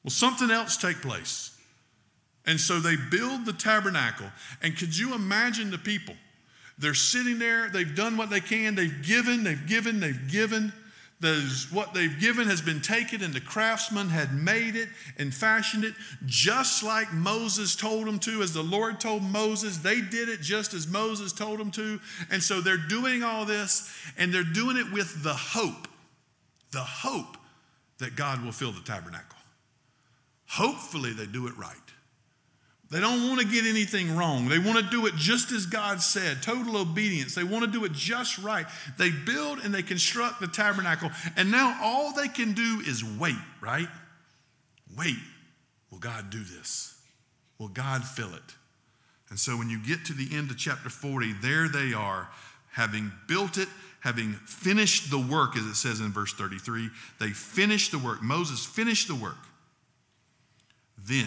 Will 0.05 0.11
something 0.11 0.51
else 0.51 0.77
take 0.77 1.01
place? 1.01 1.59
And 2.45 2.61
so 2.61 2.79
they 2.79 2.95
build 3.11 3.47
the 3.47 3.55
tabernacle. 3.55 4.27
And 4.63 4.77
could 4.77 4.97
you 4.97 5.15
imagine 5.15 5.71
the 5.71 5.79
people? 5.79 6.15
They're 6.79 6.95
sitting 6.95 7.39
there, 7.39 7.71
they've 7.71 7.95
done 7.97 8.19
what 8.19 8.29
they 8.29 8.41
can, 8.41 8.75
they've 8.75 9.03
given, 9.03 9.45
they've 9.45 9.67
given, 9.67 9.99
they've 9.99 10.31
given. 10.31 10.73
Those, 11.19 11.69
what 11.73 11.95
they've 11.95 12.21
given 12.21 12.47
has 12.49 12.61
been 12.61 12.83
taken, 12.83 13.23
and 13.23 13.33
the 13.33 13.41
craftsman 13.41 14.11
had 14.11 14.35
made 14.35 14.77
it 14.77 14.91
and 15.17 15.33
fashioned 15.33 15.83
it 15.83 15.95
just 16.27 16.83
like 16.83 17.11
Moses 17.13 17.75
told 17.75 18.07
them 18.07 18.19
to, 18.21 18.43
as 18.43 18.53
the 18.53 18.63
Lord 18.63 19.01
told 19.01 19.23
Moses. 19.23 19.79
They 19.79 20.03
did 20.03 20.29
it 20.29 20.43
just 20.43 20.75
as 20.75 20.87
Moses 20.87 21.33
told 21.33 21.59
them 21.59 21.71
to. 21.73 22.01
And 22.31 22.43
so 22.43 22.61
they're 22.61 22.77
doing 22.77 23.23
all 23.23 23.47
this, 23.47 23.91
and 24.19 24.33
they're 24.33 24.45
doing 24.45 24.77
it 24.77 24.93
with 24.93 25.23
the 25.23 25.33
hope, 25.33 25.89
the 26.73 26.81
hope 26.81 27.39
that 27.99 28.15
God 28.15 28.45
will 28.45 28.53
fill 28.53 28.73
the 28.73 28.83
tabernacle. 28.83 29.39
Hopefully, 30.49 31.15
they 31.15 31.27
do 31.27 31.47
it 31.47 31.57
right. 31.57 31.77
They 32.91 33.01
don't 33.01 33.29
want 33.29 33.41
to 33.41 33.47
get 33.47 33.67
anything 33.67 34.17
wrong. 34.17 34.49
They 34.49 34.61
want 34.61 34.79
to 34.79 34.91
do 34.91 35.07
it 35.07 35.15
just 35.17 35.51
as 35.51 35.67
God 35.67 36.01
said, 36.01 36.41
total 36.43 36.77
obedience. 36.77 37.35
They 37.35 37.43
want 37.43 37.65
to 37.65 37.71
do 37.71 37.85
it 37.85 37.93
just 37.93 38.39
right. 38.39 38.67
They 38.97 39.11
build 39.11 39.59
and 39.59 39.75
they 39.75 39.83
construct 39.83 40.41
the 40.41 40.47
tabernacle, 40.47 41.11
and 41.37 41.51
now 41.51 41.79
all 41.83 42.13
they 42.13 42.29
can 42.29 42.53
do 42.53 42.83
is 42.87 43.05
wait, 43.05 43.35
right? 43.61 43.89
Wait. 44.97 45.17
Will 45.91 45.99
God 45.99 46.31
do 46.31 46.43
this? 46.43 47.01
Will 47.59 47.69
God 47.69 48.05
fill 48.05 48.35
it? 48.35 48.55
And 49.31 49.39
so 49.39 49.57
when 49.57 49.69
you 49.71 49.79
get 49.83 50.05
to 50.07 50.13
the 50.13 50.37
end 50.37 50.51
of 50.51 50.59
chapter 50.59 50.89
40, 50.89 51.33
there 51.43 51.69
they 51.69 51.93
are, 51.93 52.29
having 52.73 53.11
built 53.27 53.59
it, 53.59 53.69
having 54.01 54.35
finished 54.35 55.11
the 55.11 55.19
work, 55.19 55.57
as 55.57 55.65
it 55.65 55.75
says 55.75 56.01
in 56.01 56.13
verse 56.13 56.33
33. 56.35 56.91
They 57.19 57.31
finished 57.31 57.91
the 57.91 57.99
work. 57.99 58.23
Moses 58.23 58.65
finished 58.65 59.09
the 59.09 59.15
work. 59.15 59.39
Then, 60.99 61.27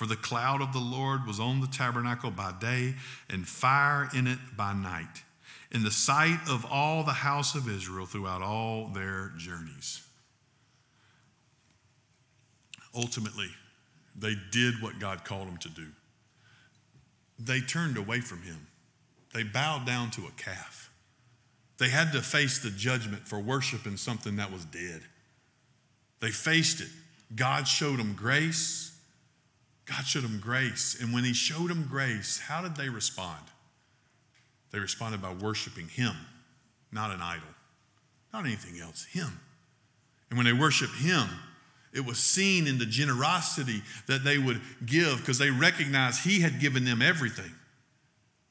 For 0.00 0.06
the 0.06 0.16
cloud 0.16 0.62
of 0.62 0.72
the 0.72 0.78
Lord 0.78 1.26
was 1.26 1.38
on 1.38 1.60
the 1.60 1.66
tabernacle 1.66 2.30
by 2.30 2.54
day, 2.58 2.94
and 3.28 3.46
fire 3.46 4.08
in 4.16 4.26
it 4.26 4.38
by 4.56 4.72
night, 4.72 5.24
in 5.70 5.82
the 5.82 5.90
sight 5.90 6.38
of 6.48 6.64
all 6.64 7.04
the 7.04 7.12
house 7.12 7.54
of 7.54 7.68
Israel 7.68 8.06
throughout 8.06 8.40
all 8.40 8.86
their 8.86 9.30
journeys. 9.36 10.00
Ultimately, 12.96 13.48
they 14.18 14.36
did 14.50 14.80
what 14.80 14.98
God 15.00 15.26
called 15.26 15.48
them 15.48 15.58
to 15.58 15.68
do. 15.68 15.88
They 17.38 17.60
turned 17.60 17.98
away 17.98 18.22
from 18.22 18.40
Him, 18.40 18.68
they 19.34 19.42
bowed 19.42 19.84
down 19.84 20.12
to 20.12 20.22
a 20.22 20.30
calf. 20.42 20.90
They 21.76 21.90
had 21.90 22.12
to 22.12 22.22
face 22.22 22.58
the 22.60 22.70
judgment 22.70 23.28
for 23.28 23.38
worshiping 23.38 23.98
something 23.98 24.36
that 24.36 24.50
was 24.50 24.64
dead. 24.64 25.02
They 26.20 26.30
faced 26.30 26.80
it. 26.80 26.88
God 27.36 27.68
showed 27.68 27.98
them 27.98 28.14
grace. 28.14 28.89
God 29.90 30.06
showed 30.06 30.22
them 30.22 30.38
grace. 30.40 30.96
And 31.00 31.12
when 31.12 31.24
He 31.24 31.32
showed 31.32 31.68
them 31.68 31.86
grace, 31.90 32.38
how 32.38 32.62
did 32.62 32.76
they 32.76 32.88
respond? 32.88 33.42
They 34.70 34.78
responded 34.78 35.20
by 35.20 35.32
worshiping 35.32 35.88
Him, 35.88 36.14
not 36.92 37.10
an 37.10 37.20
idol, 37.20 37.48
not 38.32 38.46
anything 38.46 38.80
else, 38.80 39.04
Him. 39.06 39.40
And 40.30 40.38
when 40.38 40.46
they 40.46 40.52
worshiped 40.52 40.94
Him, 40.94 41.28
it 41.92 42.06
was 42.06 42.18
seen 42.18 42.68
in 42.68 42.78
the 42.78 42.86
generosity 42.86 43.82
that 44.06 44.22
they 44.22 44.38
would 44.38 44.60
give 44.86 45.18
because 45.18 45.38
they 45.38 45.50
recognized 45.50 46.22
He 46.22 46.40
had 46.40 46.60
given 46.60 46.84
them 46.84 47.02
everything. 47.02 47.52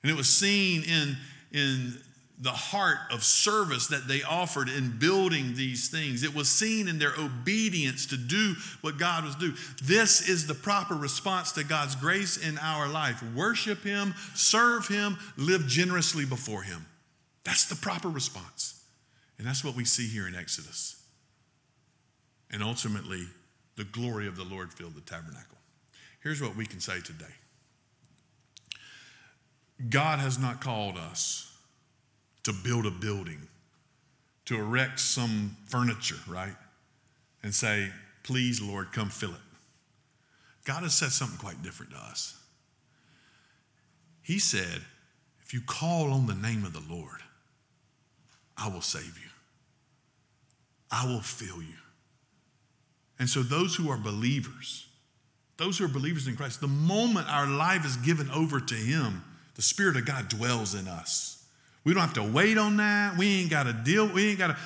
And 0.03 0.11
it 0.11 0.15
was 0.15 0.27
seen 0.27 0.83
in, 0.83 1.17
in 1.53 1.93
the 2.41 2.51
heart 2.51 2.99
of 3.11 3.23
service 3.23 3.87
that 3.87 4.07
they 4.07 4.23
offered 4.23 4.69
in 4.69 4.97
building 4.97 5.55
these 5.55 5.89
things. 5.89 6.23
It 6.23 6.33
was 6.33 6.47
seen 6.47 6.87
in 6.87 6.97
their 6.97 7.13
obedience 7.19 8.05
to 8.07 8.17
do 8.17 8.55
what 8.79 8.97
God 8.97 9.25
was 9.25 9.35
doing. 9.35 9.55
This 9.83 10.29
is 10.29 10.47
the 10.47 10.53
proper 10.53 10.95
response 10.95 11.51
to 11.53 11.65
God's 11.65 11.95
grace 11.95 12.37
in 12.37 12.57
our 12.59 12.87
life. 12.87 13.21
Worship 13.35 13.83
Him, 13.83 14.15
serve 14.35 14.87
Him, 14.87 15.17
live 15.35 15.67
generously 15.67 16.25
before 16.25 16.63
Him. 16.63 16.85
That's 17.43 17.67
the 17.67 17.75
proper 17.75 18.07
response. 18.07 18.81
And 19.37 19.45
that's 19.45 19.63
what 19.63 19.75
we 19.75 19.83
see 19.83 20.07
here 20.07 20.27
in 20.27 20.35
Exodus. 20.35 21.01
And 22.51 22.63
ultimately, 22.63 23.25
the 23.75 23.83
glory 23.83 24.27
of 24.27 24.37
the 24.37 24.43
Lord 24.43 24.73
filled 24.73 24.95
the 24.95 25.01
tabernacle. 25.01 25.57
Here's 26.21 26.41
what 26.41 26.55
we 26.55 26.65
can 26.65 26.79
say 26.79 27.01
today 27.01 27.25
God 29.89 30.19
has 30.19 30.39
not 30.39 30.61
called 30.61 30.97
us 30.97 31.48
to 32.43 32.53
build 32.53 32.85
a 32.85 32.91
building, 32.91 33.47
to 34.45 34.55
erect 34.55 34.99
some 34.99 35.57
furniture, 35.67 36.19
right? 36.27 36.55
and 37.43 37.53
say, 37.53 37.89
Please, 38.23 38.61
Lord, 38.61 38.91
come 38.91 39.09
fill 39.09 39.31
it. 39.31 39.41
God 40.65 40.83
has 40.83 40.93
said 40.93 41.09
something 41.09 41.37
quite 41.37 41.63
different 41.63 41.93
to 41.93 41.97
us. 41.97 42.37
He 44.21 44.39
said, 44.39 44.81
If 45.43 45.53
you 45.53 45.61
call 45.61 46.11
on 46.11 46.27
the 46.27 46.35
name 46.35 46.63
of 46.63 46.73
the 46.73 46.83
Lord, 46.93 47.21
I 48.57 48.67
will 48.67 48.81
save 48.81 49.17
you, 49.17 49.29
I 50.91 51.05
will 51.05 51.21
fill 51.21 51.61
you. 51.61 51.77
And 53.17 53.29
so, 53.29 53.41
those 53.41 53.75
who 53.75 53.89
are 53.89 53.97
believers, 53.97 54.87
those 55.57 55.77
who 55.77 55.85
are 55.85 55.89
believers 55.89 56.27
in 56.27 56.35
Christ, 56.35 56.61
the 56.61 56.67
moment 56.67 57.27
our 57.29 57.47
life 57.47 57.85
is 57.85 57.97
given 57.97 58.29
over 58.31 58.59
to 58.59 58.75
Him, 58.75 59.23
the 59.55 59.61
Spirit 59.61 59.97
of 59.97 60.05
God 60.05 60.29
dwells 60.29 60.73
in 60.73 60.87
us. 60.87 61.38
We 61.89 61.95
don't 61.95 62.03
have 62.03 62.13
to 62.13 62.23
wait 62.23 62.59
on 62.59 62.77
that. 62.77 63.17
We 63.17 63.41
ain't 63.41 63.49
got 63.49 63.63
to 63.63 63.73
deal, 63.73 64.05
we 64.05 64.29
ain't 64.29 64.37
got 64.37 64.49
to. 64.49 64.57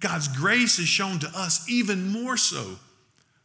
God's 0.00 0.26
grace 0.26 0.80
is 0.80 0.88
shown 0.88 1.20
to 1.20 1.28
us 1.36 1.70
even 1.70 2.08
more 2.08 2.36
so 2.36 2.80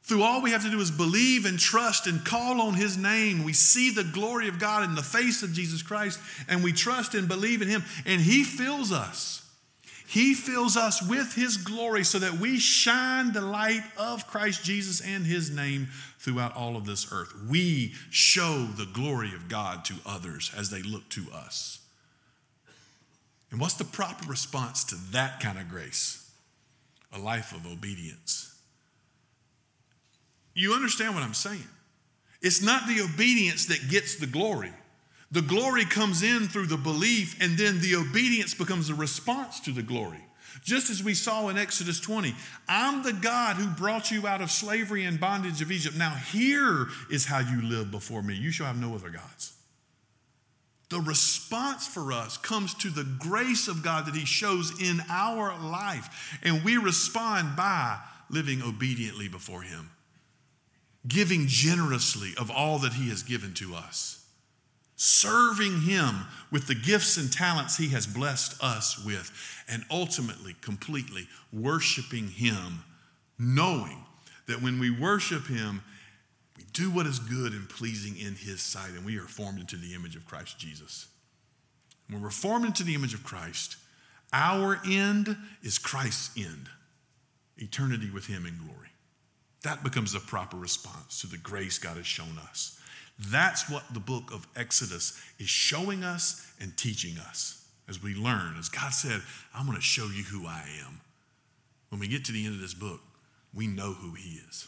through 0.01 0.23
all 0.23 0.41
we 0.41 0.49
have 0.49 0.63
to 0.63 0.71
do 0.71 0.79
is 0.79 0.89
believe 0.89 1.45
and 1.45 1.59
trust 1.59 2.07
and 2.07 2.25
call 2.25 2.59
on 2.59 2.73
His 2.73 2.97
name. 2.97 3.43
We 3.43 3.53
see 3.53 3.91
the 3.91 4.03
glory 4.03 4.47
of 4.47 4.57
God 4.57 4.83
in 4.83 4.95
the 4.95 5.03
face 5.03 5.43
of 5.43 5.53
Jesus 5.53 5.83
Christ 5.83 6.19
and 6.49 6.63
we 6.63 6.73
trust 6.73 7.13
and 7.13 7.27
believe 7.27 7.61
in 7.61 7.67
Him, 7.67 7.83
and 8.03 8.19
He 8.19 8.43
fills 8.43 8.91
us. 8.91 9.47
He 10.07 10.33
fills 10.33 10.75
us 10.75 11.07
with 11.07 11.35
His 11.35 11.57
glory 11.57 12.03
so 12.03 12.17
that 12.17 12.39
we 12.39 12.57
shine 12.57 13.31
the 13.31 13.41
light 13.41 13.83
of 13.95 14.25
Christ 14.25 14.63
Jesus 14.63 15.01
and 15.01 15.23
His 15.23 15.51
name 15.51 15.89
throughout 16.17 16.55
all 16.55 16.75
of 16.75 16.87
this 16.87 17.11
earth. 17.13 17.35
We 17.47 17.93
show 18.09 18.65
the 18.75 18.87
glory 18.91 19.35
of 19.35 19.49
God 19.49 19.85
to 19.85 19.93
others 20.03 20.51
as 20.57 20.71
they 20.71 20.81
look 20.81 21.07
to 21.09 21.27
us. 21.31 21.77
And 23.51 23.59
what's 23.59 23.75
the 23.75 23.85
proper 23.85 24.29
response 24.29 24.83
to 24.85 24.95
that 25.11 25.39
kind 25.39 25.57
of 25.57 25.69
grace? 25.69 26.29
A 27.13 27.19
life 27.19 27.53
of 27.53 27.65
obedience 27.65 28.57
you 30.57 30.73
understand 30.73 31.13
what 31.13 31.23
I'm 31.23 31.35
saying? 31.35 31.67
It's 32.41 32.63
not 32.63 32.87
the 32.87 33.01
obedience 33.01 33.67
that 33.67 33.89
gets 33.89 34.15
the 34.15 34.25
glory. 34.25 34.73
The 35.31 35.41
glory 35.41 35.85
comes 35.85 36.23
in 36.23 36.47
through 36.47 36.65
the 36.65 36.77
belief, 36.77 37.37
and 37.39 37.57
then 37.57 37.79
the 37.79 37.95
obedience 37.95 38.53
becomes 38.55 38.89
a 38.89 38.95
response 38.95 39.59
to 39.61 39.71
the 39.71 39.83
glory. 39.83 40.23
Just 40.63 40.89
as 40.89 41.03
we 41.03 41.13
saw 41.13 41.49
in 41.49 41.57
Exodus 41.57 41.99
20, 41.99 42.33
I'm 42.67 43.03
the 43.03 43.13
God 43.13 43.57
who 43.57 43.67
brought 43.67 44.09
you 44.09 44.25
out 44.25 44.41
of 44.41 44.49
slavery 44.49 45.05
and 45.05 45.19
bondage 45.19 45.61
of 45.61 45.71
Egypt. 45.71 45.95
Now, 45.95 46.15
here 46.15 46.87
is 47.11 47.25
how 47.25 47.39
you 47.39 47.61
live 47.61 47.91
before 47.91 48.23
me. 48.23 48.33
You 48.33 48.49
shall 48.49 48.65
have 48.65 48.81
no 48.81 48.95
other 48.95 49.09
gods. 49.09 49.53
The 50.89 51.01
response 51.01 51.85
for 51.85 52.13
us 52.13 52.37
comes 52.37 52.73
to 52.75 52.89
the 52.89 53.03
grace 53.03 53.67
of 53.67 53.83
God 53.83 54.05
that 54.05 54.15
He 54.15 54.25
shows 54.25 54.81
in 54.81 55.01
our 55.09 55.57
life, 55.59 56.39
and 56.43 56.63
we 56.63 56.77
respond 56.77 57.55
by 57.55 57.99
living 58.29 58.61
obediently 58.61 59.27
before 59.27 59.63
Him 59.63 59.91
giving 61.07 61.47
generously 61.47 62.33
of 62.37 62.51
all 62.51 62.79
that 62.79 62.93
He 62.93 63.09
has 63.09 63.23
given 63.23 63.53
to 63.55 63.75
us, 63.75 64.25
serving 64.95 65.81
Him 65.81 66.25
with 66.51 66.67
the 66.67 66.75
gifts 66.75 67.17
and 67.17 67.31
talents 67.31 67.77
He 67.77 67.89
has 67.89 68.07
blessed 68.07 68.61
us 68.61 69.03
with, 69.03 69.31
and 69.69 69.83
ultimately, 69.89 70.55
completely 70.61 71.27
worshiping 71.53 72.27
Him, 72.27 72.83
knowing 73.39 74.03
that 74.47 74.61
when 74.61 74.79
we 74.79 74.89
worship 74.89 75.47
Him, 75.47 75.81
do 76.77 76.91
what 76.91 77.07
is 77.07 77.19
good 77.19 77.53
and 77.53 77.67
pleasing 77.67 78.17
in 78.17 78.35
His 78.35 78.61
sight, 78.61 78.91
and 78.91 79.05
we 79.05 79.17
are 79.17 79.23
formed 79.23 79.59
into 79.59 79.75
the 79.75 79.95
image 79.95 80.15
of 80.15 80.25
Christ 80.27 80.59
Jesus. 80.59 81.07
When 82.09 82.21
we're 82.21 82.29
formed 82.29 82.65
into 82.65 82.83
the 82.83 82.93
image 82.93 83.13
of 83.13 83.23
Christ, 83.23 83.77
our 84.31 84.79
end 84.85 85.35
is 85.63 85.79
Christ's 85.79 86.37
end 86.37 86.69
eternity 87.57 88.09
with 88.11 88.27
Him 88.27 88.45
in 88.45 88.57
glory. 88.57 88.89
That 89.63 89.83
becomes 89.83 90.13
the 90.13 90.19
proper 90.19 90.57
response 90.57 91.21
to 91.21 91.27
the 91.27 91.37
grace 91.37 91.79
God 91.79 91.97
has 91.97 92.05
shown 92.05 92.37
us. 92.47 92.79
That's 93.17 93.69
what 93.69 93.83
the 93.91 93.99
book 93.99 94.31
of 94.31 94.47
Exodus 94.55 95.19
is 95.39 95.49
showing 95.49 96.03
us 96.03 96.51
and 96.61 96.77
teaching 96.77 97.17
us 97.17 97.67
as 97.89 98.01
we 98.03 98.13
learn. 98.13 98.55
As 98.59 98.69
God 98.69 98.93
said, 98.93 99.21
I'm 99.55 99.65
going 99.65 99.77
to 99.77 99.81
show 99.81 100.05
you 100.05 100.23
who 100.23 100.45
I 100.45 100.63
am. 100.85 101.01
When 101.89 101.99
we 101.99 102.07
get 102.07 102.25
to 102.25 102.31
the 102.31 102.45
end 102.45 102.53
of 102.53 102.61
this 102.61 102.75
book, 102.75 102.99
we 103.53 103.65
know 103.65 103.93
who 103.93 104.13
He 104.13 104.39
is 104.47 104.67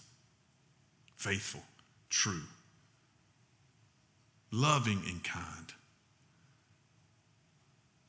faithful, 1.16 1.62
true, 2.10 2.44
loving, 4.52 5.02
and 5.08 5.24
kind, 5.24 5.74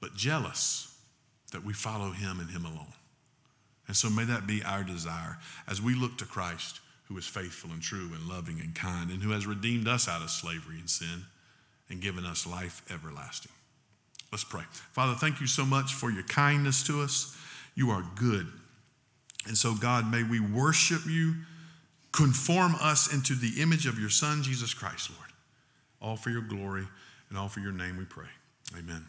but 0.00 0.14
jealous 0.14 0.96
that 1.52 1.64
we 1.64 1.72
follow 1.72 2.10
Him 2.12 2.40
and 2.40 2.50
Him 2.50 2.64
alone. 2.64 2.94
And 3.86 3.96
so 3.96 4.08
may 4.08 4.24
that 4.24 4.46
be 4.46 4.62
our 4.62 4.84
desire 4.84 5.38
as 5.68 5.82
we 5.82 5.94
look 5.94 6.16
to 6.18 6.24
Christ, 6.24 6.80
who 7.08 7.18
is 7.18 7.26
faithful 7.26 7.70
and 7.72 7.82
true 7.82 8.10
and 8.14 8.28
loving 8.28 8.60
and 8.60 8.74
kind, 8.74 9.10
and 9.10 9.22
who 9.22 9.30
has 9.30 9.46
redeemed 9.46 9.88
us 9.88 10.08
out 10.08 10.22
of 10.22 10.30
slavery 10.30 10.78
and 10.78 10.88
sin 10.88 11.24
and 11.90 12.00
given 12.00 12.24
us 12.24 12.46
life 12.46 12.82
everlasting. 12.88 13.50
Let's 14.30 14.44
pray. 14.44 14.62
Father, 14.92 15.14
thank 15.14 15.40
you 15.40 15.48
so 15.48 15.64
much 15.64 15.92
for 15.92 16.10
your 16.10 16.22
kindness 16.22 16.84
to 16.84 17.00
us. 17.00 17.36
You 17.74 17.90
are 17.90 18.04
good. 18.14 18.46
And 19.46 19.56
so, 19.58 19.74
God, 19.74 20.10
may 20.10 20.22
we 20.22 20.38
worship 20.38 21.04
you, 21.06 21.34
conform 22.12 22.74
us 22.80 23.12
into 23.12 23.34
the 23.34 23.60
image 23.60 23.86
of 23.86 23.98
your 23.98 24.10
Son, 24.10 24.42
Jesus 24.42 24.74
Christ, 24.74 25.10
Lord. 25.16 25.30
All 26.00 26.16
for 26.16 26.30
your 26.30 26.42
glory 26.42 26.86
and 27.28 27.38
all 27.38 27.48
for 27.48 27.60
your 27.60 27.72
name 27.72 27.96
we 27.96 28.04
pray. 28.04 28.28
Amen. 28.76 29.06